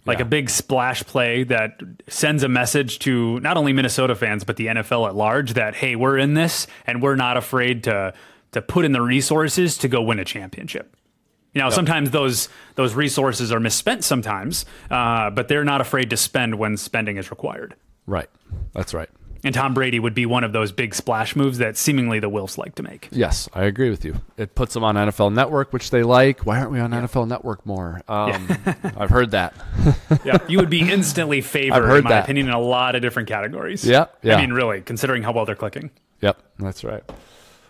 Like 0.05 0.19
Yeah. 0.19 0.25
a 0.25 0.29
big 0.29 0.51
splash 0.51 1.05
play 1.05 1.45
that 1.45 1.81
sends 2.09 2.43
a 2.43 2.49
message 2.49 2.99
to 3.01 3.39
not 3.41 3.57
only 3.57 3.73
Minnesota 3.73 4.15
fans 4.17 4.43
but 4.43 4.57
the 4.57 4.67
NFL 4.67 5.07
at 5.07 5.15
large 5.15 5.55
that 5.55 5.77
hey, 5.77 5.95
we're 5.95 6.19
in 6.19 6.35
this 6.35 6.67
and 6.87 7.01
we're 7.01 7.15
not 7.17 7.37
afraid 7.37 7.85
to 7.85 8.13
to 8.51 8.61
put 8.61 8.85
in 8.85 8.93
the 8.93 9.01
resources 9.01 9.79
to 9.79 9.89
go 9.89 10.03
win 10.03 10.19
a 10.19 10.25
championship. 10.25 10.97
You 11.55 11.61
know, 11.63 11.71
sometimes 11.71 12.11
those 12.11 12.49
those 12.75 12.95
resources 12.95 13.53
are 13.53 13.61
misspent 13.61 14.03
sometimes, 14.05 14.65
uh, 14.91 15.31
but 15.31 15.47
they're 15.49 15.65
not 15.65 15.81
afraid 15.81 16.11
to 16.11 16.17
spend 16.17 16.57
when 16.57 16.77
spending 16.77 17.17
is 17.17 17.31
required. 17.31 17.77
Right. 18.07 18.29
That's 18.73 18.93
right. 18.95 19.09
And 19.45 19.55
Tom 19.55 19.75
Brady 19.75 19.99
would 19.99 20.15
be 20.15 20.25
one 20.25 20.45
of 20.45 20.53
those 20.53 20.71
big 20.71 20.95
splash 20.95 21.35
moves 21.35 21.59
that 21.59 21.77
seemingly 21.77 22.21
the 22.21 22.31
Wilfs 22.31 22.57
like 22.59 22.77
to 22.77 22.83
make. 22.85 23.09
Yes, 23.11 23.49
I 23.53 23.65
agree 23.65 23.91
with 23.91 24.05
you. 24.05 24.21
It 24.37 24.55
puts 24.55 24.75
them 24.75 24.85
on 24.85 24.95
NFL 24.95 25.33
Network, 25.35 25.73
which 25.73 25.91
they 25.91 26.05
like. 26.05 26.47
Why 26.47 26.59
aren't 26.61 26.71
we 26.71 26.79
on 26.79 26.93
NFL 26.93 27.27
Network 27.27 27.67
more? 27.67 28.01
Um, 28.07 28.49
I've 28.97 29.11
heard 29.11 29.33
that. 29.33 29.55
Yeah, 30.25 30.39
you 30.47 30.59
would 30.59 30.71
be 30.71 30.89
instantly 30.89 31.41
favored, 31.41 31.97
in 31.97 32.05
my 32.05 32.11
that. 32.11 32.25
opinion, 32.25 32.47
in 32.49 32.53
a 32.53 32.61
lot 32.61 32.95
of 32.95 33.03
different 33.03 33.29
categories. 33.29 33.85
Yeah, 33.85 34.07
yeah. 34.23 34.37
I 34.37 34.41
mean, 34.41 34.53
really, 34.53 34.81
considering 34.83 35.23
how 35.23 35.33
well 35.33 35.47
they're 35.47 35.57
clicking. 35.57 35.91
Yep, 36.21 36.41
that's 36.59 36.85
right. 36.85 37.03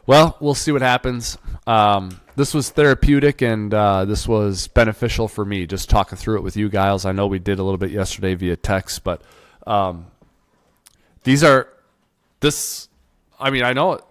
Well, 0.06 0.36
we'll 0.40 0.54
see 0.54 0.72
what 0.72 0.82
happens. 0.82 1.38
Um, 1.66 2.20
this 2.36 2.52
was 2.52 2.70
therapeutic 2.70 3.40
and 3.40 3.72
uh, 3.72 4.04
this 4.04 4.26
was 4.26 4.66
beneficial 4.68 5.28
for 5.28 5.44
me, 5.44 5.66
just 5.66 5.88
talking 5.88 6.18
through 6.18 6.38
it 6.38 6.42
with 6.42 6.56
you 6.56 6.68
guys. 6.68 7.04
I 7.04 7.12
know 7.12 7.26
we 7.26 7.38
did 7.38 7.58
a 7.58 7.62
little 7.62 7.78
bit 7.78 7.90
yesterday 7.90 8.34
via 8.34 8.56
text, 8.56 9.04
but 9.04 9.22
um, 9.66 10.06
these 11.24 11.42
are 11.44 11.68
this. 12.40 12.88
I 13.38 13.50
mean, 13.50 13.62
I 13.62 13.72
know 13.72 13.94
it, 13.94 14.04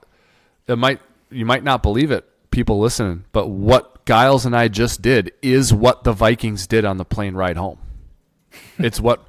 it 0.67 0.75
might 0.77 0.99
you 1.29 1.45
might 1.45 1.63
not 1.63 1.81
believe 1.81 2.11
it, 2.11 2.27
people 2.51 2.79
listening, 2.79 3.25
but 3.31 3.47
what 3.47 4.05
Giles 4.05 4.45
and 4.45 4.55
I 4.55 4.67
just 4.67 5.01
did 5.01 5.31
is 5.41 5.73
what 5.73 6.03
the 6.03 6.11
Vikings 6.13 6.67
did 6.67 6.83
on 6.85 6.97
the 6.97 7.05
plane 7.05 7.35
ride 7.35 7.57
home. 7.57 7.79
It's 8.77 8.99
what 8.99 9.25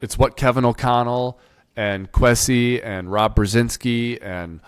it's 0.00 0.18
what 0.18 0.36
Kevin 0.36 0.64
O'Connell 0.64 1.38
and 1.76 2.10
Kwesi 2.10 2.80
and 2.84 3.12
Rob 3.12 3.36
Brzezinski 3.36 4.18
and 4.22 4.60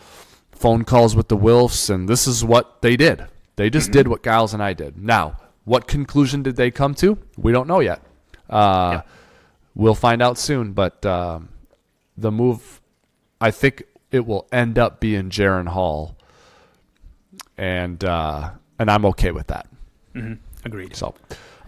phone 0.53 0.85
calls 0.85 1.17
with 1.17 1.29
the 1.29 1.37
Wilfs, 1.37 1.89
and 1.91 2.09
this 2.09 2.27
is 2.27 2.45
what 2.45 2.83
they 2.83 2.97
did. 2.97 3.27
They 3.57 3.71
just 3.71 3.91
did 3.91 4.07
what 4.07 4.23
Giles 4.23 4.55
and 4.55 4.63
I 4.63 4.73
did. 4.73 5.03
Now, 5.03 5.37
what 5.65 5.89
conclusion 5.89 6.43
did 6.43 6.57
they 6.57 6.71
come 6.71 6.95
to? 6.97 7.19
We 7.37 7.51
don't 7.53 7.67
know 7.67 7.81
yet. 7.81 8.01
Uh, 8.49 8.91
Yeah. 8.93 9.03
We'll 9.75 9.95
find 9.95 10.21
out 10.23 10.39
soon, 10.39 10.73
but 10.73 11.05
um, 11.07 11.49
the 12.21 12.31
move, 12.31 12.81
I 13.41 13.51
think 13.51 13.85
it 14.11 14.27
will 14.27 14.47
end 14.53 14.79
up 14.79 15.01
being 15.01 15.31
Jaren 15.31 15.69
Hall, 15.69 16.17
and 17.57 18.03
uh, 18.05 18.51
and 18.79 18.91
I'm 18.91 19.05
okay 19.07 19.31
with 19.31 19.49
that. 19.49 19.67
Agreed. 20.65 20.97
So, 20.97 21.15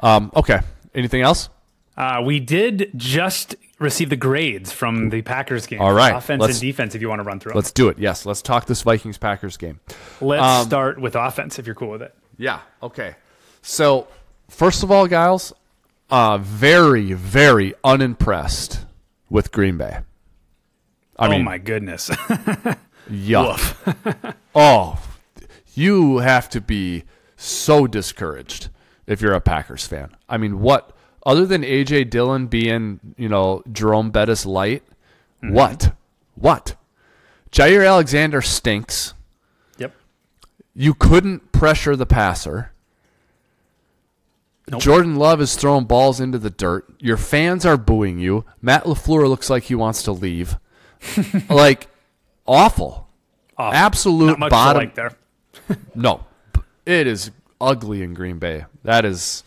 um, 0.00 0.32
okay. 0.34 0.60
Anything 0.94 1.22
else? 1.22 1.48
Uh, 1.96 2.22
we 2.24 2.40
did 2.40 2.90
just 2.96 3.54
receive 3.78 4.10
the 4.10 4.16
grades 4.16 4.72
from 4.72 5.10
the 5.10 5.22
Packers 5.22 5.66
game. 5.66 5.80
All 5.80 5.92
right, 5.92 6.14
Offense 6.14 6.40
let's- 6.40 6.54
and 6.54 6.60
defense, 6.60 6.94
if 6.94 7.00
you 7.00 7.08
want 7.08 7.20
to 7.20 7.24
run 7.24 7.38
through. 7.38 7.52
Let's 7.54 7.70
do 7.72 7.88
it. 7.88 7.98
Yes, 7.98 8.26
let's 8.26 8.42
talk 8.42 8.66
this 8.66 8.82
Vikings 8.82 9.18
Packers 9.18 9.56
game. 9.56 9.80
Let's 10.20 10.42
um, 10.42 10.66
start 10.66 11.00
with 11.00 11.14
offense, 11.14 11.58
if 11.58 11.66
you're 11.66 11.74
cool 11.74 11.90
with 11.90 12.02
it. 12.02 12.14
Yeah. 12.38 12.60
Okay. 12.82 13.14
So, 13.62 14.08
first 14.48 14.82
of 14.82 14.90
all, 14.90 15.06
Giles, 15.06 15.52
uh, 16.10 16.38
very, 16.38 17.12
very 17.12 17.74
unimpressed 17.84 18.86
with 19.28 19.52
Green 19.52 19.76
Bay. 19.76 19.98
I 21.20 21.26
oh 21.26 21.30
mean, 21.30 21.44
my 21.44 21.58
goodness. 21.58 22.08
Yuck. 23.10 24.34
oh, 24.54 25.00
you 25.74 26.18
have 26.18 26.48
to 26.50 26.60
be 26.60 27.04
so 27.36 27.86
discouraged 27.86 28.68
if 29.06 29.20
you're 29.20 29.34
a 29.34 29.40
Packers 29.40 29.86
fan. 29.86 30.16
I 30.28 30.36
mean, 30.38 30.60
what 30.60 30.96
other 31.26 31.44
than 31.46 31.62
AJ 31.62 32.10
Dillon 32.10 32.46
being, 32.46 32.98
you 33.16 33.28
know, 33.28 33.62
Jerome 33.70 34.10
Bettis 34.10 34.44
light, 34.46 34.82
Mm-hmm. 35.42 35.54
what? 35.54 35.94
What? 36.34 36.76
Jaire 37.50 37.86
Alexander 37.88 38.42
stinks. 38.42 39.14
Yep. 39.78 39.94
You 40.74 40.92
couldn't 40.92 41.50
pressure 41.52 41.96
the 41.96 42.04
passer. 42.04 42.72
Nope. 44.70 44.82
Jordan 44.82 45.16
Love 45.16 45.40
is 45.40 45.56
throwing 45.56 45.86
balls 45.86 46.20
into 46.20 46.38
the 46.38 46.50
dirt. 46.50 46.92
Your 47.00 47.16
fans 47.16 47.64
are 47.64 47.76
booing 47.78 48.18
you. 48.18 48.44
Matt 48.60 48.84
LaFleur 48.84 49.28
looks 49.28 49.48
like 49.48 49.64
he 49.64 49.74
wants 49.74 50.02
to 50.02 50.12
leave. 50.12 50.58
like 51.50 51.88
awful. 52.46 53.08
Awful. 53.56 53.76
Absolute 53.76 54.38
bottom. 54.38 54.80
like 54.80 54.94
there. 54.94 55.12
No. 55.94 56.24
It 56.86 57.06
is 57.06 57.30
ugly 57.60 58.02
in 58.02 58.14
Green 58.14 58.38
Bay. 58.38 58.64
That 58.84 59.04
is 59.04 59.44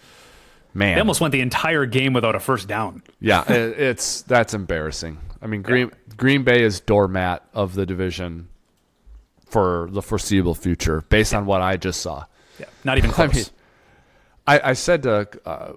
man. 0.73 0.95
They 0.95 0.99
almost 0.99 1.19
went 1.21 1.31
the 1.31 1.41
entire 1.41 1.85
game 1.85 2.13
without 2.13 2.35
a 2.35 2.39
first 2.39 2.67
down. 2.67 3.03
yeah, 3.19 3.43
it, 3.51 3.79
it's 3.79 4.21
that's 4.21 4.53
embarrassing. 4.53 5.17
I 5.41 5.47
mean, 5.47 5.61
Green 5.61 5.91
Green 6.15 6.43
Bay 6.43 6.63
is 6.63 6.79
doormat 6.79 7.43
of 7.53 7.73
the 7.73 7.85
division 7.85 8.47
for 9.47 9.89
the 9.91 10.01
foreseeable 10.01 10.55
future, 10.55 11.01
based 11.09 11.33
on 11.33 11.45
what 11.45 11.61
I 11.61 11.77
just 11.77 12.01
saw. 12.01 12.25
Yeah. 12.59 12.65
Not 12.83 12.97
even 12.97 13.09
I 13.11 13.13
close. 13.13 13.35
mean, 13.35 13.45
I, 14.47 14.59
I 14.69 14.73
said 14.73 15.03
to 15.03 15.27
uh, 15.45 15.73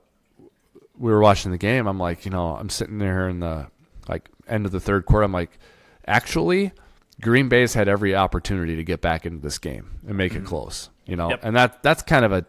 we 0.99 1.11
were 1.11 1.21
watching 1.21 1.51
the 1.51 1.59
game. 1.59 1.87
I'm 1.87 1.99
like, 1.99 2.25
you 2.25 2.31
know, 2.31 2.57
I'm 2.57 2.71
sitting 2.71 2.99
there 2.99 3.29
in 3.29 3.41
the 3.41 3.67
like 4.09 4.29
end 4.49 4.67
of 4.67 4.73
the 4.73 4.81
third 4.81 5.07
quarter. 5.07 5.25
I'm 5.25 5.33
like, 5.33 5.59
actually, 6.07 6.73
Green 7.21 7.49
Bay's 7.49 7.75
had 7.75 7.89
every 7.89 8.15
opportunity 8.15 8.77
to 8.77 8.85
get 8.85 9.01
back 9.01 9.27
into 9.27 9.41
this 9.41 9.59
game 9.59 9.99
and 10.07 10.17
make 10.17 10.35
it 10.35 10.45
close. 10.45 10.91
You 11.07 11.17
know, 11.17 11.25
Mm-hmm. 11.25 11.31
Yep. 11.31 11.41
and 11.45 11.57
that 11.57 11.83
that's 11.83 12.03
kind 12.03 12.25
of 12.25 12.33
a 12.33 12.45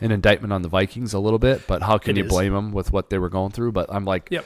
an 0.00 0.12
indictment 0.12 0.52
on 0.52 0.60
the 0.62 0.68
Vikings 0.68 1.14
a 1.14 1.18
little 1.18 1.38
bit. 1.38 1.66
But 1.66 1.82
how 1.82 1.96
can 1.98 2.12
It 2.16 2.18
you 2.18 2.24
is. 2.24 2.30
blame 2.30 2.52
them 2.52 2.72
with 2.72 2.92
what 2.92 3.08
they 3.10 3.18
were 3.18 3.30
going 3.30 3.52
through? 3.52 3.72
But 3.72 3.92
I'm 3.92 4.04
like, 4.04 4.28
Yep. 4.30 4.44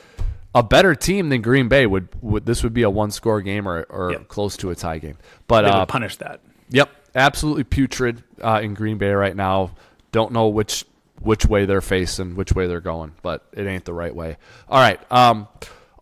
a 0.54 0.62
better 0.62 0.94
team 0.94 1.28
than 1.28 1.42
Green 1.42 1.68
Bay 1.68 1.86
would, 1.86 2.08
would 2.22 2.46
this 2.46 2.62
would 2.62 2.72
be 2.74 2.82
a 2.82 2.90
one 2.90 3.10
score 3.10 3.40
game 3.40 3.66
or, 3.68 3.82
or 3.90 4.12
Yep. 4.12 4.28
close 4.28 4.56
to 4.58 4.70
a 4.70 4.76
tie 4.76 4.98
game. 4.98 5.16
But 5.48 5.62
They 5.62 5.68
uh, 5.70 5.86
punish 5.86 6.16
that. 6.18 6.40
Yep, 6.70 6.88
absolutely 7.16 7.64
putrid 7.64 8.22
uh, 8.40 8.60
in 8.62 8.74
Green 8.74 8.96
Bay 8.96 9.10
right 9.10 9.34
now. 9.34 9.72
Don't 10.12 10.32
know 10.32 10.46
which 10.48 10.84
which 11.20 11.44
way 11.44 11.66
they're 11.66 11.80
facing, 11.82 12.34
which 12.36 12.52
way 12.52 12.66
they're 12.66 12.80
going, 12.80 13.12
but 13.20 13.44
it 13.52 13.66
ain't 13.66 13.84
the 13.84 13.92
right 13.92 14.14
way. 14.14 14.36
All 14.70 14.80
right, 14.80 14.98
um, 15.12 15.48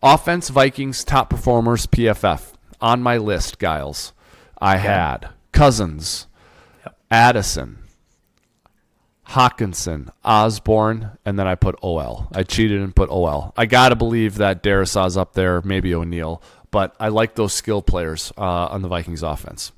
offense 0.01 0.49
Vikings 0.49 1.03
top 1.03 1.29
performers 1.29 1.85
PFF 1.87 2.53
on 2.81 3.01
my 3.01 3.17
list, 3.17 3.59
Giles. 3.59 4.13
I 4.61 4.77
had 4.77 5.29
Cousins, 5.51 6.27
Yep. 6.85 6.97
Addison, 7.11 7.77
Hockenson, 9.29 10.09
Osborne, 10.23 11.11
and 11.23 11.37
then 11.37 11.47
I 11.47 11.55
put 11.55 11.75
OL. 11.83 12.27
I 12.33 12.43
cheated 12.43 12.81
and 12.81 12.95
put 12.95 13.09
OL. 13.09 13.53
I 13.55 13.65
gotta 13.65 13.95
believe 13.95 14.35
that 14.35 14.63
Darrisaw's 14.63 15.17
up 15.17 15.33
there, 15.33 15.61
maybe 15.61 15.93
O'Neill, 15.93 16.41
but 16.71 16.95
I 16.99 17.09
like 17.09 17.35
those 17.35 17.53
skill 17.53 17.81
players 17.81 18.33
uh, 18.37 18.41
on 18.67 18.81
the 18.81 18.87
Vikings 18.87 19.23
offense. 19.23 19.71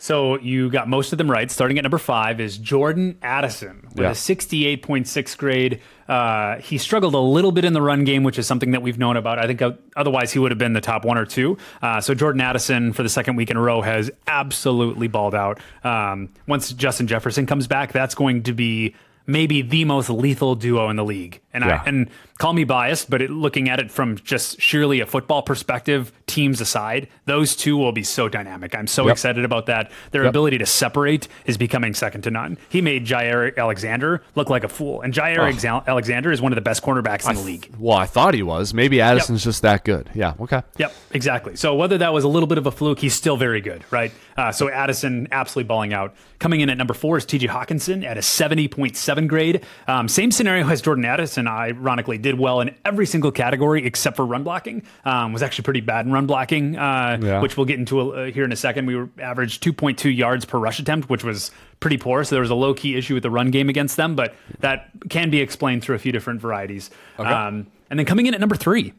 So 0.00 0.38
you 0.38 0.70
got 0.70 0.88
most 0.88 1.10
of 1.12 1.18
them 1.18 1.28
right. 1.28 1.50
Starting 1.50 1.76
at 1.76 1.82
number 1.82 1.98
five 1.98 2.40
is 2.40 2.56
Jordan 2.56 3.18
Addison 3.20 3.82
with 3.88 3.98
Yeah. 4.04 4.10
a 4.10 4.14
68.6 4.14 5.36
grade. 5.36 5.80
Uh, 6.08 6.56
he 6.58 6.78
struggled 6.78 7.14
a 7.14 7.18
little 7.18 7.50
bit 7.50 7.64
in 7.64 7.72
the 7.72 7.82
run 7.82 8.04
game, 8.04 8.22
which 8.22 8.38
is 8.38 8.46
something 8.46 8.70
that 8.70 8.80
we've 8.80 8.96
known 8.98 9.16
about. 9.16 9.38
I 9.40 9.46
think 9.52 9.60
otherwise 9.96 10.32
he 10.32 10.38
would 10.38 10.52
have 10.52 10.58
been 10.58 10.72
the 10.72 10.80
top 10.80 11.04
one 11.04 11.18
or 11.18 11.26
two. 11.26 11.58
Uh, 11.82 12.00
so 12.00 12.14
Jordan 12.14 12.40
Addison 12.40 12.92
for 12.92 13.02
the 13.02 13.08
second 13.08 13.34
week 13.36 13.50
in 13.50 13.56
a 13.56 13.60
row 13.60 13.80
has 13.82 14.08
absolutely 14.28 15.08
balled 15.08 15.34
out. 15.34 15.58
Um, 15.82 16.28
once 16.46 16.72
Justin 16.72 17.08
Jefferson 17.08 17.44
comes 17.46 17.66
back, 17.66 17.90
that's 17.92 18.14
going 18.14 18.44
to 18.44 18.52
be 18.52 18.94
maybe 19.26 19.60
the 19.62 19.84
most 19.84 20.08
lethal 20.08 20.54
duo 20.54 20.88
in 20.88 20.96
the 20.96 21.04
league. 21.04 21.40
And 21.52 21.64
Yeah. 21.64 21.82
I 21.84 21.88
and 21.88 22.08
call 22.38 22.52
me 22.52 22.64
biased, 22.64 23.10
but 23.10 23.20
it, 23.20 23.30
looking 23.30 23.68
at 23.68 23.80
it 23.80 23.90
from 23.90 24.16
just 24.16 24.60
surely 24.60 25.00
a 25.00 25.06
football 25.06 25.42
perspective, 25.42 26.12
teams 26.26 26.60
aside, 26.60 27.08
those 27.26 27.56
two 27.56 27.76
will 27.76 27.92
be 27.92 28.02
so 28.04 28.28
dynamic. 28.28 28.74
I'm 28.76 28.86
so 28.86 29.04
Yep. 29.06 29.12
excited 29.12 29.44
about 29.44 29.66
that. 29.66 29.90
Their 30.12 30.22
Yep. 30.22 30.28
ability 30.30 30.58
to 30.58 30.66
separate 30.66 31.26
is 31.46 31.56
becoming 31.56 31.94
second 31.94 32.22
to 32.22 32.30
none. 32.30 32.56
He 32.68 32.80
made 32.80 33.06
Jaire 33.06 33.56
Alexander 33.56 34.22
look 34.36 34.48
like 34.50 34.62
a 34.64 34.68
fool, 34.68 35.02
and 35.02 35.12
Jaire 35.12 35.38
Oh. 35.38 35.52
Exa- 35.52 35.86
Alexander 35.86 36.30
is 36.30 36.40
one 36.40 36.52
of 36.52 36.56
the 36.56 36.60
best 36.62 36.82
cornerbacks 36.82 37.28
in 37.28 37.34
the 37.36 37.42
league. 37.42 37.68
Well, 37.78 37.96
I 37.98 38.06
thought 38.06 38.34
he 38.34 38.42
was. 38.42 38.72
Maybe 38.72 39.00
Addison's 39.00 39.42
just 39.44 39.62
that 39.62 39.84
good. 39.84 40.08
Yeah. 40.14 40.34
Okay. 40.40 40.62
Yep, 40.76 40.94
exactly. 41.12 41.56
So 41.56 41.74
whether 41.74 41.98
that 41.98 42.12
was 42.12 42.24
a 42.24 42.28
little 42.28 42.46
bit 42.46 42.58
of 42.58 42.66
a 42.66 42.70
fluke, 42.70 43.00
he's 43.00 43.14
still 43.14 43.36
very 43.36 43.60
good, 43.60 43.82
right? 43.90 44.12
Uh, 44.36 44.52
so 44.52 44.68
Addison 44.70 45.26
absolutely 45.32 45.66
balling 45.66 45.92
out. 45.92 46.14
Coming 46.38 46.60
in 46.60 46.70
at 46.70 46.78
number 46.78 46.94
four 46.94 47.16
is 47.18 47.24
T.J. 47.24 47.48
Hockenson 47.48 48.04
at 48.06 48.16
a 48.16 48.22
70.7 48.22 49.26
grade. 49.26 49.62
Um, 49.88 50.06
same 50.08 50.30
scenario 50.30 50.68
as 50.68 50.80
Jordan 50.80 51.04
Addison, 51.04 51.48
ironically, 51.48 52.18
did 52.18 52.27
well 52.36 52.60
in 52.60 52.74
every 52.84 53.06
single 53.06 53.30
category 53.30 53.86
except 53.86 54.16
for 54.16 54.26
run 54.26 54.42
blocking. 54.42 54.82
Um, 55.04 55.32
was 55.32 55.42
actually 55.42 55.62
pretty 55.64 55.80
bad 55.80 56.04
in 56.06 56.12
run 56.12 56.26
blocking, 56.26 56.76
uh, 56.76 57.18
Yeah. 57.22 57.40
which 57.40 57.56
we'll 57.56 57.66
get 57.66 57.78
into 57.78 58.00
uh, 58.12 58.24
here 58.32 58.44
in 58.44 58.50
a 58.50 58.56
second. 58.56 58.86
We 58.86 58.96
were 58.96 59.08
averaged 59.20 59.62
2.2 59.62 60.14
yards 60.14 60.44
per 60.44 60.58
rush 60.58 60.80
attempt, 60.80 61.08
which 61.08 61.22
was 61.22 61.50
pretty 61.80 61.96
poor. 61.98 62.24
So 62.24 62.34
there 62.34 62.42
was 62.42 62.50
a 62.50 62.54
low 62.56 62.74
key 62.74 62.96
issue 62.96 63.14
with 63.14 63.22
the 63.22 63.30
run 63.30 63.50
game 63.52 63.68
against 63.68 63.96
them, 63.96 64.16
but 64.16 64.34
that 64.60 64.90
can 65.08 65.30
be 65.30 65.40
explained 65.40 65.82
through 65.82 65.94
a 65.96 66.00
few 66.00 66.10
different 66.12 66.40
varieties. 66.40 66.90
Um, 67.18 67.68
and 67.90 67.98
then 67.98 68.04
coming 68.06 68.26
in 68.26 68.34
at 68.34 68.40
number 68.40 68.56
three, 68.56 68.92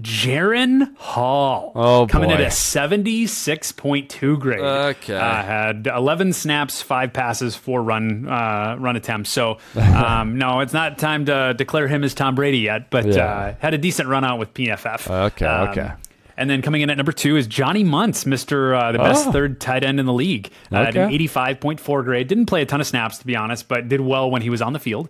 Jaren 0.00 0.96
Hall. 0.96 1.70
Oh, 1.76 2.06
coming 2.08 2.30
in 2.30 2.36
boy. 2.38 2.42
at 2.44 2.48
a 2.48 2.54
76.2 2.54 4.38
grade. 4.40 4.60
Okay. 4.60 5.14
Uh, 5.16 5.42
had 5.42 5.86
11 5.86 6.32
snaps, 6.32 6.82
five 6.82 7.12
passes, 7.12 7.54
four 7.54 7.82
run 7.82 8.28
uh, 8.28 8.76
run 8.78 8.96
attempts. 8.96 9.30
So, 9.30 9.58
um, 9.76 10.36
no, 10.38 10.60
it's 10.60 10.72
not 10.72 10.98
time 10.98 11.26
to 11.26 11.54
declare 11.56 11.86
him 11.88 12.02
as 12.04 12.12
Tom 12.14 12.34
Brady 12.34 12.58
yet, 12.58 12.90
but 12.90 13.06
Yeah. 13.06 13.24
uh, 13.24 13.54
had 13.60 13.74
a 13.74 13.78
decent 13.78 14.08
run 14.08 14.24
out 14.24 14.38
with 14.38 14.52
PFF. 14.54 15.08
Okay, 15.26 15.46
Um, 15.46 15.68
okay. 15.68 15.92
And 16.36 16.50
then 16.50 16.62
coming 16.62 16.80
in 16.82 16.90
at 16.90 16.96
number 16.96 17.12
two 17.12 17.36
is 17.36 17.46
Johnny 17.46 17.84
Mundt, 17.84 18.16
Mr. 18.16 18.76
Uh, 18.76 18.90
the 18.90 18.98
best 18.98 19.28
Oh. 19.28 19.32
third 19.32 19.60
tight 19.60 19.84
end 19.84 20.00
in 20.00 20.06
the 20.06 20.12
league. 20.12 20.50
Uh, 20.72 20.78
at 20.78 20.96
an 20.96 21.12
85.4 21.12 22.02
grade. 22.02 22.26
Didn't 22.26 22.46
play 22.46 22.60
a 22.62 22.66
ton 22.66 22.80
of 22.80 22.88
snaps, 22.88 23.18
to 23.18 23.26
be 23.26 23.36
honest, 23.36 23.68
but 23.68 23.88
did 23.88 24.00
well 24.00 24.28
when 24.28 24.42
he 24.42 24.50
was 24.50 24.60
on 24.60 24.72
the 24.72 24.80
field. 24.80 25.08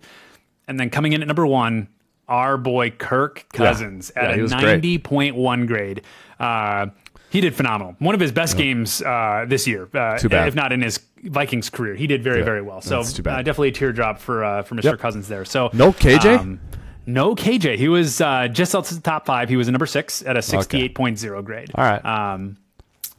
And 0.67 0.79
then 0.79 0.91
coming 0.91 1.13
in 1.13 1.23
at 1.23 1.27
number 1.27 1.47
one, 1.47 1.87
our 2.27 2.57
boy 2.57 2.89
Kirk 2.91 3.45
Cousins 3.53 4.11
Yeah, 4.15 4.23
at 4.29 4.35
he 4.35 4.41
a 4.41 4.47
90.1 4.47 5.67
grade. 5.67 6.01
Uh, 6.39 6.87
he 7.29 7.41
did 7.41 7.53
phenomenal. 7.55 7.95
One 7.99 8.15
of 8.15 8.21
his 8.21 8.31
best 8.31 8.55
games 8.57 9.01
uh, 9.01 9.45
this 9.47 9.67
year, 9.67 9.89
uh, 9.93 10.17
Too 10.17 10.29
bad. 10.29 10.47
if 10.47 10.55
not 10.55 10.71
in 10.71 10.81
his 10.81 10.99
Vikings 11.23 11.69
career. 11.69 11.95
He 11.95 12.07
did 12.07 12.23
very, 12.23 12.43
very 12.43 12.61
well. 12.61 12.81
So 12.81 12.97
that's 12.97 13.11
too 13.13 13.23
bad. 13.23 13.39
Uh, 13.39 13.41
definitely 13.41 13.69
a 13.69 13.73
teardrop 13.73 14.19
for 14.19 14.43
uh, 14.43 14.61
for 14.63 14.75
Mr. 14.75 14.83
Yep. 14.83 14.99
Cousins 14.99 15.27
there. 15.27 15.43
So 15.43 15.69
No 15.73 15.91
KJ? 15.91 16.39
um, 16.39 16.59
no 17.05 17.35
KJ. 17.35 17.77
He 17.77 17.87
was 17.89 18.21
uh, 18.21 18.47
just 18.47 18.73
outside 18.75 18.97
the 18.97 19.01
top 19.01 19.25
five. 19.25 19.49
He 19.49 19.57
was 19.57 19.67
a 19.67 19.71
number 19.71 19.85
six 19.85 20.21
at 20.23 20.37
a 20.37 20.39
68.0 20.39 21.43
grade. 21.43 21.71
All 21.75 21.83
right. 21.83 22.03
Um, 22.05 22.57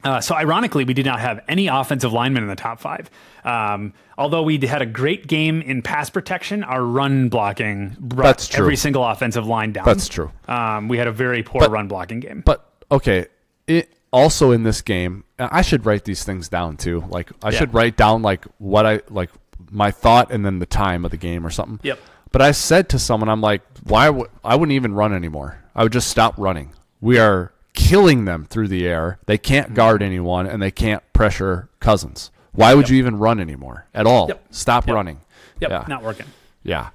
uh, 0.03 0.21
so 0.21 0.35
ironically, 0.35 0.83
we 0.83 0.93
did 0.93 1.05
not 1.05 1.19
have 1.19 1.41
any 1.47 1.67
offensive 1.67 2.13
linemen 2.13 2.43
in 2.43 2.49
the 2.49 2.55
top 2.55 2.79
five. 2.79 3.09
Um, 3.43 3.93
although 4.17 4.41
we 4.41 4.57
had 4.59 4.81
a 4.81 4.85
great 4.85 5.27
game 5.27 5.61
in 5.61 5.81
pass 5.81 6.09
protection, 6.09 6.63
our 6.63 6.83
run 6.83 7.29
blocking 7.29 7.95
brought 7.99 8.25
That's 8.25 8.47
true. 8.47 8.63
every 8.63 8.75
single 8.75 9.05
offensive 9.05 9.45
line 9.45 9.73
down. 9.73 9.85
That's 9.85 10.07
true. 10.07 10.31
Um, 10.47 10.87
we 10.87 10.97
had 10.97 11.07
a 11.07 11.11
very 11.11 11.43
poor 11.43 11.69
run 11.69 11.87
blocking 11.87 12.19
game. 12.19 12.41
But 12.45 12.69
okay, 12.91 13.27
it 13.67 13.89
also 14.11 14.51
in 14.51 14.63
this 14.63 14.81
game, 14.81 15.23
I 15.39 15.61
should 15.61 15.85
write 15.85 16.05
these 16.05 16.23
things 16.23 16.49
down 16.49 16.77
too. 16.77 17.03
Like 17.09 17.29
I 17.43 17.51
should 17.51 17.73
write 17.73 17.97
down 17.97 18.21
like 18.21 18.45
what 18.57 18.85
I 18.85 19.01
like 19.09 19.29
my 19.71 19.91
thought 19.91 20.31
and 20.31 20.45
then 20.45 20.59
the 20.59 20.65
time 20.65 21.05
of 21.05 21.11
the 21.11 21.17
game 21.17 21.45
or 21.45 21.49
something. 21.49 21.79
Yep. 21.83 21.99
But 22.31 22.41
I 22.41 22.51
said 22.51 22.89
to 22.89 22.99
someone, 22.99 23.29
I'm 23.29 23.41
like, 23.41 23.61
why? 23.83 24.09
would 24.09 24.29
I 24.43 24.55
wouldn't 24.55 24.75
even 24.75 24.93
run 24.93 25.13
anymore. 25.13 25.63
I 25.75 25.83
would 25.83 25.93
just 25.93 26.09
stop 26.09 26.33
running. 26.37 26.73
We 26.99 27.19
are 27.19 27.53
killing 27.73 28.25
them 28.25 28.45
through 28.45 28.67
the 28.69 28.87
air. 28.87 29.19
They 29.27 29.37
can't 29.37 29.73
guard 29.73 30.01
anyone 30.01 30.47
and 30.47 30.61
they 30.61 30.71
can't 30.71 31.03
pressure 31.13 31.69
Cousins. 31.79 32.31
Why 32.57 32.73
would 32.73 32.89
you 32.89 32.97
even 32.97 33.17
run 33.19 33.39
anymore 33.39 33.85
at 33.93 34.05
all? 34.05 34.27
Yep. 34.27 34.45
Stop 34.51 34.87
Yep. 34.87 34.93
running. 34.95 35.19
yep, 35.61 35.71
Yeah. 35.71 35.85
not 35.87 36.03
working. 36.03 36.25
Yeah. 36.63 36.89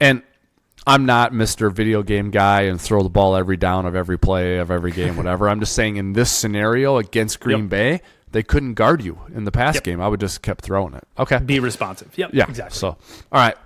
And 0.00 0.22
I'm 0.86 1.04
not 1.06 1.32
Mr. 1.32 1.70
Video 1.72 2.02
Game 2.02 2.30
guy 2.30 2.62
and 2.62 2.80
throw 2.80 3.02
the 3.02 3.08
ball 3.10 3.36
every 3.36 3.56
down 3.58 3.84
of 3.84 3.94
every 3.94 4.16
play 4.18 4.56
of 4.58 4.70
every 4.70 4.92
game, 4.92 5.16
whatever. 5.18 5.48
I'm 5.48 5.60
just 5.60 5.74
saying 5.74 5.96
in 5.96 6.12
this 6.14 6.30
scenario 6.30 6.96
against 6.96 7.40
Green 7.40 7.62
Yep. 7.62 7.68
Bay, 7.68 8.00
they 8.30 8.42
couldn't 8.42 8.74
guard 8.74 9.02
you 9.02 9.18
in 9.34 9.44
the 9.44 9.50
pass 9.50 9.74
Yep. 9.74 9.84
game. 9.84 10.00
I 10.00 10.08
would 10.08 10.20
just 10.20 10.40
kept 10.40 10.62
throwing 10.64 10.94
it. 10.94 11.04
Okay. 11.18 11.38
Be 11.38 11.60
responsive. 11.60 12.16
Yep. 12.16 12.30
yeah. 12.32 12.46
Exactly. 12.48 12.76
So, 12.78 12.88
all 12.88 12.96
right. 13.32 13.56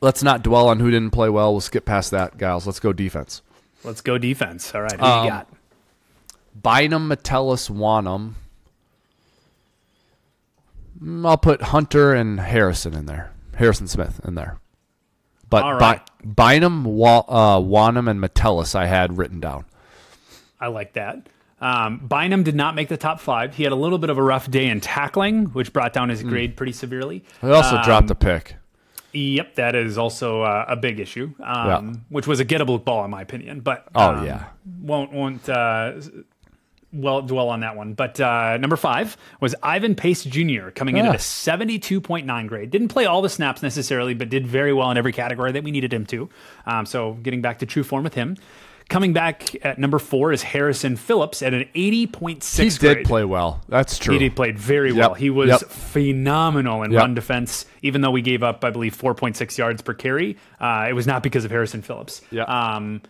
Let's 0.00 0.22
not 0.22 0.42
dwell 0.42 0.68
on 0.68 0.78
who 0.80 0.90
didn't 0.90 1.10
play 1.10 1.28
well. 1.28 1.52
We'll 1.52 1.60
skip 1.60 1.84
past 1.84 2.12
that, 2.12 2.38
Giles. 2.38 2.66
Let's 2.66 2.80
go 2.80 2.92
defense. 2.92 3.42
Let's 3.84 4.00
go 4.00 4.16
defense. 4.16 4.72
All 4.74 4.82
right. 4.82 4.98
Who 4.98 5.04
Um, 5.04 5.24
you 5.24 5.30
got? 5.30 5.48
Bynum, 6.62 7.08
Metellus, 7.08 7.68
Wonnum. 7.68 8.32
Mm, 11.02 11.26
I'll 11.26 11.36
put 11.38 11.62
Hunter 11.62 12.14
and 12.14 12.38
Harrison 12.40 12.94
in 12.94 13.06
there. 13.06 13.32
Harrison 13.56 13.88
Smith 13.88 14.20
in 14.24 14.34
there. 14.34 14.58
But 15.50 15.62
All 15.64 15.78
By- 15.78 16.00
Bynum, 16.24 16.84
Wa- 16.84 17.24
uh, 17.28 17.58
Wonnum, 17.60 18.08
and 18.08 18.20
Metellus 18.20 18.74
I 18.74 18.86
had 18.86 19.18
written 19.18 19.40
down. 19.40 19.64
I 20.60 20.68
like 20.68 20.94
that. 20.94 21.26
Um, 21.60 21.98
Bynum 21.98 22.42
did 22.42 22.54
not 22.54 22.74
make 22.74 22.88
the 22.88 22.96
top 22.96 23.20
five. 23.20 23.54
He 23.56 23.62
had 23.62 23.72
a 23.72 23.76
little 23.76 23.98
bit 23.98 24.10
of 24.10 24.18
a 24.18 24.22
rough 24.22 24.50
day 24.50 24.66
in 24.68 24.80
tackling, 24.80 25.46
which 25.46 25.72
brought 25.72 25.92
down 25.92 26.08
Hmm. 26.08 26.10
his 26.12 26.22
grade 26.22 26.56
pretty 26.56 26.72
severely. 26.72 27.24
He 27.40 27.50
also 27.50 27.76
Um, 27.76 27.82
dropped 27.84 28.10
a 28.10 28.14
pick. 28.14 28.56
Yep, 29.12 29.56
that 29.56 29.74
is 29.74 29.98
also 29.98 30.40
uh, 30.42 30.64
a 30.68 30.74
big 30.76 30.98
issue, 30.98 31.34
um, 31.44 31.66
Yeah. 31.68 31.92
which 32.08 32.26
was 32.26 32.40
a 32.40 32.44
gettable 32.46 32.82
ball 32.82 33.04
in 33.04 33.10
my 33.10 33.20
opinion. 33.20 33.60
But 33.60 33.86
Oh, 33.94 34.14
um, 34.14 34.24
yeah. 34.26 34.44
won't 34.80 35.12
won't 35.12 35.46
uh, 35.50 35.92
well 36.92 37.22
dwell 37.22 37.48
on 37.48 37.60
that 37.60 37.76
one. 37.76 37.94
But 37.94 38.20
uh, 38.20 38.56
number 38.58 38.76
five 38.76 39.16
was 39.40 39.54
Ivan 39.62 39.94
Pace 39.94 40.24
Jr. 40.24 40.70
coming 40.70 40.96
in 40.96 41.06
Ah. 41.06 41.10
at 41.10 41.14
a 41.16 41.18
seventy-two 41.18 42.00
point 42.00 42.26
nine 42.26 42.46
grade. 42.46 42.70
Didn't 42.70 42.88
play 42.88 43.06
all 43.06 43.22
the 43.22 43.28
snaps 43.28 43.62
necessarily, 43.62 44.14
but 44.14 44.28
did 44.28 44.46
very 44.46 44.72
well 44.72 44.90
in 44.90 44.96
every 44.96 45.12
category 45.12 45.52
that 45.52 45.64
we 45.64 45.70
needed 45.70 45.92
him 45.92 46.06
to. 46.06 46.28
Um, 46.66 46.86
so 46.86 47.14
getting 47.14 47.40
back 47.42 47.58
to 47.60 47.66
true 47.66 47.82
form 47.84 48.04
with 48.04 48.14
him. 48.14 48.36
Coming 48.88 49.12
back 49.14 49.64
at 49.64 49.78
number 49.78 49.98
four 49.98 50.32
is 50.32 50.42
Harrison 50.42 50.96
Phillips 50.96 51.40
at 51.40 51.54
an 51.54 51.64
80.6. 51.74 52.34
He 52.60 52.68
six. 52.68 52.78
did 52.78 53.06
play 53.06 53.24
well. 53.24 53.62
That's 53.68 53.96
true. 53.96 54.18
He 54.18 54.28
played 54.28 54.58
very 54.58 54.92
well. 54.92 55.14
He 55.14 55.30
was 55.30 55.48
Yep. 55.48 55.60
phenomenal 55.70 56.82
in 56.82 56.90
Yep. 56.90 57.00
run 57.00 57.14
defense. 57.14 57.64
Even 57.80 58.02
though 58.02 58.10
we 58.10 58.20
gave 58.22 58.42
up, 58.42 58.62
I 58.64 58.70
believe, 58.70 58.94
4.6 58.94 59.56
yards 59.56 59.80
per 59.82 59.94
carry, 59.94 60.36
uh, 60.60 60.86
it 60.90 60.92
was 60.92 61.06
not 61.06 61.22
because 61.22 61.44
of 61.44 61.50
Harrison 61.50 61.80
Phillips. 61.80 62.20
Yep. 62.32 62.48
Um, 62.48 63.00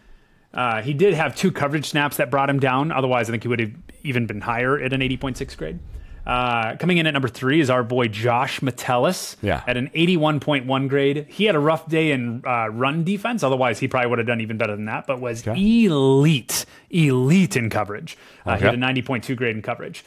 uh, 0.55 0.83
he 0.83 0.93
did 0.95 1.15
have 1.15 1.35
two 1.35 1.51
coverage 1.53 1.87
snaps 1.89 2.17
that 2.19 2.31
brought 2.31 2.51
him 2.51 2.61
down. 2.61 2.93
Otherwise, 2.93 3.29
I 3.29 3.33
think 3.33 3.43
he 3.43 3.49
would 3.49 3.61
have 3.61 3.73
even 4.03 4.27
been 4.27 4.41
higher 4.41 4.79
at 4.79 4.93
an 4.93 5.01
80.6 5.01 5.57
grade. 5.57 5.79
Uh, 6.25 6.77
coming 6.77 6.99
in 6.99 7.07
at 7.09 7.13
number 7.13 7.27
three 7.27 7.59
is 7.61 7.69
our 7.69 7.83
boy 7.83 8.07
Josh 8.07 8.63
Metellus 8.63 9.37
Yeah. 9.43 9.63
at 9.67 9.77
an 9.77 9.91
81.1 9.93 10.89
grade. 10.89 11.27
He 11.29 11.47
had 11.47 11.57
a 11.57 11.59
rough 11.59 11.89
day 11.89 12.13
in 12.13 12.43
uh, 12.47 12.69
run 12.69 13.03
defense. 13.03 13.43
Otherwise, 13.43 13.81
he 13.81 13.89
probably 13.89 14.09
would 14.11 14.19
have 14.21 14.29
done 14.29 14.41
even 14.41 14.57
better 14.57 14.77
than 14.77 14.85
that, 14.85 15.07
but 15.09 15.21
was 15.21 15.45
elite, 15.47 16.65
elite 16.91 17.57
in 17.57 17.71
coverage. 17.71 18.17
Uh, 18.47 18.57
He 18.57 18.65
had 18.65 18.75
a 18.75 18.79
90.2 18.79 19.35
grade 19.37 19.57
in 19.57 19.63
coverage. 19.63 20.05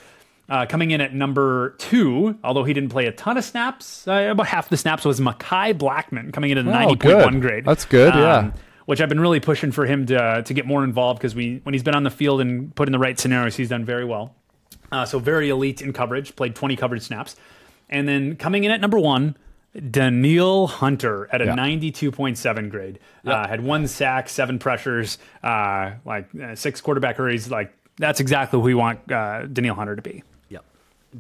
Uh, 0.48 0.66
coming 0.68 0.92
in 0.92 1.02
at 1.02 1.14
number 1.14 1.72
two, 1.80 2.38
although 2.44 2.64
he 2.64 2.72
didn't 2.72 2.90
play 2.92 3.08
a 3.08 3.12
ton 3.12 3.36
of 3.36 3.44
snaps, 3.44 4.08
uh, 4.08 4.30
about 4.32 4.46
half 4.46 4.70
the 4.70 4.78
snaps 4.78 5.04
was 5.04 5.20
Mekhi 5.20 5.74
Blackmon 5.74 6.32
coming 6.32 6.52
in 6.52 6.58
at 6.60 6.66
a 6.66 6.70
90.1 6.70 7.42
grade. 7.42 7.66
That's 7.66 7.84
good, 7.84 8.14
yeah. 8.14 8.52
Which 8.86 9.02
I've 9.02 9.10
been 9.10 9.20
really 9.20 9.40
pushing 9.40 9.72
for 9.72 9.86
him 9.86 10.06
to 10.08 10.44
to 10.44 10.54
get 10.54 10.66
more 10.68 10.84
involved 10.84 11.20
because 11.20 11.34
we 11.36 11.60
when 11.64 11.74
he's 11.74 11.84
been 11.84 11.96
on 11.96 12.04
the 12.04 12.12
field 12.12 12.40
and 12.42 12.74
put 12.76 12.88
in 12.88 12.92
the 12.92 13.00
right 13.00 13.20
scenarios, 13.20 13.56
he's 13.56 13.70
done 13.70 13.84
very 13.86 14.06
well. 14.06 14.36
Uh, 14.92 15.06
so 15.06 15.18
very 15.20 15.50
elite 15.50 15.82
in 15.82 15.92
coverage, 15.94 16.36
played 16.36 16.56
20 16.56 16.76
coverage 16.76 17.02
snaps. 17.02 17.36
And 17.90 18.08
then 18.08 18.36
coming 18.36 18.64
in 18.64 18.72
at 18.72 18.80
number 18.82 19.00
one, 19.00 19.36
Danielle 19.92 20.68
Hunter 20.68 21.28
at 21.32 21.42
a 21.42 21.46
Yeah. 21.46 21.56
92.7 21.56 22.70
grade. 22.70 23.00
Uh, 23.26 23.48
had 23.48 23.62
one 23.62 23.88
sack, 23.88 24.30
seven 24.30 24.60
pressures, 24.60 25.18
uh, 25.44 25.92
like 26.06 26.30
uh, 26.36 26.56
six 26.56 26.80
quarterback 26.82 27.18
hurries. 27.18 27.50
Like 27.50 27.74
that's 27.98 28.20
exactly 28.20 28.58
who 28.60 28.64
we 28.64 28.74
want 28.76 29.12
uh, 29.12 29.48
Danielle 29.48 29.76
Hunter 29.76 29.96
to 29.96 30.02
be. 30.02 30.24
Yep. 30.50 30.64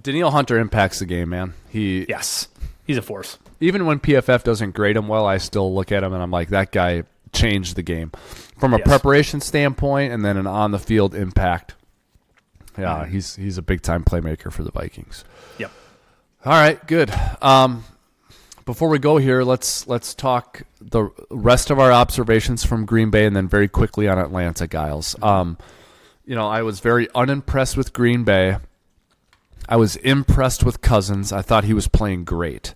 Danielle 0.03 0.31
Hunter 0.31 0.59
impacts 0.59 0.99
the 0.99 1.05
game, 1.05 1.29
man. 1.29 1.53
He 1.69 2.05
Yes, 2.07 2.47
he's 2.85 2.97
a 2.97 3.01
force. 3.01 3.37
even 3.59 3.85
when 3.85 3.99
PFF 3.99 4.43
doesn't 4.43 4.71
grade 4.75 4.95
him 4.95 5.07
well, 5.07 5.25
I 5.25 5.37
still 5.37 5.73
look 5.73 5.91
at 5.91 6.03
him 6.03 6.13
and 6.13 6.21
I'm 6.21 6.31
like, 6.31 6.49
that 6.49 6.71
guy 6.71 7.03
changed 7.35 7.75
the 7.75 7.83
game 7.83 8.11
from 8.57 8.73
a 8.73 8.77
Yes. 8.77 8.87
preparation 8.87 9.41
standpoint 9.41 10.11
and 10.13 10.23
then 10.25 10.37
an 10.37 10.47
on 10.47 10.71
the 10.71 10.79
field 10.79 11.13
impact. 11.13 11.75
Yeah, 12.77 13.01
Mm-hmm. 13.03 13.11
he's 13.11 13.35
he's 13.35 13.57
a 13.57 13.61
big 13.61 13.81
time 13.81 14.03
playmaker 14.03 14.51
for 14.51 14.63
the 14.63 14.71
Vikings. 14.71 15.23
Yep. 15.59 15.71
All 16.45 16.51
right, 16.53 16.85
good. 16.87 17.11
Um, 17.41 17.83
before 18.65 18.89
we 18.89 18.99
go 18.99 19.17
here, 19.17 19.43
let's 19.43 19.87
let's 19.87 20.13
talk 20.15 20.63
the 20.81 21.09
rest 21.29 21.69
of 21.69 21.79
our 21.79 21.91
observations 21.91 22.65
from 22.65 22.85
Green 22.85 23.11
Bay, 23.11 23.25
and 23.25 23.35
then 23.35 23.47
very 23.47 23.67
quickly 23.67 24.07
on 24.07 24.17
Atlanta, 24.17 24.67
Giles. 24.67 25.15
Um, 25.21 25.57
you 26.25 26.35
know, 26.35 26.47
I 26.47 26.63
was 26.63 26.79
very 26.79 27.07
unimpressed 27.13 27.77
with 27.77 27.93
Green 27.93 28.23
Bay. 28.23 28.57
I 29.69 29.77
was 29.77 29.95
impressed 29.97 30.63
with 30.63 30.81
Cousins. 30.81 31.31
I 31.31 31.41
thought 31.41 31.63
he 31.63 31.73
was 31.73 31.87
playing 31.87 32.23
great, 32.25 32.73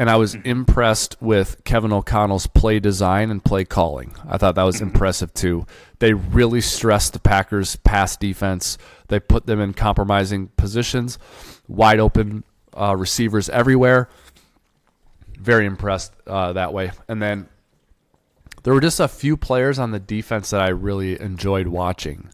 and 0.00 0.08
I 0.08 0.16
was 0.16 0.34
impressed 0.34 1.20
with 1.20 1.62
Kevin 1.64 1.92
O'Connell's 1.92 2.46
play 2.46 2.80
design 2.80 3.30
and 3.30 3.44
play 3.44 3.66
calling. 3.66 4.14
I 4.26 4.38
thought 4.38 4.54
that 4.54 4.62
was 4.62 4.80
impressive 4.80 5.34
too. 5.34 5.66
They 5.98 6.14
really 6.14 6.62
stressed 6.62 7.12
the 7.12 7.18
Packers' 7.18 7.76
pass 7.76 8.16
defense. 8.16 8.78
They 9.08 9.20
put 9.20 9.44
them 9.44 9.60
in 9.60 9.74
compromising 9.74 10.46
positions, 10.56 11.18
wide 11.68 12.00
open 12.00 12.44
uh, 12.72 12.96
receivers 12.96 13.50
everywhere. 13.50 14.08
Very 15.38 15.66
impressed 15.66 16.14
uh, 16.26 16.54
that 16.54 16.72
way. 16.72 16.92
And 17.06 17.20
then 17.20 17.50
there 18.62 18.72
were 18.72 18.80
just 18.80 19.00
a 19.00 19.08
few 19.08 19.36
players 19.36 19.78
on 19.78 19.90
the 19.90 20.00
defense 20.00 20.48
that 20.48 20.62
I 20.62 20.68
really 20.68 21.20
enjoyed 21.20 21.66
watching. 21.66 22.30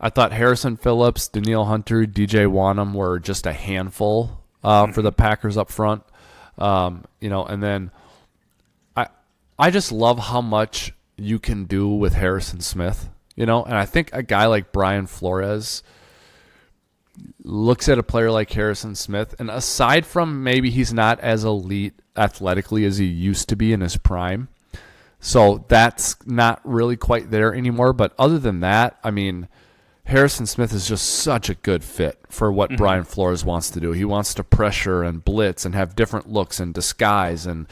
I 0.00 0.10
thought 0.10 0.30
Harrison 0.30 0.76
Phillips, 0.76 1.26
Danielle 1.26 1.64
Hunter, 1.64 2.04
DJ 2.04 2.46
Wonnum 2.46 2.94
were 2.94 3.18
just 3.18 3.46
a 3.46 3.52
handful 3.52 4.44
uh, 4.62 4.92
for 4.92 5.02
the 5.02 5.10
Packers 5.10 5.56
up 5.56 5.72
front. 5.72 6.04
Um, 6.58 7.04
you 7.20 7.28
know, 7.28 7.44
and 7.44 7.62
then 7.62 7.90
I 8.96 9.08
I 9.58 9.70
just 9.70 9.92
love 9.92 10.18
how 10.18 10.40
much 10.40 10.92
you 11.16 11.38
can 11.38 11.64
do 11.64 11.88
with 11.88 12.14
Harrison 12.14 12.60
Smith. 12.60 13.08
You 13.36 13.46
know, 13.46 13.64
and 13.64 13.74
I 13.74 13.84
think 13.84 14.10
a 14.12 14.22
guy 14.22 14.46
like 14.46 14.72
Brian 14.72 15.06
Flores 15.06 15.82
looks 17.42 17.88
at 17.88 17.98
a 17.98 18.02
player 18.02 18.30
like 18.30 18.50
Harrison 18.52 18.94
Smith, 18.94 19.34
and 19.38 19.50
aside 19.50 20.06
from 20.06 20.42
maybe 20.42 20.70
he's 20.70 20.92
not 20.92 21.20
as 21.20 21.44
elite 21.44 21.94
athletically 22.16 22.84
as 22.84 22.98
he 22.98 23.06
used 23.06 23.48
to 23.48 23.56
be 23.56 23.72
in 23.72 23.80
his 23.80 23.96
prime, 23.96 24.48
so 25.20 25.64
that's 25.68 26.16
not 26.26 26.60
really 26.64 26.96
quite 26.96 27.30
there 27.30 27.54
anymore. 27.54 27.92
But 27.92 28.14
other 28.18 28.38
than 28.38 28.60
that, 28.60 28.98
I 29.02 29.10
mean, 29.10 29.48
Harrison 30.06 30.44
Smith 30.44 30.72
is 30.72 30.86
just 30.86 31.06
such 31.06 31.48
a 31.48 31.54
good 31.54 31.82
fit 31.82 32.18
for 32.28 32.52
what 32.52 32.70
mm-hmm. 32.70 32.76
Brian 32.76 33.04
Flores 33.04 33.44
wants 33.44 33.70
to 33.70 33.80
do. 33.80 33.92
He 33.92 34.04
wants 34.04 34.34
to 34.34 34.44
pressure 34.44 35.02
and 35.02 35.24
blitz 35.24 35.64
and 35.64 35.74
have 35.74 35.96
different 35.96 36.28
looks 36.28 36.60
and 36.60 36.74
disguise 36.74 37.46
and 37.46 37.66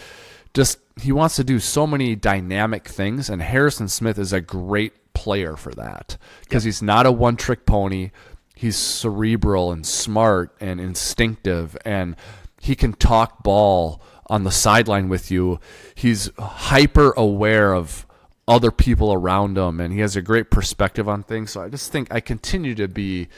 just 0.55 0.79
he 1.01 1.13
wants 1.13 1.37
to 1.37 1.45
do 1.45 1.59
so 1.59 1.87
many 1.87 2.15
dynamic 2.15 2.89
things 2.89 3.29
and 3.29 3.43
Harrison 3.43 3.89
Smith 3.89 4.19
is 4.19 4.33
a 4.33 4.41
great 4.41 5.13
player 5.15 5.57
for 5.57 5.73
that 5.73 6.17
because 6.41 6.65
he's 6.65 6.83
not 6.83 7.07
a 7.07 7.13
one 7.13 7.37
trick 7.37 7.67
pony. 7.67 8.11
He's 8.55 8.77
cerebral 8.77 9.73
and 9.73 9.87
smart 9.87 10.55
and 10.61 10.81
instinctive 10.81 11.77
and 11.85 12.17
he 12.61 12.75
can 12.75 12.95
talk 12.95 13.43
ball 13.43 14.01
on 14.29 14.45
the 14.45 14.51
sideline 14.51 15.09
with 15.09 15.31
you. 15.31 15.61
He's 15.95 16.31
hyper 16.39 17.13
aware 17.13 17.75
of 17.75 18.07
other 18.49 18.71
people 18.71 19.13
around 19.13 19.57
him 19.57 19.81
and 19.81 19.93
he 19.93 20.01
has 20.01 20.17
a 20.17 20.23
great 20.23 20.51
perspective 20.51 21.09
on 21.09 21.23
things. 21.23 21.53
So 21.53 21.63
I 21.63 21.69
just 21.69 21.93
think 21.93 22.13
I 22.13 22.21
continue 22.21 22.75
to 22.75 22.89
be 22.89 23.29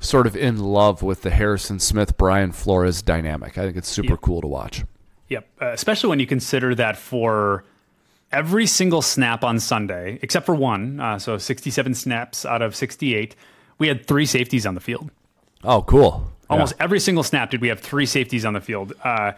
sort 0.00 0.26
of 0.26 0.36
in 0.36 0.58
love 0.58 1.02
with 1.02 1.22
the 1.22 1.30
Harrison 1.30 1.78
Smith 1.78 2.16
Brian 2.16 2.52
Flores 2.52 3.02
dynamic. 3.02 3.58
I 3.58 3.64
think 3.64 3.76
it's 3.76 3.88
super 3.88 4.16
cool 4.16 4.40
to 4.40 4.46
watch. 4.46 4.84
Yep. 5.28 5.46
Uh, 5.60 5.66
especially 5.66 6.10
when 6.10 6.20
you 6.20 6.26
consider 6.26 6.74
that 6.74 6.96
for 6.96 7.64
every 8.32 8.66
single 8.66 9.02
snap 9.02 9.44
on 9.44 9.60
Sunday, 9.60 10.18
except 10.22 10.46
for 10.46 10.54
one, 10.54 11.00
uh, 11.00 11.18
so 11.18 11.38
67 11.38 11.94
snaps 11.94 12.44
out 12.44 12.62
of 12.62 12.74
68, 12.74 13.36
we 13.78 13.88
had 13.88 14.06
three 14.06 14.26
safeties 14.26 14.66
on 14.66 14.74
the 14.74 14.80
field. 14.80 15.10
Oh, 15.62 15.82
cool. 15.82 16.30
Almost 16.48 16.74
every 16.80 16.98
single 16.98 17.22
snap 17.22 17.50
did 17.50 17.60
we 17.60 17.68
have 17.68 17.78
three 17.78 18.06
safeties 18.06 18.44
on 18.44 18.54
the 18.54 18.60
field. 18.60 18.92
Uh, 19.04 19.32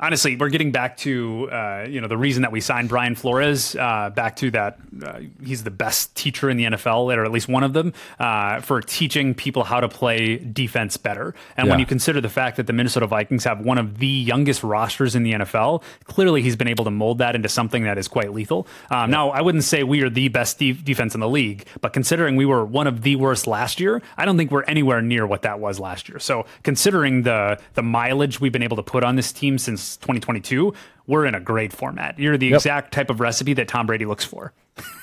honestly, 0.00 0.36
we're 0.36 0.48
getting 0.48 0.72
back 0.72 0.96
to 0.98 1.48
uh, 1.50 1.86
you 1.88 2.00
know 2.00 2.08
the 2.08 2.16
reason 2.16 2.42
that 2.42 2.52
we 2.52 2.60
signed 2.60 2.88
Brian 2.88 3.14
Flores. 3.14 3.74
Uh, 3.76 4.10
back 4.10 4.36
to 4.36 4.50
that, 4.52 4.78
uh, 5.04 5.20
he's 5.42 5.64
the 5.64 5.70
best 5.70 6.14
teacher 6.14 6.50
in 6.50 6.56
the 6.56 6.64
NFL, 6.64 7.14
or 7.16 7.24
at 7.24 7.30
least 7.32 7.48
one 7.48 7.62
of 7.62 7.72
them, 7.72 7.92
uh, 8.18 8.60
for 8.60 8.80
teaching 8.80 9.34
people 9.34 9.64
how 9.64 9.80
to 9.80 9.88
play 9.88 10.36
defense 10.38 10.96
better. 10.96 11.34
And 11.56 11.68
when 11.68 11.78
you 11.78 11.86
consider 11.86 12.20
the 12.20 12.28
fact 12.28 12.56
that 12.56 12.66
the 12.66 12.72
Minnesota 12.72 13.06
Vikings 13.06 13.44
have 13.44 13.60
one 13.60 13.78
of 13.78 13.98
the 13.98 14.06
youngest 14.06 14.62
rosters 14.62 15.14
in 15.14 15.22
the 15.22 15.32
NFL, 15.32 15.82
clearly 16.04 16.42
he's 16.42 16.56
been 16.56 16.68
able 16.68 16.84
to 16.84 16.90
mold 16.90 17.18
that 17.18 17.34
into 17.34 17.48
something 17.48 17.84
that 17.84 17.98
is 17.98 18.08
quite 18.08 18.32
lethal. 18.32 18.66
Um, 18.90 19.10
Now, 19.10 19.30
I 19.30 19.40
wouldn't 19.42 19.64
say 19.64 19.82
we 19.82 20.02
are 20.02 20.10
the 20.10 20.28
best 20.28 20.58
de- 20.58 20.72
defense 20.72 21.14
in 21.14 21.20
the 21.20 21.28
league, 21.28 21.66
but 21.80 21.92
considering 21.92 22.36
we 22.36 22.46
were 22.46 22.64
one 22.64 22.86
of 22.86 23.02
the 23.02 23.16
worst 23.16 23.46
last 23.46 23.80
year, 23.80 24.02
I 24.16 24.24
don't 24.24 24.36
think 24.36 24.50
we're 24.50 24.64
anywhere 24.64 25.00
near 25.02 25.26
what 25.26 25.42
that 25.42 25.60
was 25.60 25.78
last 25.78 26.08
year. 26.08 26.18
So, 26.18 26.46
considering 26.62 27.22
the 27.22 27.58
the 27.74 27.82
mileage 27.82 28.40
we've 28.40 28.52
been 28.52 28.62
able 28.62 28.76
to 28.76 28.82
put 28.82 29.04
on 29.04 29.16
this 29.16 29.32
team 29.32 29.58
since 29.58 29.83
2022, 29.96 30.74
we're 31.06 31.26
in 31.26 31.34
a 31.34 31.40
great 31.40 31.72
format. 31.72 32.18
You're 32.18 32.36
the 32.38 32.52
exact 32.54 32.92
type 32.92 33.10
of 33.10 33.20
recipe 33.20 33.52
that 33.54 33.68
Tom 33.68 33.86
Brady 33.86 34.04
looks 34.06 34.24
for. 34.24 34.52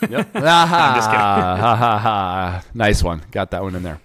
Yep. 0.02 0.12
just 0.12 0.34
kidding. 0.34 0.42
ha, 0.44 1.76
ha, 1.80 1.98
ha. 2.00 2.64
Nice 2.74 3.04
one. 3.04 3.22
Got 3.32 3.52
that 3.52 3.62
one 3.64 3.76
in 3.76 3.84
there. 3.84 4.00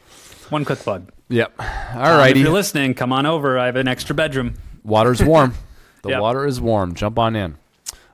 One 0.51 0.65
quick 0.65 0.79
plug. 0.79 1.11
Yep. 1.29 1.55
All 1.59 2.21
Um, 2.21 2.29
if 2.29 2.37
you're 2.37 2.51
listening, 2.51 2.95
come 2.95 3.13
on 3.13 3.27
over. 3.27 3.59
I 3.59 3.67
have 3.67 3.77
an 3.77 3.89
extra 3.89 4.15
bedroom. 4.15 4.55
Water's 4.85 5.23
warm. 5.23 5.55
The 6.03 6.11
Yep. 6.11 6.21
water 6.21 6.47
is 6.47 6.61
warm. 6.61 6.95
Jump 6.95 7.19
on 7.19 7.35
in. 7.35 7.57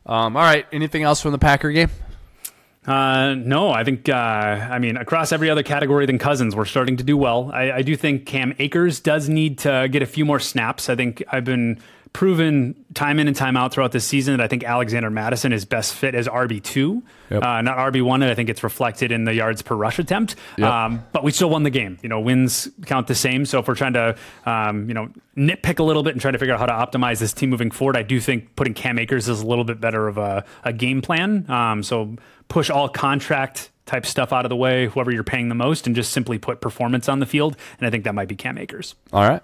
Um, 0.06 0.34
all 0.34 0.42
right. 0.42 0.64
Anything 0.72 1.02
else 1.02 1.20
from 1.20 1.32
the 1.32 1.38
Packer 1.38 1.70
game? 1.70 1.90
Uh, 2.86 3.34
no, 3.36 3.70
I 3.70 3.84
think, 3.84 4.08
uh, 4.08 4.12
I 4.14 4.78
mean, 4.78 4.96
across 4.96 5.30
every 5.30 5.50
other 5.50 5.62
category 5.62 6.06
than 6.06 6.18
Cousins, 6.18 6.56
we're 6.56 6.64
starting 6.64 6.96
to 6.96 7.04
do 7.04 7.16
well. 7.18 7.50
I, 7.52 7.70
I 7.70 7.82
do 7.82 7.94
think 7.94 8.24
Cam 8.24 8.54
Akers 8.58 8.98
does 8.98 9.28
need 9.28 9.58
to 9.58 9.88
get 9.90 10.02
a 10.02 10.06
few 10.06 10.24
more 10.24 10.40
snaps. 10.40 10.88
I 10.88 10.96
think 10.96 11.22
I've 11.30 11.44
been 11.44 11.78
proven 12.12 12.74
time 12.94 13.18
in 13.18 13.26
and 13.26 13.34
time 13.34 13.56
out 13.56 13.72
throughout 13.72 13.92
the 13.92 14.00
season 14.00 14.36
that 14.36 14.42
I 14.44 14.46
think 14.46 14.64
Alexander 14.64 15.08
Mattison 15.10 15.52
is 15.52 15.64
best 15.64 15.94
fit 15.94 16.14
as 16.14 16.28
RB 16.28 16.62
two, 16.62 17.02
Yep. 17.30 17.42
uh, 17.42 17.62
not 17.62 17.78
RB 17.78 18.02
one. 18.02 18.20
And 18.22 18.30
I 18.30 18.34
think 18.34 18.50
it's 18.50 18.62
reflected 18.62 19.10
in 19.10 19.24
the 19.24 19.32
yards 19.32 19.62
per 19.62 19.74
rush 19.74 19.98
attempt. 19.98 20.36
Yep. 20.58 20.68
Um, 20.68 21.04
but 21.12 21.24
we 21.24 21.32
still 21.32 21.48
won 21.48 21.62
the 21.62 21.70
game. 21.70 21.96
You 22.02 22.08
know, 22.10 22.20
wins 22.20 22.68
count 22.84 23.06
the 23.06 23.14
same. 23.14 23.46
So 23.46 23.58
if 23.60 23.68
we're 23.68 23.74
trying 23.74 23.94
to, 23.94 24.16
um, 24.44 24.88
you 24.88 24.94
know, 24.94 25.08
nitpick 25.36 25.78
a 25.78 25.82
little 25.82 26.02
bit 26.02 26.12
and 26.12 26.20
try 26.20 26.30
to 26.30 26.38
figure 26.38 26.54
out 26.54 26.60
how 26.60 26.66
to 26.66 26.98
optimize 26.98 27.18
this 27.18 27.32
team 27.32 27.48
moving 27.50 27.70
forward, 27.70 27.96
I 27.96 28.02
do 28.02 28.20
think 28.20 28.54
putting 28.56 28.74
Cam 28.74 28.98
Akers 28.98 29.28
is 29.28 29.40
a 29.40 29.46
little 29.46 29.64
bit 29.64 29.80
better 29.80 30.06
of 30.06 30.18
a, 30.18 30.44
a 30.64 30.72
game 30.74 31.00
plan. 31.00 31.50
Um, 31.50 31.82
so 31.82 32.16
push 32.48 32.68
all 32.68 32.88
contract 32.90 33.70
type 33.86 34.04
stuff 34.06 34.32
out 34.32 34.44
of 34.44 34.50
the 34.50 34.56
way, 34.56 34.86
whoever 34.86 35.10
you're 35.10 35.24
paying 35.24 35.48
the 35.48 35.54
most, 35.54 35.86
and 35.86 35.96
just 35.96 36.12
simply 36.12 36.38
put 36.38 36.60
performance 36.60 37.08
on 37.08 37.18
the 37.20 37.26
field. 37.26 37.56
And 37.78 37.86
I 37.86 37.90
think 37.90 38.04
that 38.04 38.14
might 38.14 38.28
be 38.28 38.36
Cam 38.36 38.58
Akers. 38.58 38.94
All 39.12 39.26
right. 39.26 39.42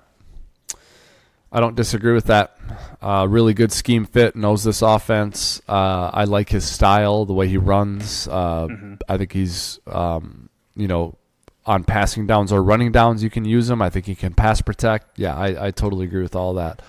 I 1.50 1.60
don't 1.60 1.74
disagree 1.74 2.12
with 2.12 2.26
that. 2.26 2.58
Uh, 3.00 3.26
really 3.28 3.54
good 3.54 3.72
scheme 3.72 4.04
fit, 4.04 4.36
knows 4.36 4.64
this 4.64 4.82
offense. 4.82 5.62
Uh, 5.68 6.10
I 6.12 6.24
like 6.24 6.50
his 6.50 6.68
style, 6.68 7.24
the 7.24 7.32
way 7.32 7.48
he 7.48 7.56
runs. 7.56 8.28
Uh, 8.28 8.68
I 9.08 9.16
think 9.16 9.32
he's, 9.32 9.80
um, 9.86 10.50
you 10.76 10.88
know, 10.88 11.16
on 11.64 11.84
passing 11.84 12.26
downs 12.26 12.52
or 12.52 12.62
running 12.62 12.92
downs, 12.92 13.22
you 13.22 13.30
can 13.30 13.44
use 13.44 13.68
him. 13.70 13.80
I 13.80 13.90
think 13.90 14.06
he 14.06 14.14
can 14.14 14.34
pass 14.34 14.60
protect. 14.60 15.18
Yeah, 15.18 15.36
I, 15.36 15.68
I 15.68 15.70
totally 15.70 16.06
agree 16.06 16.22
with 16.22 16.36
all 16.36 16.54
that. 16.54 16.82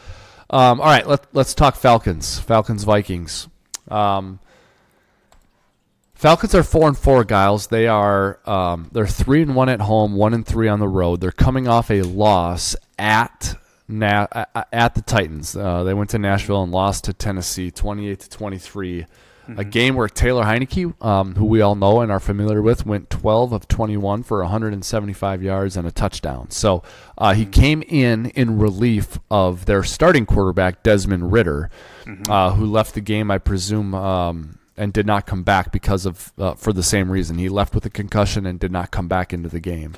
Um, 0.50 0.82
all 0.82 0.88
right, 0.88 1.08
let, 1.08 1.26
let's 1.34 1.54
talk 1.54 1.76
Falcons. 1.76 2.40
Falcons 2.40 2.84
Vikings. 2.84 3.48
Um, 3.88 4.40
Falcons 6.16 6.54
are 6.54 6.64
four 6.64 6.88
and 6.90 6.98
four, 6.98 7.24
Giles. 7.24 7.68
They 7.68 7.88
are 7.88 8.40
um, 8.46 8.90
they're 8.92 9.08
three 9.08 9.42
and 9.42 9.56
one 9.56 9.70
at 9.70 9.80
home, 9.80 10.16
one 10.16 10.34
and 10.34 10.46
three 10.46 10.68
on 10.68 10.80
the 10.80 10.88
road. 10.88 11.22
They're 11.22 11.32
coming 11.32 11.68
off 11.68 11.90
a 11.90 12.02
loss 12.02 12.76
at 12.98 13.56
Na- 13.90 14.28
at 14.72 14.96
the 14.96 15.02
Titans. 15.02 15.56
Uh, 15.56 15.84
they 15.84 15.94
went 15.94 16.12
to 16.12 16.20
Nashville 16.20 16.64
and 16.64 16.72
lost 16.72 17.06
to 17.06 17.14
Tennessee, 17.14 17.72
twenty 17.72 18.08
eight 18.10 18.20
to 18.22 18.30
twenty 18.30 18.58
three. 18.58 19.06
A 19.58 19.64
game 19.64 19.96
where 19.96 20.08
Taylor 20.08 20.44
Heinicke, 20.44 21.04
um, 21.04 21.34
who 21.34 21.46
we 21.46 21.60
all 21.62 21.74
know 21.74 22.02
and 22.02 22.12
are 22.12 22.20
familiar 22.20 22.62
with, 22.62 22.86
went 22.86 23.10
12 23.10 23.52
of 23.52 23.68
21 23.68 24.22
for 24.22 24.42
175 24.42 25.42
yards 25.42 25.76
and 25.76 25.88
a 25.88 25.92
touchdown. 25.92 26.52
So 26.52 26.84
uh, 27.18 27.34
he 27.34 27.48
came 27.48 27.82
in 27.88 28.28
in 28.28 28.60
relief 28.60 29.18
of 29.32 29.66
their 29.66 29.82
starting 29.84 30.28
quarterback, 30.28 30.84
Desmond 30.84 31.32
Ridder, 31.32 31.72
uh, 32.30 32.52
who 32.52 32.66
left 32.68 32.94
the 32.94 33.02
game, 33.02 33.32
I 33.32 33.40
presume, 33.40 33.96
um, 33.96 34.60
and 34.78 34.94
did 34.94 35.08
not 35.08 35.26
come 35.26 35.42
back 35.42 35.72
because 35.72 36.06
of 36.06 36.32
uh, 36.38 36.54
for 36.54 36.72
the 36.72 36.84
same 36.84 37.12
reason. 37.12 37.40
He 37.40 37.50
left 37.50 37.74
with 37.74 37.88
a 37.88 37.90
concussion 37.90 38.46
and 38.46 38.60
did 38.60 38.72
not 38.72 38.92
come 38.92 39.08
back 39.08 39.34
into 39.34 39.50
the 39.50 39.60
game. 39.60 39.96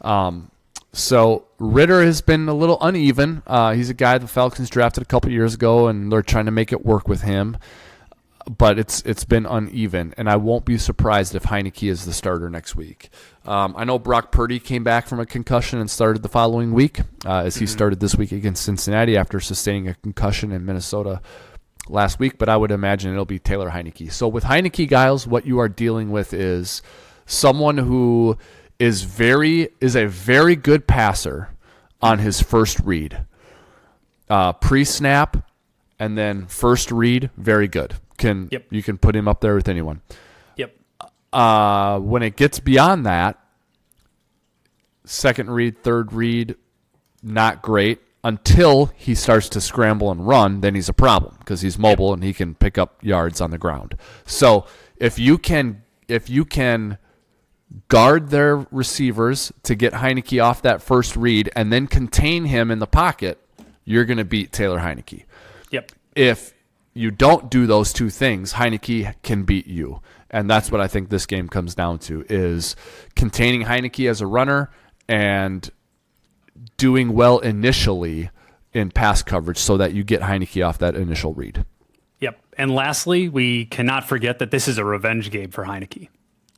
Um, 0.00 0.50
so 0.98 1.46
Ridder 1.58 2.02
has 2.02 2.20
been 2.20 2.48
a 2.48 2.54
little 2.54 2.78
uneven. 2.80 3.42
Uh, 3.46 3.72
he's 3.72 3.88
a 3.88 3.94
guy 3.94 4.18
the 4.18 4.26
Falcons 4.26 4.68
drafted 4.68 5.02
a 5.02 5.06
couple 5.06 5.30
years 5.30 5.54
ago, 5.54 5.86
and 5.86 6.10
they're 6.10 6.22
trying 6.22 6.46
to 6.46 6.50
make 6.50 6.72
it 6.72 6.84
work 6.84 7.08
with 7.08 7.22
him. 7.22 7.56
But 8.46 8.78
it's 8.78 9.02
it's 9.02 9.24
been 9.24 9.44
uneven, 9.44 10.14
and 10.16 10.28
I 10.28 10.36
won't 10.36 10.64
be 10.64 10.78
surprised 10.78 11.34
if 11.34 11.44
Heinicke 11.44 11.88
is 11.88 12.06
the 12.06 12.14
starter 12.14 12.48
next 12.48 12.76
week. 12.76 13.10
Um, 13.44 13.74
I 13.76 13.84
know 13.84 13.98
Brock 13.98 14.32
Purdy 14.32 14.58
came 14.58 14.82
back 14.82 15.06
from 15.06 15.20
a 15.20 15.26
concussion 15.26 15.78
and 15.78 15.90
started 15.90 16.22
the 16.22 16.30
following 16.30 16.72
week, 16.72 17.00
uh, 17.26 17.42
as 17.44 17.56
he 17.56 17.66
started 17.66 18.00
this 18.00 18.16
week 18.16 18.32
against 18.32 18.64
Cincinnati 18.64 19.18
after 19.18 19.38
sustaining 19.38 19.88
a 19.88 19.94
concussion 19.94 20.50
in 20.50 20.64
Minnesota 20.64 21.20
last 21.88 22.18
week. 22.18 22.38
But 22.38 22.48
I 22.48 22.56
would 22.56 22.70
imagine 22.70 23.12
it'll 23.12 23.26
be 23.26 23.38
Taylor 23.38 23.70
Heinicke. 23.70 24.10
So 24.10 24.26
with 24.26 24.44
Heinicke, 24.44 24.88
Giles, 24.88 25.26
what 25.26 25.46
you 25.46 25.58
are 25.58 25.68
dealing 25.68 26.10
with 26.10 26.32
is 26.32 26.80
someone 27.26 27.76
who 27.76 28.38
is 28.78 29.02
very 29.02 29.70
is 29.80 29.96
a 29.96 30.06
very 30.06 30.56
good 30.56 30.86
passer 30.86 31.50
on 32.00 32.18
his 32.20 32.40
first 32.40 32.78
read, 32.80 33.24
uh, 34.28 34.52
pre 34.52 34.84
snap, 34.84 35.48
and 35.98 36.16
then 36.16 36.46
first 36.46 36.92
read, 36.92 37.30
very 37.36 37.68
good. 37.68 37.94
Can 38.16 38.48
Yep. 38.50 38.66
you 38.70 38.82
can 38.82 38.98
put 38.98 39.14
him 39.16 39.28
up 39.28 39.40
there 39.40 39.54
with 39.54 39.68
anyone. 39.68 40.00
Yep. 40.56 40.74
Uh, 41.32 41.98
when 41.98 42.22
it 42.22 42.36
gets 42.36 42.60
beyond 42.60 43.04
that, 43.06 43.38
second 45.04 45.50
read, 45.50 45.82
third 45.82 46.12
read, 46.12 46.56
not 47.22 47.62
great 47.62 48.00
until 48.24 48.86
he 48.96 49.14
starts 49.14 49.48
to 49.48 49.60
scramble 49.60 50.10
and 50.10 50.26
run. 50.26 50.60
Then 50.60 50.74
he's 50.74 50.88
a 50.88 50.92
problem 50.92 51.36
because 51.38 51.60
he's 51.60 51.78
mobile 51.78 52.12
and 52.12 52.22
he 52.22 52.32
can 52.32 52.54
pick 52.54 52.76
up 52.78 52.98
yards 53.02 53.40
on 53.40 53.50
the 53.50 53.58
ground. 53.58 53.96
So 54.26 54.66
if 54.96 55.18
you 55.18 55.38
can, 55.38 55.82
if 56.08 56.28
you 56.28 56.44
can 56.44 56.98
guard 57.88 58.30
their 58.30 58.66
receivers 58.70 59.52
to 59.64 59.74
get 59.74 59.92
Heinicke 59.92 60.42
off 60.42 60.62
that 60.62 60.82
first 60.82 61.16
read 61.16 61.50
and 61.54 61.72
then 61.72 61.86
contain 61.86 62.46
him 62.46 62.70
in 62.70 62.78
the 62.78 62.86
pocket, 62.86 63.38
you're 63.84 64.04
going 64.04 64.18
to 64.18 64.24
beat 64.24 64.52
Taylor 64.52 64.78
Heinicke 64.80 65.24
Yep. 65.70 65.92
if 66.16 66.54
you 66.94 67.10
don't 67.10 67.50
do 67.50 67.66
those 67.66 67.92
two 67.92 68.10
things, 68.10 68.54
Heinicke 68.54 69.14
can 69.22 69.44
beat 69.44 69.66
you. 69.66 70.00
And 70.30 70.48
that's 70.50 70.70
what 70.70 70.80
I 70.80 70.88
think 70.88 71.08
this 71.08 71.26
game 71.26 71.48
comes 71.48 71.74
down 71.74 71.98
to 72.00 72.24
is 72.28 72.74
containing 73.14 73.62
Heinicke 73.64 74.08
as 74.10 74.20
a 74.20 74.26
runner 74.26 74.70
and 75.08 75.70
doing 76.76 77.12
well 77.14 77.38
initially 77.38 78.30
in 78.72 78.90
pass 78.90 79.22
coverage 79.22 79.58
so 79.58 79.76
that 79.76 79.92
you 79.94 80.04
get 80.04 80.20
Heinicke 80.22 80.66
off 80.66 80.78
that 80.78 80.96
initial 80.96 81.32
read. 81.34 81.64
Yep. 82.20 82.38
And 82.58 82.74
lastly, 82.74 83.28
we 83.28 83.64
cannot 83.66 84.06
forget 84.08 84.38
that 84.40 84.50
this 84.50 84.68
is 84.68 84.76
a 84.76 84.84
revenge 84.84 85.30
game 85.30 85.50
for 85.50 85.64
Heinicke. 85.64 86.08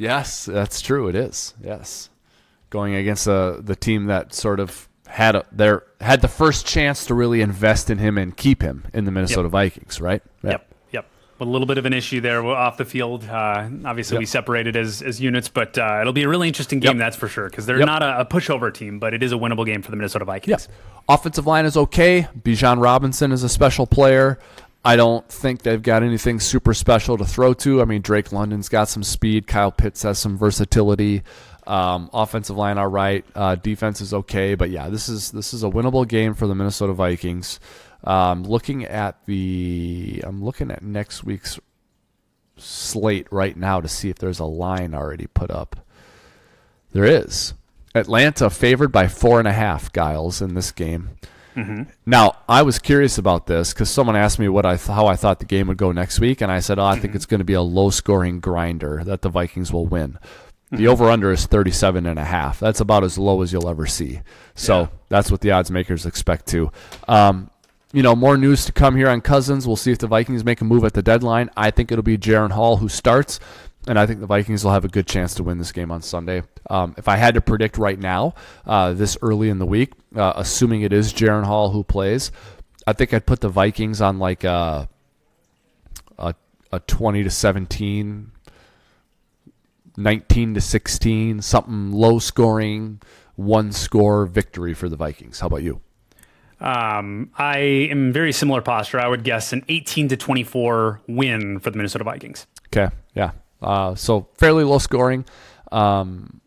Yes, 0.00 0.46
that's 0.46 0.80
true. 0.80 1.08
It 1.08 1.14
is. 1.14 1.54
Yes. 1.62 2.08
Going 2.70 2.94
against 2.94 3.28
uh, 3.28 3.56
the 3.60 3.76
team 3.76 4.06
that 4.06 4.32
sort 4.34 4.60
of 4.60 4.88
had 5.06 5.34
a, 5.34 5.44
their 5.52 5.82
had 6.00 6.20
the 6.22 6.28
first 6.28 6.66
chance 6.66 7.04
to 7.06 7.14
really 7.14 7.40
invest 7.40 7.90
in 7.90 7.98
him 7.98 8.16
and 8.16 8.36
keep 8.36 8.62
him 8.62 8.84
in 8.94 9.04
the 9.04 9.10
Minnesota 9.10 9.48
Vikings, 9.48 10.00
right? 10.00 10.22
Yeah. 10.42 10.50
Yep. 10.52 10.74
Yep. 10.92 11.06
With 11.40 11.48
a 11.48 11.50
little 11.50 11.66
bit 11.66 11.78
of 11.78 11.84
an 11.86 11.92
issue 11.92 12.20
there 12.20 12.44
off 12.46 12.76
the 12.76 12.84
field. 12.84 13.24
Uh, 13.24 13.68
obviously, 13.84 14.18
we 14.18 14.26
separated 14.26 14.76
as, 14.76 15.02
as 15.02 15.20
units, 15.20 15.48
but 15.48 15.76
uh, 15.76 15.98
it'll 16.00 16.12
be 16.12 16.22
a 16.22 16.28
really 16.28 16.46
interesting 16.46 16.78
game, 16.80 16.92
Yep. 16.92 16.98
that's 16.98 17.16
for 17.16 17.26
sure, 17.28 17.48
because 17.50 17.66
they're 17.66 17.78
Yep. 17.78 17.86
not 17.86 18.02
a, 18.02 18.20
a 18.20 18.24
pushover 18.24 18.72
team, 18.72 18.98
but 19.00 19.12
it 19.14 19.22
is 19.22 19.32
a 19.32 19.36
winnable 19.36 19.66
game 19.66 19.82
for 19.82 19.90
the 19.90 19.96
Minnesota 19.96 20.24
Vikings. 20.24 20.68
Offensive 21.08 21.46
line 21.46 21.64
is 21.64 21.76
okay. 21.76 22.28
Bijan 22.40 22.80
Robinson 22.80 23.32
is 23.32 23.42
a 23.42 23.48
special 23.48 23.86
player. 23.86 24.38
I 24.84 24.96
don't 24.96 25.28
think 25.28 25.62
they've 25.62 25.82
got 25.82 26.02
anything 26.02 26.40
super 26.40 26.72
special 26.72 27.18
to 27.18 27.24
throw 27.24 27.52
to. 27.54 27.82
I 27.82 27.84
mean, 27.84 28.00
Drake 28.00 28.32
London's 28.32 28.68
got 28.68 28.88
some 28.88 29.02
speed. 29.02 29.46
Kyle 29.46 29.70
Pitts 29.70 30.02
has 30.02 30.18
some 30.18 30.38
versatility. 30.38 31.22
Um, 31.66 32.08
offensive 32.14 32.56
line, 32.56 32.78
all 32.78 32.88
right. 32.88 33.24
Uh, 33.34 33.54
defense 33.56 34.00
is 34.00 34.14
okay, 34.14 34.54
but 34.54 34.70
yeah, 34.70 34.88
this 34.88 35.08
is 35.08 35.30
this 35.30 35.52
is 35.52 35.62
a 35.62 35.68
winnable 35.68 36.08
game 36.08 36.34
for 36.34 36.46
the 36.46 36.54
Minnesota 36.54 36.94
Vikings. 36.94 37.60
Um, 38.02 38.44
looking 38.44 38.84
at 38.86 39.24
the, 39.26 40.22
I'm 40.24 40.42
looking 40.42 40.70
at 40.70 40.82
next 40.82 41.22
week's 41.22 41.60
slate 42.56 43.26
right 43.30 43.56
now 43.56 43.80
to 43.80 43.88
see 43.88 44.08
if 44.08 44.16
there's 44.16 44.38
a 44.40 44.46
line 44.46 44.94
already 44.94 45.26
put 45.26 45.50
up. 45.50 45.76
There 46.92 47.04
is. 47.04 47.52
Atlanta 47.94 48.48
favored 48.48 48.92
by 48.92 49.08
four 49.08 49.38
and 49.38 49.48
a 49.48 49.52
half, 49.52 49.92
Giles, 49.92 50.40
in 50.40 50.54
this 50.54 50.72
game. 50.72 51.10
Now, 52.06 52.36
I 52.48 52.62
was 52.62 52.78
curious 52.78 53.18
about 53.18 53.46
this 53.46 53.72
because 53.72 53.90
someone 53.90 54.16
asked 54.16 54.38
me 54.38 54.48
what 54.48 54.64
I 54.66 54.76
th- 54.76 54.88
how 54.88 55.06
I 55.06 55.16
thought 55.16 55.38
the 55.38 55.44
game 55.44 55.66
would 55.68 55.76
go 55.76 55.92
next 55.92 56.20
week, 56.20 56.40
and 56.40 56.50
I 56.50 56.60
said, 56.60 56.78
"Oh, 56.78 56.84
I 56.84 56.98
think 56.98 57.14
it's 57.14 57.26
going 57.26 57.40
to 57.40 57.44
be 57.44 57.54
a 57.54 57.62
low-scoring 57.62 58.40
grinder 58.40 59.02
that 59.04 59.22
the 59.22 59.28
Vikings 59.28 59.72
will 59.72 59.86
win." 59.86 60.18
The 60.72 60.86
over/under 60.86 61.32
is 61.32 61.46
37 61.46 62.06
and 62.06 62.18
a 62.18 62.24
half. 62.24 62.60
That's 62.60 62.78
about 62.80 63.02
as 63.02 63.18
low 63.18 63.42
as 63.42 63.52
you'll 63.52 63.68
ever 63.68 63.86
see. 63.86 64.20
So 64.54 64.80
Yeah. 64.82 64.86
that's 65.08 65.30
what 65.30 65.40
the 65.40 65.50
odds 65.50 65.70
makers 65.70 66.06
expect 66.06 66.46
to. 66.48 66.70
Um, 67.08 67.50
you 67.92 68.04
know, 68.04 68.14
more 68.14 68.36
news 68.36 68.64
to 68.66 68.72
come 68.72 68.94
here 68.94 69.08
on 69.08 69.20
Cousins. 69.20 69.66
We'll 69.66 69.74
see 69.74 69.90
if 69.90 69.98
the 69.98 70.06
Vikings 70.06 70.44
make 70.44 70.60
a 70.60 70.64
move 70.64 70.84
at 70.84 70.92
the 70.92 71.02
deadline. 71.02 71.50
I 71.56 71.72
think 71.72 71.90
it'll 71.90 72.04
be 72.04 72.16
Jaren 72.16 72.52
Hall 72.52 72.76
who 72.76 72.88
starts, 72.88 73.40
and 73.86 73.98
I 73.98 74.06
think 74.06 74.20
the 74.20 74.26
Vikings 74.26 74.64
will 74.64 74.72
have 74.72 74.84
a 74.84 74.88
good 74.88 75.06
chance 75.06 75.34
to 75.34 75.42
win 75.42 75.58
this 75.58 75.72
game 75.72 75.90
on 75.90 76.02
Sunday. 76.02 76.42
Um, 76.68 76.94
if 76.98 77.08
I 77.08 77.16
had 77.16 77.34
to 77.34 77.40
predict 77.40 77.78
right 77.78 77.98
now, 77.98 78.34
uh, 78.66 78.92
this 78.92 79.16
early 79.22 79.48
in 79.48 79.58
the 79.58 79.66
week, 79.66 79.92
uh, 80.14 80.34
assuming 80.36 80.82
it 80.82 80.92
is 80.92 81.12
Jaren 81.12 81.44
Hall 81.44 81.70
who 81.70 81.82
plays, 81.82 82.30
I 82.86 82.92
think 82.92 83.14
I'd 83.14 83.26
put 83.26 83.40
the 83.40 83.48
Vikings 83.48 84.00
on 84.00 84.18
like 84.18 84.44
a 84.44 84.88
a, 86.18 86.34
a 86.72 86.80
20 86.80 87.22
to 87.24 87.30
17, 87.30 88.32
19 89.96 90.54
to 90.54 90.60
16, 90.60 91.42
something 91.42 91.92
low 91.92 92.18
scoring, 92.18 93.00
one 93.36 93.72
score 93.72 94.26
victory 94.26 94.74
for 94.74 94.88
the 94.88 94.96
Vikings. 94.96 95.40
How 95.40 95.46
about 95.46 95.62
you? 95.62 95.80
Um, 96.60 97.30
I 97.38 97.58
am 97.90 98.12
very 98.12 98.32
similar 98.32 98.60
posture. 98.60 99.00
I 99.00 99.08
would 99.08 99.24
guess 99.24 99.54
an 99.54 99.64
18 99.68 100.08
to 100.08 100.16
24 100.16 101.00
win 101.08 101.58
for 101.58 101.70
the 101.70 101.76
Minnesota 101.78 102.04
Vikings. 102.04 102.46
Okay, 102.66 102.94
yeah. 103.14 103.30
Uh, 103.62 103.94
so 103.94 104.28
fairly 104.34 104.64
low 104.64 104.78
scoring. 104.78 105.24
Um, 105.70 106.40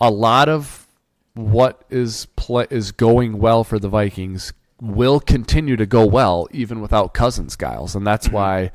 a 0.00 0.10
lot 0.10 0.48
of 0.48 0.86
what 1.34 1.84
is 1.90 2.26
pla 2.36 2.64
is 2.70 2.92
going 2.92 3.38
well 3.38 3.64
for 3.64 3.78
the 3.78 3.88
Vikings 3.88 4.52
will 4.80 5.20
continue 5.20 5.76
to 5.76 5.86
go 5.86 6.04
well 6.06 6.48
even 6.50 6.80
without 6.80 7.14
Cousins, 7.14 7.56
Giles, 7.56 7.94
and 7.94 8.06
that's 8.06 8.28
why 8.28 8.70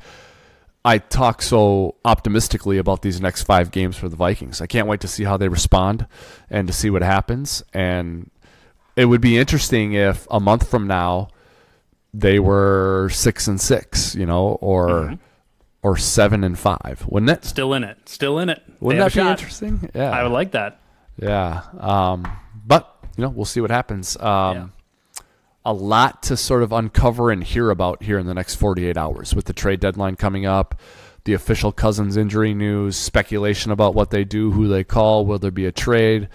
I 0.84 0.98
talk 0.98 1.42
so 1.42 1.96
optimistically 2.04 2.78
about 2.78 3.02
these 3.02 3.20
next 3.20 3.42
five 3.42 3.70
games 3.70 3.96
for 3.96 4.08
the 4.08 4.16
Vikings. 4.16 4.60
I 4.60 4.66
can't 4.66 4.88
wait 4.88 5.00
to 5.00 5.08
see 5.08 5.24
how 5.24 5.36
they 5.36 5.48
respond 5.48 6.06
and 6.48 6.66
to 6.68 6.72
see 6.72 6.88
what 6.88 7.02
happens. 7.02 7.62
And 7.74 8.30
it 8.96 9.04
would 9.04 9.20
be 9.20 9.36
interesting 9.36 9.92
if 9.92 10.26
a 10.30 10.40
month 10.40 10.70
from 10.70 10.86
now 10.86 11.28
they 12.14 12.38
were 12.38 13.10
six 13.12 13.46
and 13.46 13.60
six, 13.60 14.14
you 14.14 14.26
know, 14.26 14.58
or 14.60 14.88
Mm-hmm. 14.88 15.14
Or 15.82 15.96
seven 15.96 16.44
and 16.44 16.58
five, 16.58 17.04
wouldn't 17.08 17.30
it? 17.30 17.44
Still 17.44 17.72
in 17.72 17.84
it. 17.84 17.96
Still 18.06 18.38
in 18.38 18.50
it. 18.50 18.62
Wouldn't 18.80 19.02
that 19.02 19.14
be 19.14 19.20
shot. 19.24 19.38
interesting? 19.38 19.88
Yeah, 19.94 20.10
I 20.10 20.22
would 20.22 20.32
like 20.32 20.52
that. 20.52 20.78
yeah. 21.18 21.62
Um, 21.78 22.26
but 22.66 22.96
you 23.16 23.22
know, 23.24 23.30
we'll 23.30 23.44
see 23.46 23.60
what 23.62 23.70
happens. 23.70 24.16
Um, 24.18 24.72
A 25.64 25.72
lot 25.72 26.22
to 26.24 26.36
sort 26.36 26.62
of 26.62 26.72
uncover 26.72 27.30
and 27.30 27.42
hear 27.44 27.70
about 27.70 28.02
here 28.02 28.18
in 28.18 28.26
the 28.26 28.32
next 28.34 28.54
48 28.56 28.96
hours 28.96 29.34
with 29.34 29.44
the 29.46 29.52
trade 29.52 29.80
deadline 29.80 30.16
coming 30.16 30.46
up, 30.46 30.80
the 31.24 31.32
official 31.34 31.70
Cousins 31.72 32.16
injury 32.16 32.54
news, 32.54 32.96
speculation 32.96 33.70
about 33.70 33.94
what 33.94 34.10
they 34.10 34.24
do, 34.24 34.50
who 34.52 34.68
they 34.68 34.84
call, 34.84 35.24
will 35.26 35.38
there 35.38 35.50
be 35.50 35.66
a 35.66 35.72
trade. 35.72 36.28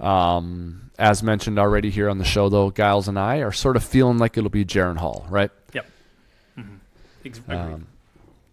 Um, 0.00 0.90
as 0.98 1.22
mentioned 1.22 1.58
already 1.58 1.90
here 1.90 2.08
on 2.08 2.18
the 2.18 2.24
show, 2.24 2.48
though, 2.48 2.70
Giles 2.70 3.08
and 3.08 3.18
I 3.18 3.38
are 3.38 3.52
sort 3.52 3.76
of 3.76 3.84
feeling 3.84 4.18
like 4.18 4.36
it'll 4.36 4.50
be 4.50 4.64
Jaren 4.64 4.96
Hall, 4.98 5.26
right? 5.28 5.50
Yep. 5.72 5.86
Mhm. 6.58 6.78
Ex- 7.24 7.38
agreed. 7.38 7.56
Um, 7.56 7.86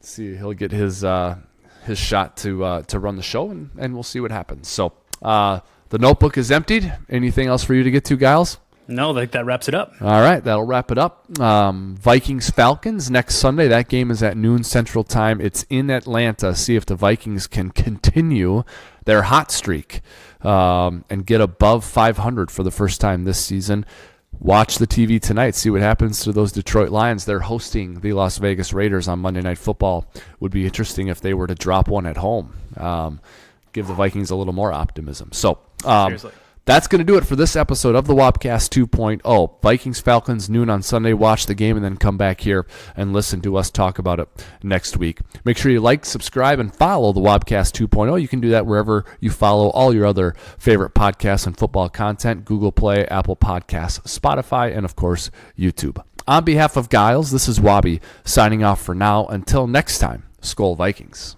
see, 0.01 0.35
he'll 0.35 0.53
get 0.53 0.71
his 0.71 1.03
uh, 1.03 1.37
his 1.85 1.97
shot 1.97 2.37
to 2.37 2.63
uh, 2.63 2.81
to 2.83 2.99
run 2.99 3.15
the 3.15 3.23
show, 3.23 3.49
and, 3.49 3.69
and 3.77 3.93
we'll 3.93 4.03
see 4.03 4.19
what 4.19 4.31
happens. 4.31 4.67
So 4.67 4.93
uh, 5.21 5.61
the 5.89 5.97
notebook 5.97 6.37
is 6.37 6.51
emptied. 6.51 6.93
Anything 7.09 7.47
else 7.47 7.63
for 7.63 7.73
you 7.73 7.83
to 7.83 7.91
get 7.91 8.05
to, 8.05 8.17
Giles? 8.17 8.57
no, 8.91 9.11
like 9.11 9.31
that 9.31 9.45
wraps 9.45 9.67
it 9.67 9.73
up. 9.73 9.93
All 10.01 10.21
right, 10.21 10.43
that'll 10.43 10.65
wrap 10.65 10.91
it 10.91 10.97
up. 10.97 11.39
Um, 11.39 11.95
Vikings 11.95 12.49
Falcons 12.49 13.09
next 13.09 13.35
Sunday. 13.35 13.67
That 13.67 13.87
game 13.87 14.11
is 14.11 14.21
at 14.21 14.37
noon 14.37 14.63
Central 14.63 15.03
Time. 15.03 15.41
It's 15.41 15.65
in 15.69 15.89
Atlanta. 15.89 16.55
See 16.55 16.75
if 16.75 16.85
the 16.85 16.95
Vikings 16.95 17.47
can 17.47 17.71
continue 17.71 18.63
their 19.05 19.23
hot 19.23 19.51
streak 19.51 20.01
um, 20.41 21.05
and 21.09 21.25
get 21.25 21.41
above 21.41 21.83
500 21.83 22.51
for 22.51 22.63
the 22.63 22.71
first 22.71 23.01
time 23.01 23.23
this 23.23 23.39
season. 23.39 23.85
Watch 24.41 24.79
the 24.79 24.87
TV 24.87 25.21
tonight. 25.21 25.53
See 25.53 25.69
what 25.69 25.81
happens 25.81 26.23
to 26.23 26.31
those 26.31 26.51
Detroit 26.51 26.89
Lions. 26.89 27.25
They're 27.25 27.41
hosting 27.41 27.99
the 27.99 28.13
Las 28.13 28.39
Vegas 28.39 28.73
Raiders 28.73 29.07
on 29.07 29.19
Monday 29.19 29.41
Night 29.41 29.59
Football. 29.59 30.11
Would 30.39 30.51
be 30.51 30.65
interesting 30.65 31.09
if 31.09 31.21
they 31.21 31.35
were 31.35 31.45
to 31.45 31.53
drop 31.53 31.87
one 31.87 32.07
at 32.07 32.17
home. 32.17 32.53
Um, 32.75 33.21
give 33.71 33.85
the 33.85 33.93
Vikings 33.93 34.31
a 34.31 34.35
little 34.35 34.53
more 34.53 34.73
optimism. 34.73 35.31
So, 35.31 35.59
um. 35.85 36.17
That's 36.65 36.87
going 36.87 36.99
to 36.99 37.05
do 37.05 37.17
it 37.17 37.25
for 37.25 37.35
this 37.35 37.55
episode 37.55 37.95
of 37.95 38.05
the 38.05 38.13
Wobcast 38.13 38.69
2.0. 38.69 39.61
Vikings 39.63 39.99
Falcons 39.99 40.47
noon 40.47 40.69
on 40.69 40.83
Sunday. 40.83 41.11
Watch 41.11 41.47
the 41.47 41.55
game 41.55 41.75
and 41.75 41.83
then 41.83 41.97
come 41.97 42.17
back 42.17 42.41
here 42.41 42.67
and 42.95 43.13
listen 43.13 43.41
to 43.41 43.57
us 43.57 43.71
talk 43.71 43.97
about 43.97 44.19
it 44.19 44.29
next 44.61 44.95
week. 44.95 45.21
Make 45.43 45.57
sure 45.57 45.71
you 45.71 45.79
like, 45.79 46.05
subscribe, 46.05 46.59
and 46.59 46.73
follow 46.73 47.13
the 47.13 47.19
Wobcast 47.19 47.73
2.0. 47.73 48.21
You 48.21 48.27
can 48.27 48.41
do 48.41 48.51
that 48.51 48.67
wherever 48.67 49.05
you 49.19 49.31
follow 49.31 49.69
all 49.71 49.91
your 49.91 50.05
other 50.05 50.35
favorite 50.59 50.93
podcasts 50.93 51.47
and 51.47 51.57
football 51.57 51.89
content 51.89 52.45
Google 52.45 52.71
Play, 52.71 53.07
Apple 53.07 53.35
Podcasts, 53.35 53.99
Spotify, 54.01 54.75
and 54.75 54.85
of 54.85 54.95
course, 54.95 55.31
YouTube. 55.57 56.03
On 56.27 56.43
behalf 56.43 56.77
of 56.77 56.89
Giles, 56.89 57.31
this 57.31 57.47
is 57.47 57.59
Wabi 57.59 58.01
signing 58.23 58.63
off 58.63 58.83
for 58.83 58.93
now. 58.93 59.25
Until 59.25 59.65
next 59.65 59.97
time, 59.97 60.25
Skol 60.43 60.77
Vikings. 60.77 61.37